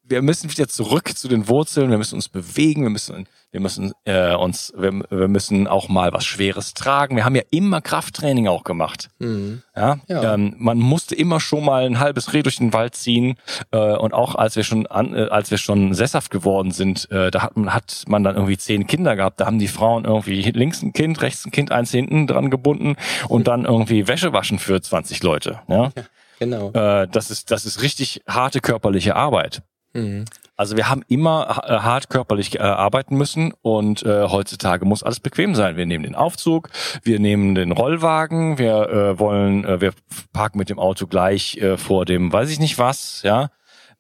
wir 0.09 0.23
müssen 0.23 0.51
wieder 0.51 0.69
zurück 0.69 1.17
zu 1.17 1.29
den 1.29 1.49
Wurzeln, 1.49 1.91
wir 1.91 1.99
müssen 1.99 2.15
uns 2.15 2.29
bewegen, 2.29 2.83
wir 2.83 2.91
müssen, 2.91 3.27
wir 3.51 3.61
müssen 3.61 3.93
äh, 4.05 4.35
uns, 4.35 4.73
wir, 4.77 4.93
wir 5.11 5.29
müssen 5.29 5.67
auch 5.67 5.89
mal 5.89 6.13
was 6.13 6.25
Schweres 6.25 6.75
tragen. 6.75 7.17
Wir 7.17 7.25
haben 7.25 7.35
ja 7.35 7.43
immer 7.51 7.81
Krafttraining 7.81 8.49
auch 8.49 8.65
gemacht. 8.65 9.09
Mhm. 9.19 9.63
Ja, 9.75 9.99
ja. 10.09 10.35
Ähm, 10.35 10.55
man 10.59 10.79
musste 10.79 11.15
immer 11.15 11.41
schon 11.41 11.65
mal 11.65 11.87
ein 11.87 11.99
halbes 11.99 12.33
Reh 12.33 12.43
durch 12.43 12.57
den 12.57 12.73
Wald 12.73 12.95
ziehen 12.95 13.37
äh, 13.73 13.97
und 13.97 14.15
auch 14.15 14.35
als 14.35 14.57
wir 14.57 14.65
schon 14.65 14.87
an, 14.87 15.15
äh, 15.15 15.29
als 15.31 15.51
wir 15.51 15.59
schon 15.59 15.95
sesshaft 15.95 16.31
geworden 16.31 16.71
sind, 16.71 17.11
äh, 17.11 17.31
da 17.31 17.43
hat 17.43 17.57
man 17.57 17.75
hat 17.75 18.05
man 18.07 18.23
dann 18.23 18.37
irgendwie 18.37 18.59
zehn 18.59 18.87
Kinder 18.87 19.17
gehabt. 19.17 19.41
Da 19.41 19.47
haben 19.47 19.59
die 19.59 19.69
Frauen 19.69 20.05
irgendwie 20.05 20.43
links 20.43 20.83
ein 20.83 20.93
Kind, 20.93 21.21
rechts 21.23 21.45
ein 21.45 21.51
Kind, 21.51 21.73
eins 21.73 21.91
hinten 21.91 22.27
dran 22.27 22.51
gebunden 22.51 22.97
und 23.29 23.49
dann 23.49 23.65
irgendwie 23.65 24.07
Wäsche 24.07 24.33
waschen 24.33 24.59
für 24.59 24.81
20 24.81 25.23
Leute. 25.23 25.61
Ja. 25.69 25.85
ja. 25.97 26.05
Genau. 26.39 26.71
Äh, 26.73 27.09
das 27.09 27.31
ist 27.31 27.51
das 27.51 27.65
ist 27.65 27.83
richtig 27.83 28.21
harte 28.29 28.61
körperliche 28.61 29.17
Arbeit. 29.17 29.63
Mhm. 29.97 30.25
Also 30.57 30.77
wir 30.77 30.89
haben 30.89 31.03
immer 31.09 31.63
äh, 31.67 31.79
hart 31.81 32.09
körperlich 32.09 32.55
äh, 32.55 32.59
arbeiten 32.61 33.17
müssen 33.17 33.53
und 33.61 34.03
äh, 34.05 34.29
heutzutage 34.29 34.87
muss 34.87 35.03
alles 35.03 35.21
bequem 35.21 35.55
sein. 35.55 35.77
Wir 35.77 35.85
nehmen 35.85 36.05
den 36.05 36.15
Aufzug, 36.15 36.71
wir 37.03 37.19
nehmen 37.19 37.55
den 37.55 37.73
Rollwagen, 37.73 38.57
wir 38.57 38.89
äh, 38.89 39.19
wollen, 39.19 39.65
äh, 39.65 39.81
wir 39.83 39.93
parken 40.33 40.59
mit 40.59 40.71
dem 40.71 40.79
Auto 40.79 41.07
gleich 41.07 41.59
äh, 41.59 41.77
vor 41.77 42.07
dem, 42.07 42.33
weiß 42.33 42.51
ich 42.51 42.59
nicht 42.59 42.79
was, 42.79 43.23
ja. 43.23 43.51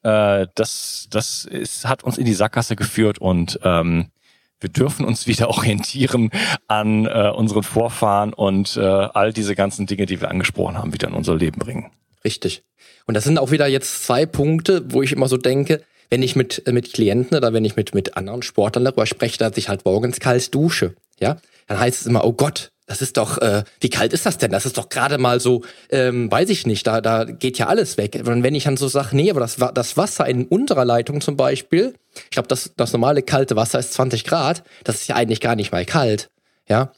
Äh, 0.02 0.46
das, 0.54 1.08
das 1.10 1.44
ist, 1.44 1.86
hat 1.86 2.04
uns 2.04 2.16
in 2.16 2.24
die 2.24 2.32
Sackgasse 2.32 2.74
geführt 2.74 3.18
und 3.18 3.60
ähm, 3.62 4.10
wir 4.58 4.70
dürfen 4.70 5.04
uns 5.04 5.26
wieder 5.26 5.48
orientieren 5.50 6.30
an 6.68 7.04
äh, 7.04 7.32
unseren 7.34 7.64
Vorfahren 7.64 8.32
und 8.32 8.78
äh, 8.78 8.80
all 8.80 9.34
diese 9.34 9.54
ganzen 9.54 9.86
Dinge, 9.86 10.06
die 10.06 10.22
wir 10.22 10.30
angesprochen 10.30 10.78
haben, 10.78 10.94
wieder 10.94 11.08
in 11.08 11.14
unser 11.14 11.34
Leben 11.34 11.58
bringen. 11.58 11.90
Richtig. 12.24 12.64
Und 13.06 13.14
das 13.14 13.24
sind 13.24 13.38
auch 13.38 13.50
wieder 13.50 13.66
jetzt 13.66 14.04
zwei 14.04 14.26
Punkte, 14.26 14.84
wo 14.92 15.02
ich 15.02 15.12
immer 15.12 15.28
so 15.28 15.36
denke, 15.36 15.82
wenn 16.10 16.22
ich 16.22 16.36
mit, 16.36 16.66
äh, 16.66 16.72
mit 16.72 16.92
Klienten 16.92 17.36
oder 17.36 17.52
wenn 17.52 17.64
ich 17.64 17.76
mit, 17.76 17.94
mit 17.94 18.16
anderen 18.16 18.42
Sportlern 18.42 18.84
darüber 18.84 19.06
spreche, 19.06 19.38
dass 19.38 19.56
ich 19.56 19.68
halt 19.68 19.84
morgens 19.84 20.20
kalt 20.20 20.54
dusche, 20.54 20.94
ja, 21.20 21.36
dann 21.66 21.80
heißt 21.80 22.00
es 22.00 22.06
immer, 22.06 22.24
oh 22.24 22.32
Gott, 22.32 22.72
das 22.86 23.02
ist 23.02 23.16
doch, 23.16 23.38
äh, 23.38 23.64
wie 23.80 23.90
kalt 23.90 24.12
ist 24.12 24.26
das 24.26 24.38
denn? 24.38 24.52
Das 24.52 24.66
ist 24.66 24.78
doch 24.78 24.88
gerade 24.88 25.18
mal 25.18 25.40
so, 25.40 25.62
ähm, 25.90 26.30
weiß 26.30 26.48
ich 26.50 26.66
nicht, 26.66 26.86
da, 26.86 27.00
da 27.00 27.24
geht 27.24 27.58
ja 27.58 27.66
alles 27.66 27.96
weg. 27.96 28.22
Und 28.24 28.44
wenn 28.44 28.54
ich 28.54 28.64
dann 28.64 28.76
so 28.76 28.86
sage, 28.86 29.16
nee, 29.16 29.28
aber 29.28 29.40
das, 29.40 29.56
das 29.74 29.96
Wasser 29.96 30.26
in 30.26 30.44
unserer 30.44 30.84
Leitung 30.84 31.20
zum 31.20 31.36
Beispiel, 31.36 31.94
ich 32.14 32.30
glaube, 32.30 32.46
das, 32.46 32.72
das 32.76 32.92
normale 32.92 33.22
kalte 33.22 33.56
Wasser 33.56 33.80
ist 33.80 33.92
20 33.94 34.22
Grad, 34.22 34.62
das 34.84 34.96
ist 34.96 35.08
ja 35.08 35.16
eigentlich 35.16 35.40
gar 35.40 35.56
nicht 35.56 35.72
mal 35.72 35.84
kalt, 35.84 36.30
ja 36.68 36.92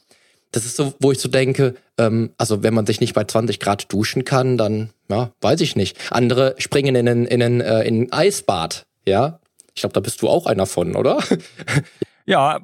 das 0.51 0.65
ist 0.65 0.75
so, 0.75 0.93
wo 0.99 1.11
ich 1.11 1.19
so 1.19 1.29
denke, 1.29 1.75
ähm, 1.97 2.31
also 2.37 2.63
wenn 2.63 2.73
man 2.73 2.85
sich 2.85 2.99
nicht 2.99 3.13
bei 3.13 3.23
20 3.23 3.59
Grad 3.59 3.91
duschen 3.91 4.25
kann, 4.25 4.57
dann, 4.57 4.89
ja, 5.09 5.31
weiß 5.41 5.61
ich 5.61 5.75
nicht. 5.75 5.97
Andere 6.11 6.55
springen 6.57 6.95
in 6.95 7.07
ein, 7.07 7.25
in 7.25 7.41
ein, 7.41 7.61
äh, 7.61 7.83
in 7.83 8.03
ein 8.03 8.11
Eisbad, 8.11 8.85
ja. 9.05 9.39
Ich 9.75 9.81
glaube, 9.81 9.93
da 9.93 9.99
bist 9.99 10.21
du 10.21 10.29
auch 10.29 10.45
einer 10.45 10.65
von, 10.65 10.95
oder? 10.95 11.19
Ja, 12.25 12.59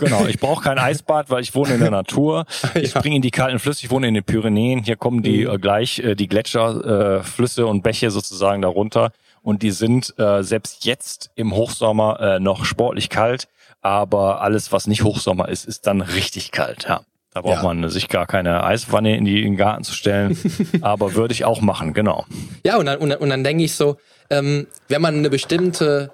Genau, 0.00 0.24
ich 0.24 0.40
brauche 0.40 0.64
kein 0.64 0.78
Eisbad, 0.78 1.28
weil 1.28 1.42
ich 1.42 1.54
wohne 1.54 1.74
in 1.74 1.80
der 1.80 1.90
Natur. 1.90 2.46
Ich 2.74 2.90
springe 2.90 3.16
in 3.16 3.22
die 3.22 3.30
kalten 3.30 3.58
Flüsse, 3.58 3.84
ich 3.84 3.90
wohne 3.90 4.08
in 4.08 4.14
den 4.14 4.24
Pyrenäen. 4.24 4.82
Hier 4.82 4.96
kommen 4.96 5.22
die 5.22 5.44
mhm. 5.44 5.50
äh, 5.50 5.58
gleich 5.58 5.98
äh, 5.98 6.14
die 6.14 6.26
Gletscher, 6.26 7.18
äh, 7.18 7.22
Flüsse 7.22 7.66
und 7.66 7.82
Bäche 7.82 8.10
sozusagen 8.10 8.62
darunter. 8.62 9.12
Und 9.42 9.62
die 9.62 9.70
sind 9.70 10.18
äh, 10.18 10.42
selbst 10.42 10.86
jetzt 10.86 11.30
im 11.34 11.54
Hochsommer 11.54 12.18
äh, 12.18 12.40
noch 12.40 12.64
sportlich 12.64 13.10
kalt. 13.10 13.48
Aber 13.82 14.40
alles, 14.40 14.72
was 14.72 14.86
nicht 14.86 15.04
Hochsommer 15.04 15.48
ist, 15.48 15.66
ist 15.66 15.86
dann 15.86 16.00
richtig 16.00 16.50
kalt, 16.50 16.86
ja. 16.88 17.02
Da 17.32 17.42
braucht 17.42 17.62
ja. 17.62 17.62
man 17.62 17.88
sich 17.88 18.08
gar 18.08 18.26
keine 18.26 18.64
Eiswanne 18.64 19.16
in, 19.16 19.24
die, 19.24 19.38
in 19.42 19.52
den 19.52 19.56
Garten 19.56 19.84
zu 19.84 19.94
stellen. 19.94 20.36
aber 20.80 21.14
würde 21.14 21.32
ich 21.32 21.44
auch 21.44 21.60
machen, 21.60 21.94
genau. 21.94 22.26
Ja, 22.64 22.76
und 22.76 22.86
dann, 22.86 22.98
und 22.98 23.12
und 23.12 23.30
dann 23.30 23.44
denke 23.44 23.64
ich 23.64 23.74
so, 23.74 23.98
ähm, 24.30 24.66
wenn 24.88 25.00
man 25.00 25.16
eine 25.16 25.30
bestimmte 25.30 26.10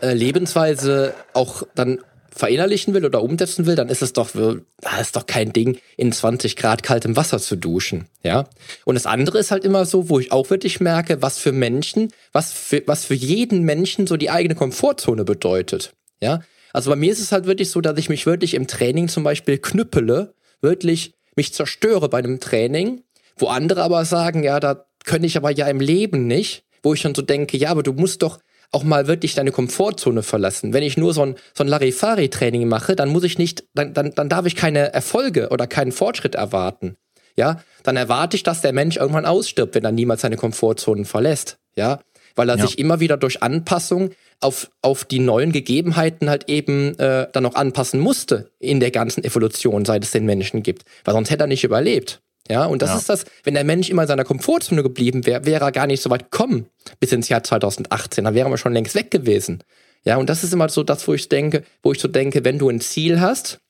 äh, 0.00 0.12
Lebensweise 0.12 1.14
auch 1.32 1.64
dann 1.74 1.98
verinnerlichen 2.30 2.94
will 2.94 3.04
oder 3.04 3.22
umsetzen 3.22 3.66
will, 3.66 3.74
dann 3.74 3.88
ist 3.88 4.02
es 4.02 4.12
doch, 4.12 4.30
das 4.32 5.00
ist 5.00 5.16
doch 5.16 5.26
kein 5.26 5.52
Ding, 5.52 5.78
in 5.96 6.12
20 6.12 6.56
Grad 6.56 6.82
kaltem 6.82 7.16
Wasser 7.16 7.38
zu 7.38 7.56
duschen, 7.56 8.06
ja. 8.22 8.44
Und 8.84 8.94
das 8.94 9.06
andere 9.06 9.38
ist 9.38 9.50
halt 9.50 9.64
immer 9.64 9.84
so, 9.84 10.08
wo 10.08 10.18
ich 10.18 10.32
auch 10.32 10.48
wirklich 10.48 10.80
merke, 10.80 11.22
was 11.22 11.38
für 11.38 11.52
Menschen, 11.52 12.12
was 12.32 12.52
für, 12.52 12.82
was 12.86 13.04
für 13.04 13.14
jeden 13.14 13.62
Menschen 13.62 14.06
so 14.06 14.16
die 14.16 14.30
eigene 14.30 14.54
Komfortzone 14.54 15.24
bedeutet, 15.24 15.92
ja. 16.20 16.40
Also 16.72 16.90
bei 16.90 16.96
mir 16.96 17.10
ist 17.10 17.20
es 17.20 17.32
halt 17.32 17.46
wirklich 17.46 17.70
so, 17.70 17.80
dass 17.80 17.98
ich 17.98 18.08
mich 18.08 18.26
wirklich 18.26 18.54
im 18.54 18.68
Training 18.68 19.08
zum 19.08 19.24
Beispiel 19.24 19.58
knüppele 19.58 20.34
wirklich 20.60 21.14
mich 21.36 21.54
zerstöre 21.54 22.08
bei 22.08 22.18
einem 22.18 22.40
Training, 22.40 23.02
wo 23.36 23.48
andere 23.48 23.82
aber 23.82 24.04
sagen, 24.04 24.42
ja, 24.42 24.60
da 24.60 24.86
könnte 25.04 25.26
ich 25.26 25.36
aber 25.36 25.50
ja 25.50 25.66
im 25.66 25.80
Leben 25.80 26.26
nicht, 26.26 26.64
wo 26.82 26.94
ich 26.94 27.02
dann 27.02 27.14
so 27.14 27.22
denke, 27.22 27.56
ja, 27.56 27.70
aber 27.70 27.82
du 27.82 27.92
musst 27.92 28.22
doch 28.22 28.38
auch 28.72 28.84
mal 28.84 29.06
wirklich 29.06 29.34
deine 29.34 29.50
Komfortzone 29.50 30.22
verlassen. 30.22 30.72
Wenn 30.72 30.82
ich 30.82 30.96
nur 30.96 31.12
so 31.12 31.22
ein, 31.22 31.34
so 31.54 31.64
ein 31.64 31.68
Larifari-Training 31.68 32.68
mache, 32.68 32.94
dann 32.94 33.08
muss 33.08 33.24
ich 33.24 33.36
nicht, 33.36 33.64
dann, 33.74 33.94
dann, 33.94 34.14
dann 34.14 34.28
darf 34.28 34.46
ich 34.46 34.54
keine 34.54 34.92
Erfolge 34.92 35.48
oder 35.48 35.66
keinen 35.66 35.92
Fortschritt 35.92 36.36
erwarten. 36.36 36.96
Ja, 37.36 37.62
dann 37.82 37.96
erwarte 37.96 38.36
ich, 38.36 38.42
dass 38.42 38.60
der 38.60 38.72
Mensch 38.72 38.96
irgendwann 38.96 39.26
ausstirbt, 39.26 39.74
wenn 39.74 39.84
er 39.84 39.92
niemals 39.92 40.20
seine 40.20 40.36
Komfortzonen 40.36 41.04
verlässt. 41.04 41.58
Ja, 41.74 42.00
weil 42.36 42.48
er 42.48 42.58
ja. 42.58 42.66
sich 42.66 42.78
immer 42.78 43.00
wieder 43.00 43.16
durch 43.16 43.42
Anpassung 43.42 44.10
auf, 44.40 44.70
auf 44.82 45.04
die 45.04 45.18
neuen 45.18 45.52
Gegebenheiten 45.52 46.30
halt 46.30 46.48
eben 46.48 46.98
äh, 46.98 47.28
dann 47.32 47.42
noch 47.42 47.54
anpassen 47.54 48.00
musste 48.00 48.50
in 48.58 48.80
der 48.80 48.90
ganzen 48.90 49.22
Evolution, 49.22 49.84
seit 49.84 50.04
es 50.04 50.12
den 50.12 50.24
Menschen 50.24 50.62
gibt. 50.62 50.84
Weil 51.04 51.14
sonst 51.14 51.30
hätte 51.30 51.44
er 51.44 51.46
nicht 51.46 51.64
überlebt. 51.64 52.20
Ja, 52.48 52.64
und 52.64 52.82
das 52.82 52.90
ja. 52.90 52.96
ist 52.96 53.08
das, 53.08 53.24
wenn 53.44 53.54
der 53.54 53.64
Mensch 53.64 53.90
immer 53.90 54.02
in 54.02 54.08
seiner 54.08 54.24
Komfortzone 54.24 54.82
geblieben 54.82 55.24
wäre, 55.24 55.46
wäre 55.46 55.64
er 55.66 55.72
gar 55.72 55.86
nicht 55.86 56.02
so 56.02 56.10
weit 56.10 56.30
gekommen 56.32 56.66
bis 56.98 57.12
ins 57.12 57.28
Jahr 57.28 57.44
2018. 57.44 58.24
Dann 58.24 58.34
wären 58.34 58.50
wir 58.50 58.58
schon 58.58 58.72
längst 58.72 58.94
weg 58.94 59.10
gewesen. 59.10 59.62
Ja, 60.04 60.16
und 60.16 60.30
das 60.30 60.42
ist 60.42 60.52
immer 60.52 60.68
so 60.68 60.82
das, 60.82 61.06
wo 61.06 61.14
ich 61.14 61.28
denke, 61.28 61.62
wo 61.82 61.92
ich 61.92 62.00
so 62.00 62.08
denke, 62.08 62.44
wenn 62.44 62.58
du 62.58 62.68
ein 62.68 62.80
Ziel 62.80 63.20
hast, 63.20 63.60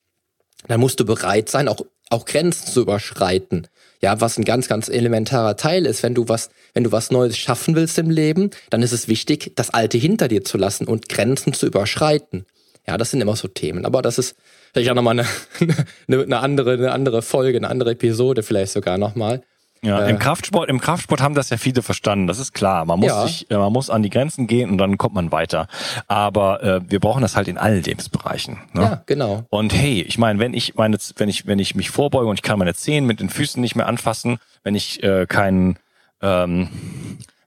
dann 0.68 0.80
musst 0.80 1.00
du 1.00 1.04
bereit 1.04 1.48
sein, 1.48 1.68
auch, 1.68 1.84
auch 2.08 2.24
Grenzen 2.24 2.68
zu 2.68 2.82
überschreiten. 2.82 3.66
Ja, 4.02 4.20
was 4.20 4.38
ein 4.38 4.44
ganz, 4.44 4.66
ganz 4.66 4.88
elementarer 4.88 5.56
Teil 5.56 5.84
ist, 5.84 6.02
wenn 6.02 6.14
du 6.14 6.28
was, 6.28 6.50
wenn 6.72 6.84
du 6.84 6.92
was 6.92 7.10
Neues 7.10 7.36
schaffen 7.36 7.76
willst 7.76 7.98
im 7.98 8.08
Leben, 8.08 8.50
dann 8.70 8.82
ist 8.82 8.92
es 8.92 9.08
wichtig, 9.08 9.52
das 9.56 9.70
Alte 9.70 9.98
hinter 9.98 10.28
dir 10.28 10.42
zu 10.42 10.56
lassen 10.56 10.86
und 10.86 11.08
Grenzen 11.08 11.52
zu 11.52 11.66
überschreiten. 11.66 12.46
Ja, 12.86 12.96
das 12.96 13.10
sind 13.10 13.20
immer 13.20 13.36
so 13.36 13.46
Themen. 13.46 13.84
Aber 13.84 14.00
das 14.00 14.18
ist 14.18 14.36
vielleicht 14.72 14.90
auch 14.90 14.94
nochmal 14.94 15.20
eine, 16.08 16.22
eine, 16.22 16.38
andere, 16.40 16.72
eine 16.72 16.92
andere 16.92 17.20
Folge, 17.20 17.58
eine 17.58 17.68
andere 17.68 17.90
Episode 17.90 18.42
vielleicht 18.42 18.72
sogar 18.72 18.96
nochmal. 18.96 19.42
Ja, 19.82 20.00
äh, 20.00 20.10
im 20.10 20.18
Kraftsport, 20.18 20.68
im 20.68 20.80
Kraftsport 20.80 21.22
haben 21.22 21.34
das 21.34 21.48
ja 21.48 21.56
viele 21.56 21.82
verstanden. 21.82 22.26
Das 22.26 22.38
ist 22.38 22.52
klar. 22.52 22.84
Man 22.84 23.00
muss 23.00 23.08
ja. 23.08 23.26
sich, 23.26 23.50
äh, 23.50 23.56
man 23.56 23.72
muss 23.72 23.88
an 23.88 24.02
die 24.02 24.10
Grenzen 24.10 24.46
gehen 24.46 24.70
und 24.70 24.78
dann 24.78 24.98
kommt 24.98 25.14
man 25.14 25.32
weiter. 25.32 25.68
Aber 26.06 26.62
äh, 26.62 26.80
wir 26.86 27.00
brauchen 27.00 27.22
das 27.22 27.34
halt 27.34 27.48
in 27.48 27.56
allen 27.56 27.82
Lebensbereichen. 27.82 28.58
Ne? 28.74 28.82
Ja, 28.82 29.02
genau. 29.06 29.44
Und 29.48 29.72
hey, 29.72 30.02
ich 30.02 30.18
meine, 30.18 30.38
wenn 30.38 30.52
ich 30.52 30.74
meine, 30.74 30.98
wenn 31.16 31.28
ich, 31.30 31.46
wenn 31.46 31.58
ich 31.58 31.74
mich 31.74 31.90
vorbeuge 31.90 32.28
und 32.28 32.34
ich 32.34 32.42
kann 32.42 32.58
meine 32.58 32.74
Zehen 32.74 33.06
mit 33.06 33.20
den 33.20 33.30
Füßen 33.30 33.60
nicht 33.60 33.74
mehr 33.74 33.86
anfassen, 33.86 34.38
wenn 34.64 34.74
ich 34.74 35.02
äh, 35.02 35.26
keinen 35.26 35.78
ähm, 36.20 36.68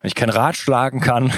wenn 0.02 0.08
ich 0.08 0.16
kein 0.16 0.30
Rad 0.30 0.58
schlagen 0.58 1.02
kann, 1.02 1.32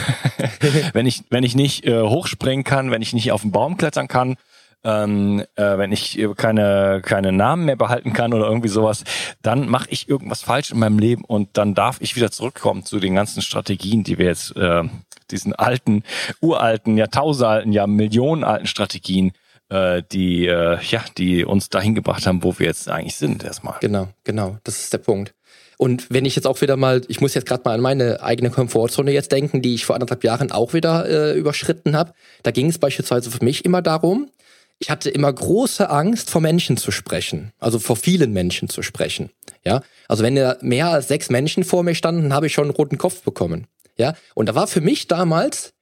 wenn 0.93 1.05
ich 1.05 1.23
wenn 1.29 1.43
ich 1.43 1.55
nicht 1.55 1.85
äh, 1.85 2.01
hochspringen 2.01 2.63
kann, 2.63 2.89
wenn 2.89 3.01
ich 3.01 3.11
nicht 3.11 3.33
auf 3.33 3.41
den 3.41 3.51
Baum 3.51 3.75
klettern 3.75 4.07
kann, 4.07 4.37
ähm, 4.85 5.43
äh, 5.55 5.77
wenn 5.77 5.91
ich 5.91 6.23
keine, 6.37 7.01
keine 7.03 7.31
Namen 7.31 7.65
mehr 7.65 7.75
behalten 7.75 8.13
kann 8.13 8.33
oder 8.33 8.45
irgendwie 8.45 8.69
sowas, 8.69 9.03
dann 9.41 9.67
mache 9.67 9.87
ich 9.89 10.07
irgendwas 10.07 10.43
falsch 10.43 10.71
in 10.71 10.79
meinem 10.79 10.99
Leben 10.99 11.25
und 11.25 11.49
dann 11.53 11.73
darf 11.73 11.97
ich 11.99 12.15
wieder 12.15 12.31
zurückkommen 12.31 12.85
zu 12.85 12.99
den 12.99 13.15
ganzen 13.15 13.41
Strategien, 13.41 14.03
die 14.03 14.17
wir 14.17 14.27
jetzt, 14.27 14.55
äh, 14.55 14.83
diesen 15.31 15.53
alten, 15.53 16.03
uralten, 16.39 16.97
jahrtausendalten, 16.97 17.73
ja 17.73 17.87
millionenalten 17.87 18.67
Strategien, 18.67 19.31
äh, 19.69 20.03
die, 20.11 20.45
äh, 20.45 20.77
ja, 20.83 21.03
die 21.17 21.43
uns 21.43 21.69
dahin 21.69 21.95
gebracht 21.95 22.27
haben, 22.27 22.43
wo 22.43 22.59
wir 22.59 22.67
jetzt 22.67 22.87
eigentlich 22.87 23.15
sind 23.15 23.43
erstmal. 23.43 23.77
Genau, 23.81 24.09
genau, 24.23 24.57
das 24.63 24.79
ist 24.79 24.93
der 24.93 24.99
Punkt. 24.99 25.33
Und 25.77 26.07
wenn 26.09 26.25
ich 26.25 26.35
jetzt 26.35 26.45
auch 26.47 26.61
wieder 26.61 26.77
mal, 26.77 27.01
ich 27.07 27.19
muss 27.19 27.33
jetzt 27.33 27.47
gerade 27.47 27.63
mal 27.65 27.73
an 27.73 27.81
meine 27.81 28.23
eigene 28.23 28.49
Komfortzone 28.49 29.11
jetzt 29.11 29.31
denken, 29.31 29.61
die 29.61 29.73
ich 29.73 29.85
vor 29.85 29.95
anderthalb 29.95 30.23
Jahren 30.23 30.51
auch 30.51 30.73
wieder 30.73 31.09
äh, 31.09 31.37
überschritten 31.37 31.97
habe. 31.97 32.13
Da 32.43 32.51
ging 32.51 32.67
es 32.67 32.77
beispielsweise 32.77 33.29
für 33.29 33.43
mich 33.43 33.65
immer 33.65 33.81
darum, 33.81 34.29
ich 34.79 34.89
hatte 34.89 35.09
immer 35.09 35.31
große 35.31 35.89
Angst, 35.89 36.29
vor 36.29 36.41
Menschen 36.41 36.77
zu 36.77 36.91
sprechen, 36.91 37.51
also 37.59 37.79
vor 37.79 37.95
vielen 37.95 38.33
Menschen 38.33 38.69
zu 38.69 38.81
sprechen. 38.81 39.31
Ja, 39.63 39.81
also 40.07 40.23
wenn 40.23 40.35
da 40.35 40.57
mehr 40.61 40.89
als 40.89 41.07
sechs 41.07 41.29
Menschen 41.29 41.63
vor 41.63 41.83
mir 41.83 41.95
standen, 41.95 42.33
habe 42.33 42.47
ich 42.47 42.53
schon 42.53 42.65
einen 42.65 42.75
roten 42.75 42.97
Kopf 42.97 43.21
bekommen. 43.21 43.67
Ja, 43.97 44.13
und 44.33 44.49
da 44.49 44.55
war 44.55 44.67
für 44.67 44.81
mich 44.81 45.07
damals 45.07 45.73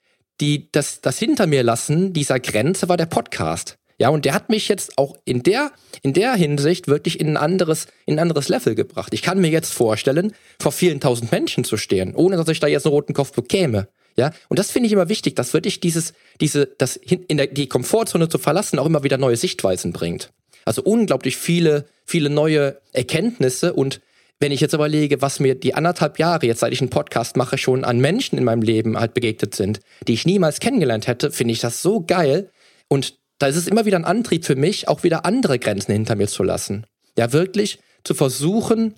die, 0.42 0.72
das, 0.72 1.02
das 1.02 1.18
hinter 1.18 1.48
mir 1.48 1.64
lassen 1.64 2.14
dieser 2.14 2.40
Grenze 2.40 2.90
war 2.90 2.98
der 2.98 3.06
Podcast. 3.08 3.78
Ja, 4.00 4.10
und 4.10 4.26
der 4.26 4.34
hat 4.34 4.50
mich 4.50 4.68
jetzt 4.68 4.98
auch 4.98 5.16
in 5.24 5.44
der, 5.44 5.72
in 6.02 6.14
der 6.14 6.34
Hinsicht 6.34 6.88
wirklich 6.88 7.20
in 7.20 7.30
ein 7.30 7.38
anderes, 7.38 7.88
in 8.06 8.16
ein 8.16 8.20
anderes 8.20 8.50
Level 8.50 8.76
gebracht. 8.76 9.14
Ich 9.14 9.22
kann 9.22 9.40
mir 9.40 9.50
jetzt 9.50 9.74
vorstellen, 9.74 10.34
vor 10.60 10.72
vielen 10.72 11.00
tausend 11.00 11.32
Menschen 11.32 11.64
zu 11.64 11.78
stehen, 11.78 12.16
ohne 12.16 12.36
dass 12.36 12.48
ich 12.48 12.60
da 12.60 12.68
jetzt 12.68 12.86
einen 12.86 12.94
roten 12.94 13.14
Kopf 13.14 13.32
bekäme. 13.34 13.88
Ja, 14.16 14.32
und 14.50 14.60
das 14.60 14.72
finde 14.72 14.88
ich 14.88 14.94
immer 14.94 15.10
wichtig, 15.10 15.36
dass 15.36 15.54
wirklich 15.54 15.80
dieses, 15.80 16.14
diese, 16.40 16.68
das 16.78 16.98
in 16.98 17.38
der, 17.38 17.48
die 17.48 17.68
Komfortzone 17.68 18.30
zu 18.30 18.38
verlassen 18.38 18.80
auch 18.80 18.86
immer 18.86 19.04
wieder 19.04 19.18
neue 19.18 19.38
Sichtweisen 19.38 19.92
bringt. 19.92 20.32
Also 20.66 20.84
unglaublich 20.84 21.36
viele, 21.36 21.86
viele 22.06 22.30
neue 22.30 22.78
Erkenntnisse 22.94 23.74
und 23.74 24.02
Wenn 24.40 24.52
ich 24.52 24.60
jetzt 24.60 24.74
überlege, 24.74 25.22
was 25.22 25.40
mir 25.40 25.56
die 25.56 25.74
anderthalb 25.74 26.20
Jahre, 26.20 26.46
jetzt 26.46 26.60
seit 26.60 26.74
ich 26.74 26.82
einen 26.82 26.90
Podcast 26.90 27.38
mache, 27.38 27.58
schon 27.58 27.86
an 27.86 28.00
Menschen 28.00 28.38
in 28.38 28.44
meinem 28.44 28.62
Leben 28.62 29.00
halt 29.00 29.14
begegnet 29.14 29.56
sind, 29.56 29.80
die 30.06 30.16
ich 30.16 30.26
niemals 30.26 30.60
kennengelernt 30.60 31.08
hätte, 31.08 31.32
finde 31.32 31.54
ich 31.54 31.62
das 31.62 31.82
so 31.82 32.02
geil. 32.02 32.50
Und 32.90 33.18
da 33.38 33.48
ist 33.48 33.56
es 33.56 33.68
immer 33.68 33.86
wieder 33.86 33.96
ein 33.96 34.04
Antrieb 34.04 34.44
für 34.44 34.58
mich, 34.58 34.90
auch 34.90 35.04
wieder 35.04 35.26
andere 35.26 35.60
Grenzen 35.60 35.94
hinter 35.94 36.16
mir 36.16 36.28
zu 36.28 36.44
lassen. 36.44 36.86
Ja, 37.18 37.32
wirklich 37.32 37.80
zu 38.04 38.16
versuchen, 38.16 38.96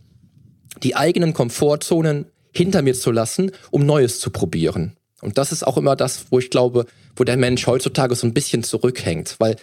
die 0.82 0.96
eigenen 0.96 1.34
Komfortzonen 1.34 2.26
hinter 2.52 2.82
mir 2.82 2.96
zu 2.96 3.12
lassen, 3.12 3.52
um 3.70 3.86
Neues 3.86 4.20
zu 4.20 4.32
probieren. 4.32 4.98
Und 5.22 5.38
das 5.38 5.52
ist 5.52 5.66
auch 5.66 5.78
immer 5.78 5.96
das, 5.96 6.26
wo 6.30 6.40
ich 6.40 6.50
glaube, 6.50 6.86
wo 7.16 7.24
der 7.24 7.38
Mensch 7.38 7.66
heutzutage 7.68 8.16
so 8.16 8.28
ein 8.28 8.34
bisschen 8.34 8.64
zurückhängt. 8.64 9.36
Weil 9.40 9.56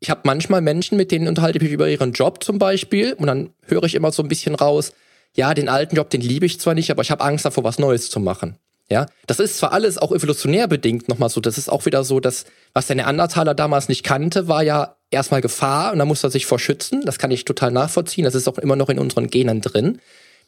ich 0.00 0.10
habe 0.10 0.22
manchmal 0.24 0.60
Menschen, 0.60 0.96
mit 0.96 1.10
denen 1.10 1.28
unterhalte 1.28 1.58
ich 1.58 1.62
mich 1.62 1.72
über 1.72 1.88
ihren 1.88 2.12
Job 2.12 2.42
zum 2.42 2.58
Beispiel 2.58 3.12
und 3.14 3.26
dann 3.26 3.50
höre 3.66 3.84
ich 3.84 3.94
immer 3.94 4.12
so 4.12 4.22
ein 4.22 4.28
bisschen 4.28 4.54
raus, 4.54 4.92
ja, 5.34 5.54
den 5.54 5.68
alten 5.68 5.96
Job, 5.96 6.10
den 6.10 6.20
liebe 6.20 6.44
ich 6.44 6.60
zwar 6.60 6.74
nicht, 6.74 6.90
aber 6.90 7.02
ich 7.02 7.10
habe 7.10 7.24
Angst 7.24 7.44
davor, 7.44 7.64
was 7.64 7.78
Neues 7.78 8.10
zu 8.10 8.20
machen. 8.20 8.56
Ja, 8.90 9.06
das 9.26 9.38
ist 9.38 9.56
zwar 9.56 9.72
alles 9.72 9.96
auch 9.96 10.12
evolutionär 10.12 10.68
bedingt 10.68 11.08
nochmal 11.08 11.30
so, 11.30 11.40
das 11.40 11.56
ist 11.56 11.70
auch 11.70 11.86
wieder 11.86 12.04
so, 12.04 12.20
dass 12.20 12.44
was 12.74 12.88
der 12.88 12.96
Neandertaler 12.96 13.54
damals 13.54 13.88
nicht 13.88 14.02
kannte, 14.02 14.48
war 14.48 14.62
ja 14.62 14.96
erstmal 15.10 15.40
Gefahr 15.40 15.92
und 15.92 15.98
da 15.98 16.04
muss 16.04 16.24
er 16.24 16.30
sich 16.30 16.46
vor 16.46 16.58
schützen. 16.58 17.02
Das 17.04 17.18
kann 17.18 17.30
ich 17.30 17.44
total 17.44 17.70
nachvollziehen. 17.70 18.24
Das 18.24 18.34
ist 18.34 18.48
auch 18.48 18.58
immer 18.58 18.76
noch 18.76 18.88
in 18.88 18.98
unseren 18.98 19.28
Genen 19.28 19.60
drin, 19.60 20.00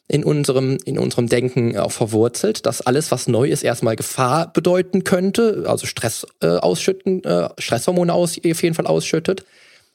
in 0.06 0.22
unserem, 0.22 0.78
in 0.84 0.98
unserem 0.98 1.28
Denken 1.28 1.78
auch 1.78 1.92
verwurzelt, 1.92 2.66
dass 2.66 2.82
alles, 2.82 3.10
was 3.10 3.26
neu 3.26 3.48
ist, 3.48 3.62
erstmal 3.62 3.96
Gefahr 3.96 4.52
bedeuten 4.52 5.04
könnte, 5.04 5.64
also 5.66 5.86
Stress 5.86 6.26
äh, 6.42 6.48
ausschütten, 6.48 7.24
äh, 7.24 7.48
Stresshormone 7.58 8.12
aus, 8.12 8.36
auf 8.36 8.62
jeden 8.62 8.74
Fall 8.74 8.86
ausschüttet. 8.86 9.44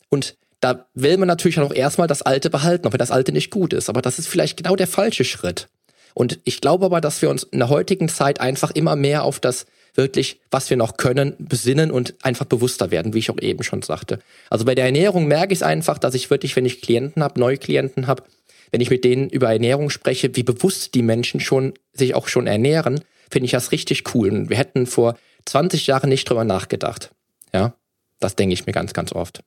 Und 0.09 0.35
da 0.61 0.87
will 0.93 1.17
man 1.17 1.27
natürlich 1.27 1.59
auch 1.59 1.73
erstmal 1.73 2.07
das 2.07 2.21
Alte 2.21 2.49
behalten, 2.49 2.87
auch 2.87 2.91
wenn 2.91 2.99
das 2.99 3.11
Alte 3.11 3.31
nicht 3.31 3.51
gut 3.51 3.71
ist. 3.71 3.89
Aber 3.89 4.01
das 4.01 4.19
ist 4.19 4.27
vielleicht 4.27 4.57
genau 4.57 4.75
der 4.75 4.87
falsche 4.87 5.23
Schritt. 5.23 5.67
Und 6.15 6.39
ich 6.43 6.59
glaube 6.59 6.85
aber, 6.85 7.01
dass 7.01 7.21
wir 7.21 7.29
uns 7.29 7.43
in 7.43 7.59
der 7.59 7.69
heutigen 7.69 8.09
Zeit 8.09 8.41
einfach 8.41 8.71
immer 8.71 8.95
mehr 8.95 9.23
auf 9.23 9.39
das 9.39 9.67
wirklich, 9.95 10.39
was 10.51 10.69
wir 10.69 10.77
noch 10.77 10.97
können, 10.97 11.35
besinnen 11.39 11.91
und 11.91 12.15
einfach 12.23 12.45
bewusster 12.45 12.91
werden, 12.91 13.13
wie 13.13 13.19
ich 13.19 13.29
auch 13.29 13.39
eben 13.39 13.63
schon 13.63 13.81
sagte. 13.81 14.19
Also 14.49 14.65
bei 14.65 14.75
der 14.75 14.85
Ernährung 14.85 15.27
merke 15.27 15.53
ich 15.53 15.59
es 15.59 15.63
einfach, 15.63 15.97
dass 15.97 16.13
ich 16.13 16.29
wirklich, 16.29 16.55
wenn 16.55 16.65
ich 16.65 16.81
Klienten 16.81 17.23
habe, 17.23 17.39
neue 17.39 17.57
Klienten 17.57 18.07
habe, 18.07 18.23
wenn 18.71 18.81
ich 18.81 18.89
mit 18.89 19.03
denen 19.03 19.29
über 19.29 19.51
Ernährung 19.51 19.89
spreche, 19.89 20.35
wie 20.35 20.43
bewusst 20.43 20.93
die 20.95 21.01
Menschen 21.01 21.39
schon 21.39 21.73
sich 21.93 22.15
auch 22.15 22.27
schon 22.27 22.47
ernähren, 22.47 23.01
finde 23.29 23.45
ich 23.45 23.51
das 23.51 23.71
richtig 23.71 24.13
cool. 24.13 24.29
Und 24.29 24.49
wir 24.49 24.57
hätten 24.57 24.85
vor 24.85 25.17
20 25.45 25.87
Jahren 25.87 26.09
nicht 26.09 26.29
drüber 26.29 26.43
nachgedacht. 26.43 27.11
Ja, 27.53 27.73
das 28.19 28.35
denke 28.35 28.53
ich 28.53 28.65
mir 28.65 28.73
ganz, 28.73 28.93
ganz 28.93 29.13
oft. 29.13 29.41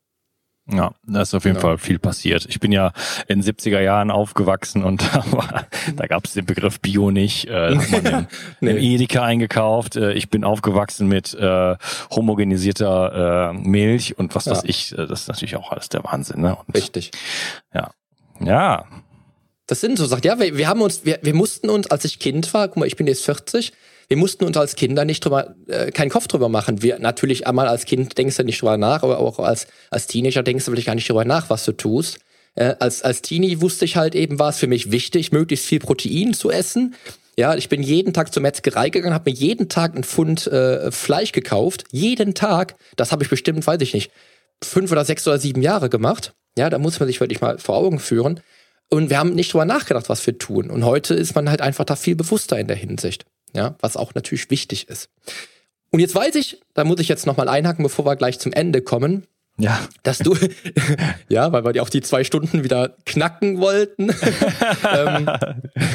Ja, 0.70 0.92
da 1.04 1.22
ist 1.22 1.34
auf 1.34 1.44
jeden 1.44 1.56
genau. 1.56 1.68
Fall 1.68 1.78
viel 1.78 1.98
passiert. 1.98 2.46
Ich 2.48 2.60
bin 2.60 2.70
ja 2.70 2.92
in 3.26 3.42
70er 3.42 3.80
Jahren 3.80 4.12
aufgewachsen 4.12 4.84
und 4.84 5.02
da 5.96 6.06
gab 6.06 6.24
es 6.24 6.34
den 6.34 6.46
Begriff 6.46 6.78
Bio 6.80 7.10
nicht. 7.10 7.48
Äh, 7.48 7.72
im, 7.72 7.80
nee. 8.60 8.70
im 8.70 8.76
Edeka 8.76 9.24
eingekauft. 9.24 9.96
Äh, 9.96 10.12
ich 10.12 10.30
bin 10.30 10.44
aufgewachsen 10.44 11.08
mit 11.08 11.34
äh, 11.34 11.76
homogenisierter 12.12 13.50
äh, 13.50 13.54
Milch 13.54 14.16
und 14.18 14.36
was 14.36 14.44
ja. 14.44 14.52
weiß 14.52 14.62
ich. 14.64 14.92
Äh, 14.92 15.06
das 15.08 15.22
ist 15.22 15.28
natürlich 15.28 15.56
auch 15.56 15.72
alles 15.72 15.88
der 15.88 16.04
Wahnsinn. 16.04 16.42
Ne? 16.42 16.54
Und, 16.54 16.74
Richtig. 16.76 17.10
Ja. 17.74 17.90
Ja. 18.40 18.86
Das 19.66 19.80
sind 19.80 19.98
so 19.98 20.06
Sachen. 20.06 20.22
Ja, 20.24 20.38
wir, 20.38 20.56
wir 20.56 20.68
haben 20.68 20.82
uns, 20.82 21.04
wir, 21.04 21.18
wir 21.22 21.34
mussten 21.34 21.70
uns, 21.70 21.90
als 21.90 22.04
ich 22.04 22.18
Kind 22.18 22.52
war, 22.54 22.68
guck 22.68 22.78
mal, 22.78 22.86
ich 22.86 22.96
bin 22.96 23.06
jetzt 23.06 23.24
40, 23.24 23.72
wir 24.08 24.16
mussten 24.16 24.44
uns 24.44 24.56
als 24.56 24.76
Kinder 24.76 25.04
nicht 25.04 25.24
drüber, 25.24 25.54
äh, 25.68 25.90
keinen 25.90 26.10
Kopf 26.10 26.28
drüber 26.28 26.48
machen. 26.48 26.82
Wir 26.82 26.98
natürlich 26.98 27.46
einmal 27.46 27.68
als 27.68 27.84
Kind 27.84 28.18
denkst 28.18 28.36
du 28.36 28.44
nicht 28.44 28.60
drüber 28.60 28.76
nach, 28.76 29.02
aber 29.02 29.18
auch 29.18 29.38
als, 29.38 29.66
als 29.90 30.06
Teenager 30.06 30.42
denkst 30.42 30.64
du 30.64 30.70
vielleicht 30.70 30.86
gar 30.86 30.94
nicht 30.94 31.08
drüber 31.08 31.24
nach, 31.24 31.48
was 31.48 31.64
du 31.64 31.72
tust. 31.72 32.18
Äh, 32.54 32.74
als, 32.80 33.02
als 33.02 33.22
Teenie 33.22 33.60
wusste 33.60 33.84
ich 33.84 33.96
halt 33.96 34.14
eben, 34.14 34.38
war 34.38 34.50
es 34.50 34.58
für 34.58 34.66
mich 34.66 34.90
wichtig, 34.90 35.32
möglichst 35.32 35.66
viel 35.66 35.78
Protein 35.78 36.34
zu 36.34 36.50
essen. 36.50 36.94
Ja, 37.38 37.54
ich 37.54 37.70
bin 37.70 37.82
jeden 37.82 38.12
Tag 38.12 38.32
zur 38.34 38.42
Metzgerei 38.42 38.90
gegangen, 38.90 39.14
habe 39.14 39.30
mir 39.30 39.36
jeden 39.36 39.70
Tag 39.70 39.94
einen 39.94 40.04
Pfund 40.04 40.46
äh, 40.48 40.90
Fleisch 40.90 41.32
gekauft. 41.32 41.84
Jeden 41.90 42.34
Tag. 42.34 42.74
Das 42.96 43.10
habe 43.10 43.22
ich 43.24 43.30
bestimmt, 43.30 43.66
weiß 43.66 43.80
ich 43.80 43.94
nicht, 43.94 44.10
fünf 44.62 44.92
oder 44.92 45.04
sechs 45.04 45.26
oder 45.26 45.38
sieben 45.38 45.62
Jahre 45.62 45.88
gemacht. 45.88 46.34
Ja, 46.58 46.68
da 46.68 46.78
muss 46.78 47.00
man 47.00 47.06
sich 47.06 47.20
wirklich 47.20 47.40
mal 47.40 47.58
vor 47.58 47.76
Augen 47.76 47.98
führen. 47.98 48.40
Und 48.92 49.10
wir 49.10 49.18
haben 49.18 49.34
nicht 49.34 49.52
drüber 49.52 49.64
nachgedacht, 49.64 50.08
was 50.08 50.26
wir 50.26 50.36
tun. 50.36 50.70
Und 50.70 50.84
heute 50.84 51.14
ist 51.14 51.34
man 51.34 51.48
halt 51.48 51.62
einfach 51.62 51.84
da 51.84 51.96
viel 51.96 52.14
bewusster 52.14 52.58
in 52.58 52.68
der 52.68 52.76
Hinsicht 52.76 53.24
ja, 53.54 53.76
was 53.80 53.96
auch 53.96 54.14
natürlich 54.14 54.50
wichtig 54.50 54.88
ist. 54.88 55.08
Und 55.90 56.00
jetzt 56.00 56.14
weiß 56.14 56.34
ich, 56.36 56.60
da 56.74 56.84
muss 56.84 57.00
ich 57.00 57.08
jetzt 57.08 57.26
nochmal 57.26 57.48
einhaken, 57.48 57.82
bevor 57.82 58.06
wir 58.06 58.16
gleich 58.16 58.38
zum 58.38 58.52
Ende 58.52 58.80
kommen. 58.80 59.26
Ja. 59.58 59.80
Dass 60.02 60.18
du, 60.18 60.34
ja, 61.28 61.52
weil 61.52 61.64
wir 61.64 61.72
die 61.72 61.80
auf 61.80 61.90
die 61.90 62.00
zwei 62.00 62.24
Stunden 62.24 62.64
wieder 62.64 62.96
knacken 63.04 63.60
wollten. 63.60 64.10
ähm, 64.94 65.28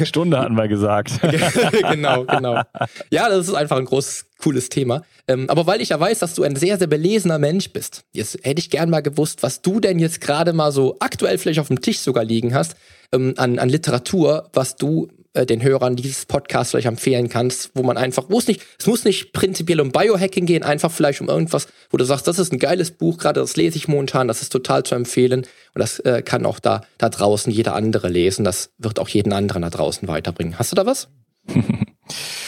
Stunde 0.04 0.38
hatten 0.38 0.56
wir 0.56 0.68
gesagt. 0.68 1.12
genau, 1.90 2.24
genau. 2.24 2.62
Ja, 3.10 3.28
das 3.28 3.48
ist 3.48 3.54
einfach 3.54 3.76
ein 3.76 3.84
großes, 3.84 4.26
cooles 4.38 4.68
Thema. 4.68 5.02
Ähm, 5.26 5.50
aber 5.50 5.66
weil 5.66 5.80
ich 5.80 5.90
ja 5.90 5.98
weiß, 5.98 6.20
dass 6.20 6.34
du 6.34 6.44
ein 6.44 6.56
sehr, 6.56 6.78
sehr 6.78 6.86
belesener 6.86 7.38
Mensch 7.38 7.72
bist, 7.72 8.04
jetzt 8.12 8.38
hätte 8.42 8.60
ich 8.60 8.70
gern 8.70 8.90
mal 8.90 9.02
gewusst, 9.02 9.42
was 9.42 9.60
du 9.60 9.80
denn 9.80 9.98
jetzt 9.98 10.20
gerade 10.20 10.52
mal 10.52 10.72
so 10.72 10.96
aktuell 11.00 11.38
vielleicht 11.38 11.60
auf 11.60 11.68
dem 11.68 11.80
Tisch 11.80 11.98
sogar 11.98 12.24
liegen 12.24 12.54
hast, 12.54 12.76
ähm, 13.12 13.34
an, 13.36 13.58
an 13.58 13.68
Literatur, 13.68 14.48
was 14.52 14.76
du 14.76 15.08
äh, 15.34 15.46
den 15.46 15.62
Hörern 15.62 15.96
dieses 15.96 16.26
Podcast 16.26 16.70
vielleicht 16.70 16.86
empfehlen 16.86 17.28
kannst, 17.28 17.70
wo 17.74 17.82
man 17.82 17.96
einfach, 17.96 18.24
wo 18.28 18.38
es 18.38 18.46
nicht, 18.46 18.62
es 18.78 18.86
muss 18.86 19.04
nicht 19.04 19.32
prinzipiell 19.32 19.80
um 19.80 19.92
Biohacking 19.92 20.46
gehen, 20.46 20.62
einfach 20.62 20.90
vielleicht 20.90 21.20
um 21.20 21.28
irgendwas, 21.28 21.68
wo 21.90 21.96
du 21.96 22.04
sagst, 22.04 22.26
das 22.26 22.38
ist 22.38 22.52
ein 22.52 22.58
geiles 22.58 22.90
Buch, 22.90 23.18
gerade 23.18 23.40
das 23.40 23.56
lese 23.56 23.76
ich 23.76 23.88
momentan, 23.88 24.28
das 24.28 24.42
ist 24.42 24.50
total 24.50 24.84
zu 24.84 24.94
empfehlen 24.94 25.40
und 25.74 25.78
das 25.78 25.98
äh, 26.00 26.22
kann 26.22 26.46
auch 26.46 26.58
da, 26.58 26.82
da 26.98 27.08
draußen 27.08 27.52
jeder 27.52 27.74
andere 27.74 28.08
lesen, 28.08 28.44
das 28.44 28.70
wird 28.78 28.98
auch 28.98 29.08
jeden 29.08 29.32
anderen 29.32 29.62
da 29.62 29.70
draußen 29.70 30.08
weiterbringen. 30.08 30.58
Hast 30.58 30.72
du 30.72 30.76
da 30.76 30.86
was? 30.86 31.08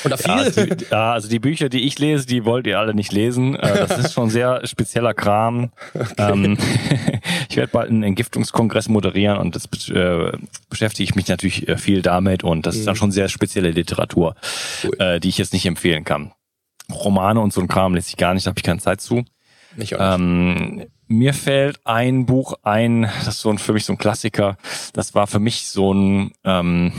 Oder 0.04 0.18
viel? 0.18 0.30
Ja 0.30 0.36
also, 0.36 0.64
die, 0.64 0.84
ja, 0.90 1.12
also 1.12 1.28
die 1.28 1.38
Bücher, 1.38 1.68
die 1.68 1.80
ich 1.80 1.98
lese, 1.98 2.26
die 2.26 2.44
wollt 2.44 2.66
ihr 2.66 2.78
alle 2.78 2.94
nicht 2.94 3.12
lesen. 3.12 3.54
Äh, 3.54 3.86
das 3.86 3.98
ist 3.98 4.12
schon 4.14 4.30
sehr 4.30 4.66
spezieller 4.66 5.14
Kram. 5.14 5.70
Okay. 5.94 6.32
Ähm, 6.32 6.58
ich 7.48 7.56
werde 7.56 7.70
bald 7.72 7.90
einen 7.90 8.02
Entgiftungskongress 8.02 8.88
moderieren 8.88 9.38
und 9.38 9.56
das 9.56 9.66
äh, 9.90 10.32
beschäftige 10.68 11.04
ich 11.04 11.14
mich 11.14 11.28
natürlich 11.28 11.68
äh, 11.68 11.76
viel 11.76 12.02
damit 12.02 12.44
und 12.44 12.66
das 12.66 12.76
ist 12.76 12.86
dann 12.86 12.94
mhm. 12.94 12.98
schon 12.98 13.12
sehr 13.12 13.28
spezielle 13.28 13.70
Literatur, 13.70 14.34
cool. 14.84 14.96
äh, 14.98 15.20
die 15.20 15.28
ich 15.28 15.38
jetzt 15.38 15.52
nicht 15.52 15.66
empfehlen 15.66 16.04
kann. 16.04 16.32
Romane 16.90 17.40
und 17.40 17.52
so 17.52 17.60
ein 17.60 17.68
Kram 17.68 17.94
lese 17.94 18.08
ich 18.08 18.16
gar 18.16 18.34
nicht, 18.34 18.46
da 18.46 18.50
habe 18.50 18.58
ich 18.58 18.64
keine 18.64 18.80
Zeit 18.80 19.00
zu. 19.00 19.24
Nicht 19.76 19.94
auch. 19.96 20.14
Ähm, 20.16 20.86
mir 21.06 21.34
fällt 21.34 21.80
ein 21.84 22.26
Buch 22.26 22.54
ein, 22.62 23.02
das 23.02 23.34
ist 23.34 23.40
so 23.40 23.50
ein, 23.50 23.58
für 23.58 23.72
mich 23.72 23.84
so 23.84 23.92
ein 23.92 23.98
Klassiker. 23.98 24.56
Das 24.92 25.14
war 25.14 25.26
für 25.26 25.40
mich 25.40 25.66
so 25.68 25.92
ein 25.92 26.32
ähm, 26.44 26.92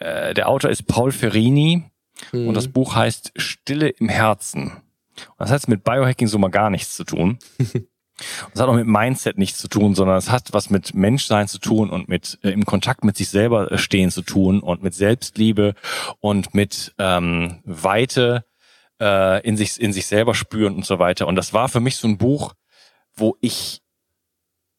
äh, 0.00 0.34
der 0.34 0.48
Autor 0.48 0.70
ist 0.70 0.86
Paul 0.86 1.12
Ferrini 1.12 1.84
mhm. 2.32 2.48
und 2.48 2.54
das 2.54 2.68
Buch 2.68 2.94
heißt 2.94 3.32
Stille 3.36 3.88
im 3.88 4.08
Herzen. 4.08 4.72
Und 4.72 5.40
das 5.40 5.50
hat 5.50 5.68
mit 5.68 5.84
Biohacking 5.84 6.28
so 6.28 6.38
mal 6.38 6.48
gar 6.48 6.70
nichts 6.70 6.96
zu 6.96 7.04
tun. 7.04 7.38
Das 8.52 8.62
hat 8.62 8.68
auch 8.68 8.74
mit 8.74 8.86
Mindset 8.86 9.38
nichts 9.38 9.58
zu 9.58 9.68
tun, 9.68 9.94
sondern 9.94 10.16
es 10.16 10.30
hat 10.30 10.52
was 10.52 10.70
mit 10.70 10.94
Menschsein 10.94 11.46
zu 11.46 11.58
tun 11.58 11.90
und 11.90 12.08
mit 12.08 12.38
äh, 12.42 12.50
im 12.50 12.64
Kontakt 12.64 13.04
mit 13.04 13.16
sich 13.16 13.28
selber 13.28 13.70
äh, 13.70 13.78
stehen 13.78 14.10
zu 14.10 14.22
tun 14.22 14.60
und 14.60 14.82
mit 14.82 14.94
Selbstliebe 14.94 15.74
und 16.18 16.54
mit 16.54 16.94
ähm, 16.98 17.60
Weite 17.64 18.44
äh, 19.00 19.46
in 19.46 19.56
sich 19.56 19.80
in 19.80 19.92
sich 19.92 20.06
selber 20.06 20.34
spüren 20.34 20.74
und 20.74 20.84
so 20.84 20.98
weiter. 20.98 21.28
Und 21.28 21.36
das 21.36 21.52
war 21.52 21.68
für 21.68 21.80
mich 21.80 21.96
so 21.96 22.08
ein 22.08 22.18
Buch, 22.18 22.54
wo 23.14 23.36
ich 23.40 23.82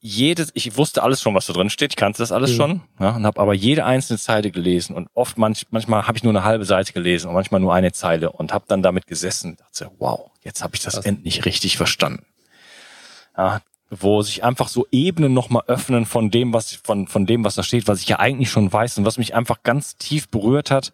jedes, 0.01 0.51
ich 0.53 0.77
wusste 0.77 1.03
alles 1.03 1.21
schon, 1.21 1.35
was 1.35 1.45
da 1.45 1.53
drin 1.53 1.69
steht, 1.69 1.91
ich 1.91 1.95
kannte 1.97 2.19
das 2.19 2.31
alles 2.31 2.51
mhm. 2.51 2.55
schon, 2.55 2.81
ja, 2.99 3.15
und 3.15 3.25
habe 3.25 3.39
aber 3.39 3.53
jede 3.53 3.85
einzelne 3.85 4.17
Zeile 4.17 4.49
gelesen 4.49 4.95
und 4.95 5.09
oft 5.13 5.37
manch, 5.37 5.67
manchmal 5.71 6.07
habe 6.07 6.17
ich 6.17 6.23
nur 6.23 6.31
eine 6.31 6.43
halbe 6.43 6.65
Seite 6.65 6.93
gelesen 6.93 7.27
und 7.27 7.33
manchmal 7.33 7.59
nur 7.59 7.73
eine 7.73 7.91
Zeile 7.91 8.31
und 8.31 8.53
habe 8.53 8.65
dann 8.67 8.81
damit 8.81 9.07
gesessen, 9.07 9.57
dachte, 9.57 9.91
wow, 9.99 10.31
jetzt 10.41 10.63
habe 10.63 10.75
ich 10.75 10.81
das 10.81 10.95
Krass. 10.95 11.05
endlich 11.05 11.45
richtig 11.45 11.75
verstanden. 11.75 12.25
Ja, 13.37 13.61
wo 13.89 14.21
sich 14.21 14.43
einfach 14.43 14.67
so 14.67 14.87
Ebenen 14.91 15.33
nochmal 15.33 15.63
öffnen 15.67 16.05
von 16.05 16.29
dem, 16.29 16.53
was 16.53 16.75
von 16.75 17.07
von 17.07 17.25
dem, 17.25 17.43
was 17.43 17.55
da 17.55 17.63
steht, 17.63 17.87
was 17.87 18.01
ich 18.01 18.07
ja 18.07 18.19
eigentlich 18.19 18.49
schon 18.49 18.71
weiß 18.71 18.99
und 18.99 19.05
was 19.05 19.17
mich 19.17 19.33
einfach 19.33 19.63
ganz 19.63 19.97
tief 19.97 20.29
berührt 20.29 20.71
hat 20.71 20.93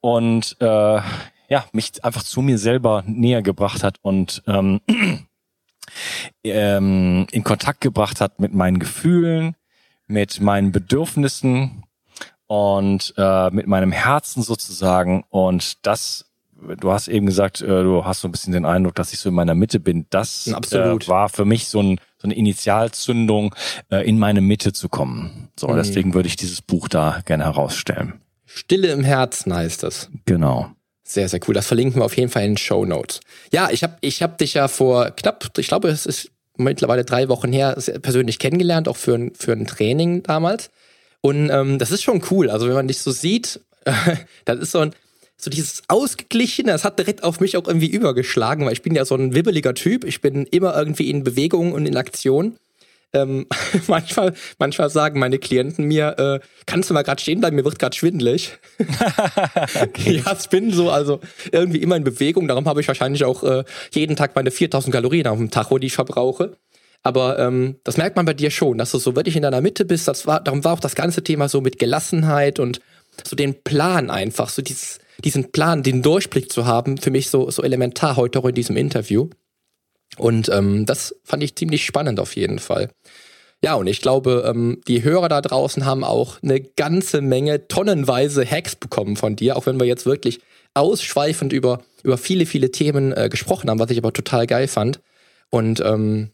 und 0.00 0.56
äh, 0.60 1.00
ja 1.48 1.64
mich 1.72 2.04
einfach 2.04 2.22
zu 2.22 2.40
mir 2.40 2.58
selber 2.58 3.02
näher 3.06 3.42
gebracht 3.42 3.82
hat 3.82 3.98
und 4.02 4.42
ähm, 4.46 4.80
ähm, 6.44 7.26
in 7.30 7.44
Kontakt 7.44 7.80
gebracht 7.80 8.20
hat 8.20 8.40
mit 8.40 8.54
meinen 8.54 8.78
Gefühlen, 8.78 9.56
mit 10.06 10.40
meinen 10.40 10.72
Bedürfnissen 10.72 11.84
und 12.46 13.14
äh, 13.16 13.50
mit 13.50 13.66
meinem 13.66 13.92
Herzen 13.92 14.42
sozusagen. 14.42 15.24
Und 15.30 15.86
das, 15.86 16.26
du 16.80 16.92
hast 16.92 17.08
eben 17.08 17.26
gesagt, 17.26 17.62
äh, 17.62 17.66
du 17.66 18.04
hast 18.04 18.20
so 18.20 18.28
ein 18.28 18.32
bisschen 18.32 18.52
den 18.52 18.66
Eindruck, 18.66 18.94
dass 18.94 19.12
ich 19.12 19.20
so 19.20 19.28
in 19.28 19.34
meiner 19.34 19.54
Mitte 19.54 19.80
bin. 19.80 20.06
Das 20.10 20.46
äh, 20.46 21.08
war 21.08 21.28
für 21.28 21.44
mich 21.44 21.68
so, 21.68 21.80
ein, 21.80 21.98
so 22.18 22.26
eine 22.26 22.34
Initialzündung, 22.34 23.54
äh, 23.90 24.06
in 24.06 24.18
meine 24.18 24.40
Mitte 24.40 24.72
zu 24.72 24.88
kommen. 24.88 25.48
So, 25.58 25.68
mhm. 25.68 25.76
deswegen 25.76 26.14
würde 26.14 26.28
ich 26.28 26.36
dieses 26.36 26.60
Buch 26.60 26.88
da 26.88 27.20
gerne 27.24 27.44
herausstellen. 27.44 28.20
Stille 28.44 28.88
im 28.88 29.02
Herzen 29.02 29.54
heißt 29.54 29.82
das. 29.82 30.10
Genau. 30.26 30.72
Sehr, 31.12 31.28
sehr 31.28 31.40
cool. 31.46 31.52
Das 31.52 31.66
verlinken 31.66 32.00
wir 32.00 32.06
auf 32.06 32.16
jeden 32.16 32.30
Fall 32.30 32.44
in 32.44 32.52
den 32.52 32.56
Show 32.56 32.86
Notes. 32.86 33.20
Ja, 33.52 33.68
ich 33.70 33.82
habe 33.82 33.98
ich 34.00 34.22
hab 34.22 34.38
dich 34.38 34.54
ja 34.54 34.66
vor 34.66 35.10
knapp, 35.10 35.46
ich 35.58 35.66
glaube, 35.68 35.88
es 35.88 36.06
ist 36.06 36.30
mittlerweile 36.56 37.04
drei 37.04 37.28
Wochen 37.28 37.52
her, 37.52 37.76
persönlich 38.00 38.38
kennengelernt, 38.38 38.88
auch 38.88 38.96
für 38.96 39.14
ein, 39.14 39.34
für 39.34 39.52
ein 39.52 39.66
Training 39.66 40.22
damals. 40.22 40.70
Und 41.20 41.50
ähm, 41.50 41.78
das 41.78 41.90
ist 41.90 42.02
schon 42.02 42.22
cool. 42.30 42.48
Also 42.48 42.66
wenn 42.66 42.74
man 42.74 42.88
dich 42.88 43.00
so 43.00 43.10
sieht, 43.10 43.60
das 44.46 44.58
ist 44.58 44.72
so 44.72 44.78
ein, 44.78 44.94
so 45.36 45.50
dieses 45.50 45.82
Ausgeglichene, 45.88 46.72
das 46.72 46.84
hat 46.84 46.98
direkt 46.98 47.24
auf 47.24 47.40
mich 47.40 47.58
auch 47.58 47.66
irgendwie 47.66 47.90
übergeschlagen, 47.90 48.64
weil 48.64 48.72
ich 48.72 48.82
bin 48.82 48.94
ja 48.94 49.04
so 49.04 49.14
ein 49.14 49.34
wibbeliger 49.34 49.74
Typ. 49.74 50.04
Ich 50.04 50.22
bin 50.22 50.46
immer 50.46 50.74
irgendwie 50.74 51.10
in 51.10 51.24
Bewegung 51.24 51.74
und 51.74 51.84
in 51.84 51.98
Aktion. 51.98 52.56
Ähm, 53.14 53.46
manchmal, 53.88 54.34
manchmal 54.58 54.90
sagen 54.90 55.18
meine 55.18 55.38
Klienten 55.38 55.86
mir, 55.86 56.18
äh, 56.18 56.46
kannst 56.66 56.90
du 56.90 56.94
mal 56.94 57.02
gerade 57.02 57.20
stehen 57.20 57.40
bleiben, 57.40 57.56
mir 57.56 57.64
wird 57.64 57.78
gerade 57.78 57.96
schwindelig. 57.96 58.52
okay. 59.82 60.22
Ja, 60.24 60.36
ich 60.38 60.48
bin 60.48 60.72
so, 60.72 60.90
also 60.90 61.20
irgendwie 61.50 61.82
immer 61.82 61.96
in 61.96 62.04
Bewegung. 62.04 62.48
Darum 62.48 62.66
habe 62.66 62.80
ich 62.80 62.88
wahrscheinlich 62.88 63.24
auch 63.24 63.42
äh, 63.42 63.64
jeden 63.92 64.16
Tag 64.16 64.34
meine 64.34 64.50
4000 64.50 64.92
Kalorien 64.94 65.26
auf 65.26 65.38
dem 65.38 65.50
Tacho, 65.50 65.78
die 65.78 65.88
ich 65.88 65.94
verbrauche. 65.94 66.56
Aber 67.02 67.38
ähm, 67.38 67.76
das 67.84 67.96
merkt 67.96 68.16
man 68.16 68.26
bei 68.26 68.34
dir 68.34 68.50
schon, 68.50 68.78
dass 68.78 68.92
du 68.92 68.98
so 68.98 69.16
wirklich 69.16 69.36
in 69.36 69.42
deiner 69.42 69.60
Mitte 69.60 69.84
bist. 69.84 70.06
Das 70.06 70.26
war, 70.26 70.40
darum 70.40 70.64
war 70.64 70.74
auch 70.74 70.80
das 70.80 70.94
ganze 70.94 71.24
Thema 71.24 71.48
so 71.48 71.60
mit 71.60 71.78
Gelassenheit 71.78 72.60
und 72.60 72.80
so 73.24 73.36
den 73.36 73.62
Plan 73.62 74.08
einfach, 74.08 74.48
so 74.48 74.62
dieses, 74.62 74.98
diesen 75.24 75.52
Plan, 75.52 75.82
den 75.82 76.02
Durchblick 76.02 76.50
zu 76.50 76.64
haben, 76.64 76.98
für 76.98 77.10
mich 77.10 77.28
so, 77.28 77.50
so 77.50 77.62
elementar 77.62 78.16
heute 78.16 78.38
auch 78.38 78.46
in 78.46 78.54
diesem 78.54 78.76
Interview. 78.76 79.28
Und 80.18 80.48
ähm, 80.50 80.86
das 80.86 81.14
fand 81.24 81.42
ich 81.42 81.56
ziemlich 81.56 81.84
spannend 81.84 82.20
auf 82.20 82.36
jeden 82.36 82.58
Fall. 82.58 82.90
Ja, 83.64 83.74
und 83.74 83.86
ich 83.86 84.00
glaube, 84.00 84.44
ähm, 84.46 84.80
die 84.88 85.04
Hörer 85.04 85.28
da 85.28 85.40
draußen 85.40 85.84
haben 85.84 86.02
auch 86.02 86.42
eine 86.42 86.60
ganze 86.60 87.20
Menge 87.20 87.68
tonnenweise 87.68 88.44
Hacks 88.44 88.74
bekommen 88.74 89.16
von 89.16 89.36
dir, 89.36 89.56
auch 89.56 89.66
wenn 89.66 89.78
wir 89.78 89.86
jetzt 89.86 90.04
wirklich 90.04 90.40
ausschweifend 90.74 91.52
über, 91.52 91.82
über 92.02 92.18
viele, 92.18 92.46
viele 92.46 92.72
Themen 92.72 93.12
äh, 93.12 93.28
gesprochen 93.28 93.70
haben, 93.70 93.78
was 93.78 93.90
ich 93.90 93.98
aber 93.98 94.12
total 94.12 94.46
geil 94.46 94.66
fand. 94.66 95.00
Und 95.50 95.80
ähm, 95.80 96.30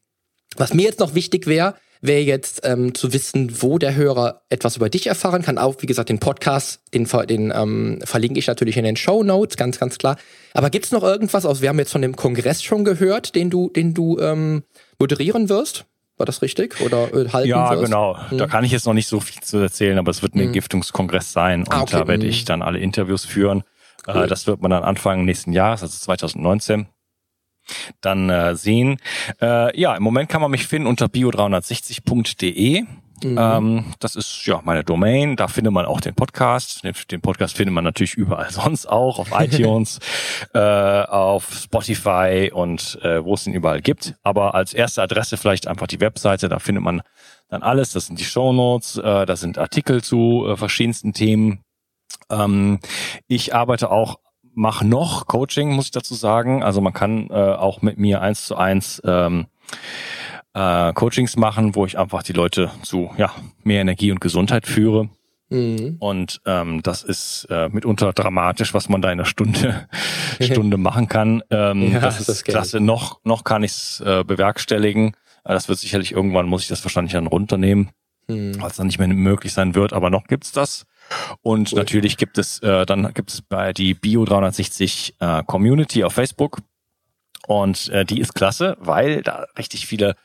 was 0.57 0.73
mir 0.73 0.85
jetzt 0.85 1.01
noch 1.01 1.15
wichtig 1.15 1.47
wäre, 1.47 1.75
wäre 2.01 2.21
jetzt 2.21 2.63
ähm, 2.65 2.95
zu 2.95 3.13
wissen, 3.13 3.63
wo 3.63 3.79
der 3.79 3.95
Hörer 3.95 4.43
etwas 4.49 4.77
über 4.77 4.89
dich 4.89 5.07
erfahren 5.07 5.43
kann. 5.43 5.59
Auch, 5.59 5.77
wie 5.81 5.87
gesagt, 5.87 6.09
den 6.09 6.19
Podcast, 6.19 6.81
den, 6.95 7.09
den 7.29 7.53
ähm, 7.55 8.01
verlinke 8.05 8.39
ich 8.39 8.47
natürlich 8.47 8.77
in 8.77 8.85
den 8.85 8.97
Show 8.97 9.23
Notes, 9.23 9.57
ganz, 9.57 9.79
ganz 9.79 9.99
klar. 9.99 10.17
Aber 10.55 10.71
gibt's 10.71 10.93
noch 10.93 11.03
irgendwas 11.03 11.45
aus? 11.45 11.61
Wir 11.61 11.69
haben 11.69 11.79
jetzt 11.79 11.93
von 11.93 12.03
dem 12.03 12.17
Kongress 12.17 12.63
schon 12.63 12.85
gehört, 12.85 13.35
den 13.35 13.51
du, 13.51 13.71
den 13.71 13.95
du 13.95 14.19
ähm, 14.19 14.63
moderieren 14.99 15.49
wirst. 15.49 15.85
War 16.17 16.27
das 16.27 16.43
richtig? 16.43 16.81
Oder 16.81 17.15
äh, 17.15 17.29
halten 17.29 17.49
Ja, 17.49 17.71
wirst? 17.71 17.85
genau. 17.85 18.19
Hm. 18.29 18.39
Da 18.39 18.47
kann 18.47 18.65
ich 18.65 18.73
jetzt 18.73 18.87
noch 18.87 18.95
nicht 18.95 19.09
so 19.09 19.21
viel 19.21 19.41
zu 19.43 19.59
erzählen, 19.59 19.99
aber 19.99 20.11
es 20.11 20.23
wird 20.23 20.35
ein 20.35 20.41
hm. 20.41 20.53
Giftungskongress 20.53 21.33
sein 21.33 21.61
und 21.61 21.73
ah, 21.73 21.83
okay. 21.83 21.99
da 21.99 22.09
werde 22.09 22.27
ich 22.27 22.41
hm. 22.41 22.47
dann 22.47 22.63
alle 22.63 22.79
Interviews 22.81 23.25
führen. 23.25 23.63
Äh, 24.07 24.13
cool. 24.15 24.25
Äh, 24.25 24.27
das 24.27 24.47
wird 24.47 24.61
man 24.61 24.71
dann 24.71 24.83
Anfang 24.83 25.25
nächsten 25.25 25.53
Jahres, 25.53 25.83
also 25.83 25.97
2019 25.97 26.87
dann 28.01 28.31
äh, 28.31 28.57
sehen. 28.57 28.99
Äh, 29.41 29.79
ja, 29.79 29.95
im 29.95 30.03
Moment 30.03 30.29
kann 30.29 30.41
man 30.41 30.51
mich 30.51 30.67
finden 30.67 30.89
unter 30.89 31.07
bio360.de. 31.07 32.85
Mhm. 33.25 33.39
Ähm, 33.39 33.85
das 33.99 34.17
ist 34.17 34.47
ja 34.47 34.61
meine 34.65 34.85
Domain. 34.85 35.37
Da 35.37 35.49
findet 35.49 35.73
man 35.73 35.87
auch 35.87 36.01
den 36.01 36.15
Podcast. 36.15 36.85
Den, 36.85 36.95
den 37.11 37.21
Podcast 37.21 37.57
findet 37.57 37.75
man 37.75 37.85
natürlich 37.85 38.15
überall 38.15 38.51
sonst 38.51 38.87
auch, 38.87 39.19
auf 39.19 39.31
iTunes, 39.39 39.99
äh, 40.55 40.59
auf 40.59 41.53
Spotify 41.53 42.51
und 42.53 42.99
äh, 43.03 43.25
wo 43.25 43.35
es 43.35 43.47
ihn 43.47 43.55
überall 43.55 43.81
gibt. 43.81 44.15
Aber 44.23 44.55
als 44.55 44.75
erste 44.75 45.03
Adresse 45.03 45.37
vielleicht 45.37 45.67
einfach 45.67 45.87
die 45.87 46.01
Webseite. 46.01 46.49
Da 46.49 46.59
findet 46.59 46.85
man 46.85 47.03
dann 47.49 47.63
alles. 47.63 47.93
Das 47.93 48.07
sind 48.07 48.21
die 48.21 48.25
Shownotes, 48.25 48.99
äh, 48.99 49.27
da 49.27 49.37
sind 49.37 49.59
Artikel 49.59 50.03
zu 50.03 50.47
äh, 50.49 50.57
verschiedensten 50.57 51.13
Themen. 51.13 51.63
Ähm, 52.31 52.81
ich 53.27 53.55
arbeite 53.55 53.91
auch 53.91 54.19
mache 54.59 54.87
noch 54.87 55.27
Coaching, 55.27 55.71
muss 55.71 55.87
ich 55.87 55.91
dazu 55.93 56.15
sagen. 56.15 56.63
Also 56.63 56.81
man 56.81 56.93
kann 56.93 57.31
äh, 57.31 57.33
auch 57.33 57.81
mit 57.81 57.97
mir 57.97 58.21
eins 58.21 58.45
zu 58.45 58.57
eins 58.57 59.01
ähm, 59.05 59.47
äh, 60.53 60.93
Coachings 60.93 61.37
machen, 61.37 61.75
wo 61.75 61.87
ich 61.87 61.99
einfach 61.99 62.23
die 62.23 62.33
Leute 62.33 62.71
zu 62.83 63.11
ja, 63.17 63.33
mehr 63.63 63.81
Energie 63.81 64.11
und 64.11 64.21
Gesundheit 64.21 64.67
führe. 64.67 65.09
Mhm. 65.51 65.97
Und 66.01 66.41
ähm, 66.45 66.83
das 66.83 67.05
ist 67.05 67.47
äh, 67.49 67.69
mitunter 67.71 68.13
dramatisch, 68.13 68.75
was 68.75 68.89
man 68.89 69.01
da 69.01 69.09
in 69.09 69.21
einer 69.21 69.25
Stunde 69.25 69.89
Stunde 70.41 70.77
machen 70.77 71.09
kann. 71.09 71.43
Ähm, 71.51 71.93
ja, 71.93 72.01
das 72.01 72.21
ist 72.21 72.29
das 72.29 72.45
klasse. 72.45 72.81
Noch 72.81 73.21
noch 73.25 73.45
kann 73.45 73.63
ich 73.63 73.71
es 73.71 74.03
äh, 74.05 74.25
bewerkstelligen. 74.25 75.15
Äh, 75.45 75.55
das 75.55 75.69
wird 75.69 75.79
sicherlich 75.79 76.13
irgendwann 76.13 76.47
muss 76.47 76.63
ich 76.63 76.69
das 76.69 76.85
wahrscheinlich 76.85 77.13
dann 77.13 77.29
runternehmen, 77.29 77.91
mhm. 78.27 78.61
weil 78.61 78.71
es 78.71 78.77
dann 78.77 78.89
nicht 78.89 78.99
mehr 78.99 79.09
möglich 79.09 79.53
sein 79.53 79.75
wird. 79.75 79.93
Aber 79.93 80.11
noch 80.11 80.27
gibt's 80.27 80.53
das. 80.53 80.85
Und 81.43 81.73
cool. 81.73 81.79
natürlich 81.79 82.17
gibt 82.17 82.39
es, 82.39 82.61
äh, 82.61 82.87
dann 82.87 83.13
gibt 83.15 83.31
es 83.31 83.43
bei 83.43 83.73
die 83.73 83.95
Bio 83.95 84.25
360 84.25 85.15
äh, 85.21 85.43
Community 85.45 86.05
auf 86.05 86.13
Facebook. 86.13 86.59
Und 87.47 87.89
äh, 87.89 88.05
die 88.05 88.21
ist 88.21 88.35
klasse, 88.35 88.77
weil 88.79 89.23
da 89.23 89.47
richtig 89.57 89.87
viele 89.87 90.17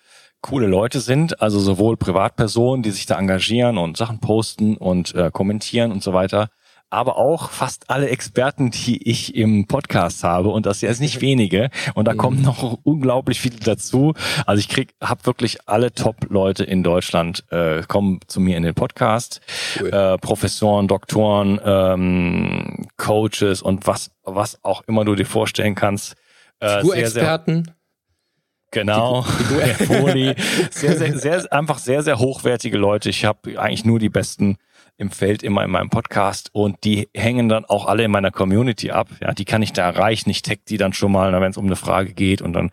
coole 0.41 0.67
Leute 0.67 0.99
sind, 0.99 1.41
also 1.41 1.59
sowohl 1.59 1.95
Privatpersonen, 1.95 2.83
die 2.83 2.91
sich 2.91 3.05
da 3.05 3.17
engagieren 3.17 3.77
und 3.77 3.95
Sachen 3.95 4.19
posten 4.19 4.75
und 4.75 5.15
äh, 5.15 5.31
kommentieren 5.31 5.91
und 5.91 6.03
so 6.03 6.13
weiter, 6.13 6.49
aber 6.93 7.17
auch 7.17 7.49
fast 7.49 7.89
alle 7.89 8.09
Experten, 8.09 8.69
die 8.69 9.09
ich 9.09 9.35
im 9.35 9.65
Podcast 9.65 10.23
habe 10.23 10.49
und 10.49 10.65
das 10.65 10.83
ist 10.83 10.99
nicht 11.01 11.21
wenige 11.21 11.69
und 11.95 12.07
da 12.07 12.13
mhm. 12.13 12.17
kommen 12.17 12.41
noch 12.43 12.79
unglaublich 12.83 13.41
viele 13.41 13.57
dazu. 13.57 14.13
Also 14.45 14.59
ich 14.59 14.69
krieg, 14.69 14.93
habe 15.01 15.25
wirklich 15.25 15.67
alle 15.67 15.91
Top-Leute 15.91 16.63
in 16.63 16.83
Deutschland 16.83 17.43
äh, 17.49 17.81
kommen 17.87 18.19
zu 18.27 18.39
mir 18.39 18.57
in 18.57 18.63
den 18.63 18.75
Podcast, 18.75 19.41
cool. 19.79 19.89
äh, 19.89 20.17
Professoren, 20.19 20.87
Doktoren, 20.87 21.59
ähm, 21.65 22.87
Coaches 22.97 23.61
und 23.61 23.87
was 23.87 24.11
was 24.23 24.63
auch 24.63 24.83
immer 24.87 25.03
du 25.03 25.15
dir 25.15 25.25
vorstellen 25.25 25.75
kannst. 25.75 26.15
Äh, 26.59 26.81
Figurexperten. 26.81 27.71
Genau, 28.71 29.21
Foli. 29.87 30.35
sehr, 30.71 30.97
sehr, 30.97 31.17
sehr, 31.17 31.53
einfach 31.53 31.77
sehr, 31.77 32.01
sehr 32.01 32.17
hochwertige 32.17 32.77
Leute. 32.77 33.09
Ich 33.09 33.23
habe 33.23 33.59
eigentlich 33.59 33.85
nur 33.85 33.99
die 33.99 34.09
besten 34.09 34.57
im 35.03 35.11
Feld 35.11 35.43
immer 35.43 35.63
in 35.63 35.69
meinem 35.69 35.89
Podcast 35.89 36.49
und 36.53 36.83
die 36.83 37.09
hängen 37.13 37.49
dann 37.49 37.65
auch 37.65 37.85
alle 37.85 38.05
in 38.05 38.11
meiner 38.11 38.31
Community 38.31 38.89
ab. 38.89 39.09
Ja, 39.21 39.33
die 39.33 39.45
kann 39.45 39.61
ich 39.61 39.73
da 39.73 39.83
erreichen. 39.83 40.29
Ich 40.29 40.41
tag 40.41 40.65
die 40.65 40.77
dann 40.77 40.93
schon 40.93 41.11
mal, 41.11 41.31
wenn 41.39 41.51
es 41.51 41.57
um 41.57 41.65
eine 41.65 41.75
Frage 41.75 42.13
geht 42.13 42.41
und 42.41 42.53
dann 42.53 42.71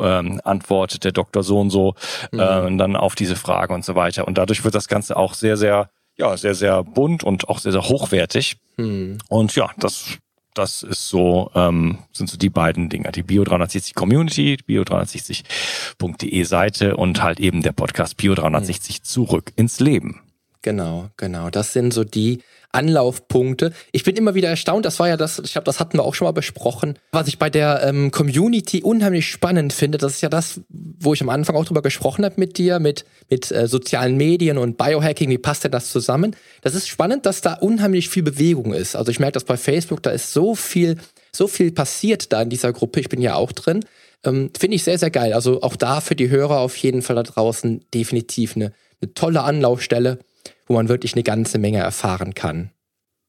ähm, 0.00 0.40
antwortet 0.44 1.04
der 1.04 1.12
Doktor 1.12 1.42
so 1.42 1.60
und 1.60 1.70
so 1.70 1.94
mhm. 2.32 2.40
äh, 2.40 2.76
dann 2.76 2.96
auf 2.96 3.14
diese 3.14 3.36
Frage 3.36 3.74
und 3.74 3.84
so 3.84 3.94
weiter. 3.94 4.26
Und 4.26 4.38
dadurch 4.38 4.64
wird 4.64 4.74
das 4.74 4.88
Ganze 4.88 5.16
auch 5.16 5.34
sehr, 5.34 5.56
sehr, 5.56 5.90
ja, 6.16 6.36
sehr, 6.36 6.54
sehr 6.54 6.84
bunt 6.84 7.24
und 7.24 7.48
auch 7.48 7.58
sehr, 7.58 7.72
sehr 7.72 7.82
hochwertig. 7.82 8.56
Mhm. 8.76 9.18
Und 9.28 9.54
ja, 9.56 9.70
das 9.78 10.18
das 10.54 10.84
ist 10.84 11.08
so, 11.08 11.50
ähm, 11.56 11.98
sind 12.12 12.30
so 12.30 12.36
die 12.36 12.48
beiden 12.48 12.88
Dinge. 12.88 13.10
Die 13.10 13.24
Bio 13.24 13.42
360 13.42 13.96
Community, 13.96 14.56
bio360.de 14.68 16.44
Seite 16.44 16.96
und 16.96 17.20
halt 17.24 17.40
eben 17.40 17.60
der 17.62 17.72
Podcast 17.72 18.16
Bio 18.16 18.36
360 18.36 19.02
zurück 19.02 19.52
ins 19.56 19.80
Leben. 19.80 20.20
Genau, 20.64 21.10
genau. 21.18 21.50
Das 21.50 21.74
sind 21.74 21.92
so 21.92 22.04
die 22.04 22.38
Anlaufpunkte. 22.72 23.74
Ich 23.92 24.02
bin 24.02 24.16
immer 24.16 24.34
wieder 24.34 24.48
erstaunt, 24.48 24.86
das 24.86 24.98
war 24.98 25.06
ja 25.08 25.18
das, 25.18 25.38
ich 25.38 25.52
glaube, 25.52 25.66
das 25.66 25.78
hatten 25.78 25.98
wir 25.98 26.04
auch 26.04 26.14
schon 26.14 26.24
mal 26.24 26.32
besprochen, 26.32 26.98
was 27.12 27.28
ich 27.28 27.38
bei 27.38 27.50
der 27.50 27.82
ähm, 27.84 28.10
Community 28.10 28.82
unheimlich 28.82 29.28
spannend 29.28 29.74
finde. 29.74 29.98
Das 29.98 30.14
ist 30.14 30.22
ja 30.22 30.30
das, 30.30 30.62
wo 30.70 31.12
ich 31.12 31.20
am 31.20 31.28
Anfang 31.28 31.54
auch 31.54 31.66
drüber 31.66 31.82
gesprochen 31.82 32.24
habe 32.24 32.36
mit 32.38 32.56
dir, 32.56 32.78
mit, 32.78 33.04
mit 33.28 33.52
äh, 33.52 33.68
sozialen 33.68 34.16
Medien 34.16 34.56
und 34.56 34.78
Biohacking, 34.78 35.28
wie 35.28 35.36
passt 35.36 35.64
denn 35.64 35.70
das 35.70 35.90
zusammen? 35.90 36.34
Das 36.62 36.74
ist 36.74 36.88
spannend, 36.88 37.26
dass 37.26 37.42
da 37.42 37.52
unheimlich 37.52 38.08
viel 38.08 38.22
Bewegung 38.22 38.72
ist. 38.72 38.96
Also 38.96 39.10
ich 39.10 39.20
merke 39.20 39.34
das 39.34 39.44
bei 39.44 39.58
Facebook, 39.58 40.02
da 40.02 40.12
ist 40.12 40.32
so 40.32 40.54
viel, 40.54 40.96
so 41.30 41.46
viel 41.46 41.72
passiert 41.72 42.32
da 42.32 42.40
in 42.40 42.48
dieser 42.48 42.72
Gruppe. 42.72 43.00
Ich 43.00 43.10
bin 43.10 43.20
ja 43.20 43.34
auch 43.34 43.52
drin. 43.52 43.84
Ähm, 44.24 44.50
finde 44.58 44.76
ich 44.76 44.84
sehr, 44.84 44.98
sehr 44.98 45.10
geil. 45.10 45.34
Also 45.34 45.60
auch 45.60 45.76
da 45.76 46.00
für 46.00 46.16
die 46.16 46.30
Hörer 46.30 46.60
auf 46.60 46.74
jeden 46.78 47.02
Fall 47.02 47.16
da 47.16 47.22
draußen 47.22 47.84
definitiv 47.92 48.56
eine, 48.56 48.72
eine 49.02 49.12
tolle 49.12 49.42
Anlaufstelle 49.42 50.20
wo 50.66 50.74
man 50.74 50.88
wirklich 50.88 51.14
eine 51.14 51.22
ganze 51.22 51.58
Menge 51.58 51.78
erfahren 51.78 52.34
kann. 52.34 52.70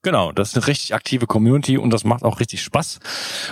Genau, 0.06 0.32
das 0.32 0.50
ist 0.50 0.56
eine 0.56 0.68
richtig 0.68 0.94
aktive 0.94 1.26
Community 1.26 1.80
und 1.80 1.90
das 1.92 2.04
macht 2.04 2.22
auch 2.22 2.40
richtig 2.40 2.62
Spaß. 2.62 3.00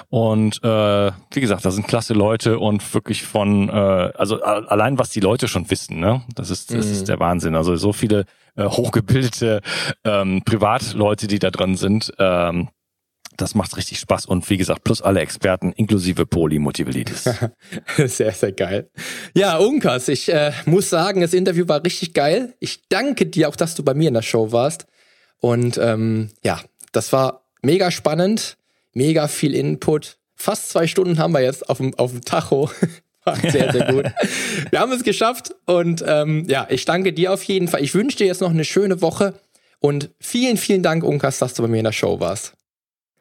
Und 0.09 0.63
äh, 0.63 1.11
wie 1.31 1.41
gesagt, 1.41 1.65
da 1.65 1.71
sind 1.71 1.87
klasse 1.87 2.13
Leute 2.13 2.59
und 2.59 2.93
wirklich 2.93 3.23
von, 3.23 3.69
äh, 3.69 3.71
also 3.71 4.39
allein 4.43 4.99
was 4.99 5.09
die 5.09 5.19
Leute 5.19 5.47
schon 5.47 5.71
wissen, 5.71 5.99
ne, 5.99 6.21
das 6.35 6.51
ist 6.51 6.71
das 6.71 6.85
mhm. 6.85 6.91
ist 6.91 7.07
der 7.09 7.19
Wahnsinn. 7.19 7.55
Also 7.55 7.75
so 7.75 7.91
viele 7.91 8.25
äh, 8.55 8.65
hochgebildete 8.65 9.61
ähm, 10.03 10.43
Privatleute, 10.45 11.25
die 11.25 11.39
da 11.39 11.49
drin 11.49 11.75
sind. 11.75 12.13
Ähm, 12.19 12.69
das 13.37 13.55
macht 13.55 13.75
richtig 13.77 13.99
Spaß 13.99 14.25
und 14.25 14.49
wie 14.49 14.57
gesagt, 14.57 14.83
plus 14.83 15.01
alle 15.01 15.21
Experten 15.21 15.71
inklusive 15.73 16.25
Polymotivalitis. 16.25 17.23
sehr, 17.97 18.31
sehr 18.31 18.51
geil. 18.51 18.89
Ja, 19.33 19.57
Unkas, 19.57 20.07
ich 20.07 20.31
äh, 20.31 20.51
muss 20.65 20.89
sagen, 20.89 21.21
das 21.21 21.33
Interview 21.33 21.67
war 21.67 21.83
richtig 21.83 22.13
geil. 22.13 22.53
Ich 22.59 22.87
danke 22.89 23.25
dir 23.25 23.49
auch, 23.49 23.55
dass 23.55 23.75
du 23.75 23.83
bei 23.83 23.93
mir 23.93 24.07
in 24.07 24.13
der 24.13 24.21
Show 24.21 24.51
warst. 24.51 24.85
Und 25.39 25.77
ähm, 25.77 26.29
ja, 26.43 26.61
das 26.91 27.11
war 27.11 27.43
mega 27.61 27.91
spannend, 27.91 28.57
mega 28.93 29.27
viel 29.27 29.55
Input. 29.55 30.17
Fast 30.35 30.69
zwei 30.69 30.87
Stunden 30.87 31.17
haben 31.19 31.33
wir 31.33 31.41
jetzt 31.41 31.69
auf 31.69 31.77
dem, 31.77 31.93
auf 31.95 32.11
dem 32.11 32.21
Tacho. 32.21 32.69
War 33.25 33.37
sehr, 33.37 33.71
sehr 33.71 33.85
gut. 33.89 34.05
wir 34.71 34.79
haben 34.81 34.91
es 34.91 35.03
geschafft 35.03 35.55
und 35.65 36.03
ähm, 36.05 36.43
ja, 36.49 36.67
ich 36.69 36.83
danke 36.83 37.13
dir 37.13 37.31
auf 37.31 37.41
jeden 37.43 37.69
Fall. 37.69 37.81
Ich 37.81 37.93
wünsche 37.93 38.17
dir 38.17 38.27
jetzt 38.27 38.41
noch 38.41 38.49
eine 38.49 38.65
schöne 38.65 39.01
Woche 39.01 39.35
und 39.79 40.09
vielen, 40.19 40.57
vielen 40.57 40.83
Dank, 40.83 41.03
Unkas, 41.03 41.39
dass 41.39 41.53
du 41.53 41.61
bei 41.61 41.69
mir 41.69 41.77
in 41.77 41.85
der 41.85 41.93
Show 41.93 42.19
warst. 42.19 42.53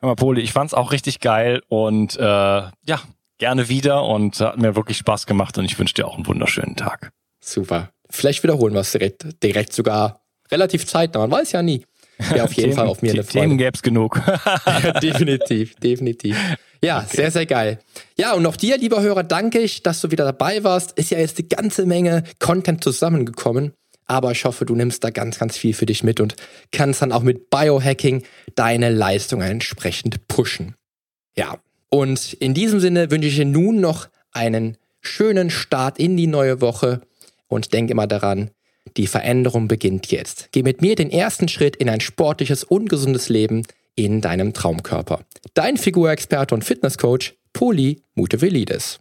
Mal, 0.03 0.17
Poli, 0.17 0.41
ich 0.41 0.53
fand's 0.53 0.75
auch 0.75 0.91
richtig 0.91 1.21
geil 1.21 1.63
und 1.69 2.17
äh, 2.17 2.23
ja, 2.23 3.01
gerne 3.39 3.69
wieder 3.69 4.05
und 4.05 4.41
hat 4.41 4.59
mir 4.59 4.75
wirklich 4.75 4.97
Spaß 4.99 5.27
gemacht 5.27 5.57
und 5.59 5.65
ich 5.65 5.79
wünsche 5.79 5.95
dir 5.95 6.07
auch 6.09 6.17
einen 6.17 6.27
wunderschönen 6.27 6.75
Tag. 6.77 7.13
Super. 7.41 7.91
Vielleicht 8.11 8.43
wiederholen 8.43 8.75
wir 8.75 8.81
es 8.81 8.93
direkt, 8.93 9.43
direkt 9.43 9.73
sogar 9.73 10.21
relativ 10.51 10.87
zeitnah, 10.87 11.21
man 11.21 11.31
weiß 11.31 11.53
ja 11.53 11.63
nie. 11.63 11.87
Ja, 12.35 12.45
auf 12.45 12.53
jeden 12.55 12.71
Themen, 12.71 12.75
Fall 12.75 12.87
auf 12.89 13.01
mir 13.01 13.13
eine 13.13 13.25
Themen 13.25 13.51
Freude. 13.51 13.57
gäbe 13.57 13.75
es 13.75 13.83
genug. 13.83 14.15
Themen 14.15 14.81
gäbe 14.81 14.93
es 14.95 15.01
definitiv, 15.01 15.75
definitiv. 15.77 16.37
Ja, 16.85 17.07
sehr, 17.09 17.31
sehr 17.31 17.47
geil. 17.47 17.79
Ja, 18.19 18.35
und 18.35 18.45
auch 18.45 18.57
dir, 18.57 18.77
lieber 18.77 19.01
Hörer, 19.01 19.23
danke 19.23 19.61
ich, 19.61 19.85
dass 19.85 20.01
du 20.01 20.11
wieder 20.11 20.25
dabei 20.25 20.65
warst. 20.65 20.99
Ist 20.99 21.11
ja 21.11 21.19
jetzt 21.19 21.39
eine 21.39 21.47
ganze 21.47 21.87
Menge 21.87 22.25
Content 22.41 22.83
zusammengekommen. 22.83 23.73
Aber 24.07 24.33
ich 24.33 24.45
hoffe, 24.45 24.65
du 24.65 24.75
nimmst 24.75 25.05
da 25.05 25.11
ganz, 25.11 25.39
ganz 25.39 25.57
viel 25.57 25.75
für 25.75 25.87
dich 25.87 26.03
mit 26.03 26.21
und 26.21 26.35
kannst 26.71 27.03
dann 27.03 27.13
auch 27.13 27.23
mit 27.23 27.51
Biohacking 27.51 28.25
deine 28.55 28.91
Leistungen 28.91 29.49
entsprechend 29.49 30.27
pushen. 30.29 30.75
Ja, 31.37 31.59
und 31.89 32.33
in 32.35 32.55
diesem 32.55 32.81
Sinne 32.81 33.11
wünsche 33.11 33.29
ich 33.29 33.37
dir 33.37 33.45
nun 33.45 33.81
noch 33.81 34.09
einen 34.33 34.77
schönen 35.01 35.51
Start 35.51 35.99
in 35.99 36.17
die 36.17 36.27
neue 36.27 36.61
Woche 36.61 37.03
und 37.49 37.73
denke 37.73 37.93
immer 37.93 38.07
daran, 38.07 38.51
die 38.97 39.07
Veränderung 39.07 39.69
beginnt 39.69 40.11
jetzt. 40.11 40.49
Geh 40.53 40.63
mit 40.63 40.83
mir 40.83 40.97
den 40.97 41.11
ersten 41.11 41.49
Schritt 41.49 41.77
in 41.77 41.89
ein 41.89 42.01
sportliches, 42.01 42.65
ungesundes 42.65 43.29
Leben 43.29 43.63
in 43.95 44.21
deinem 44.21 44.53
Traumkörper. 44.53 45.21
Dein 45.55 45.77
Figurexperte 45.77 46.55
und 46.55 46.65
Fitnesscoach, 46.65 47.35
Poli 47.53 48.03
Mutevelidis. 48.15 49.01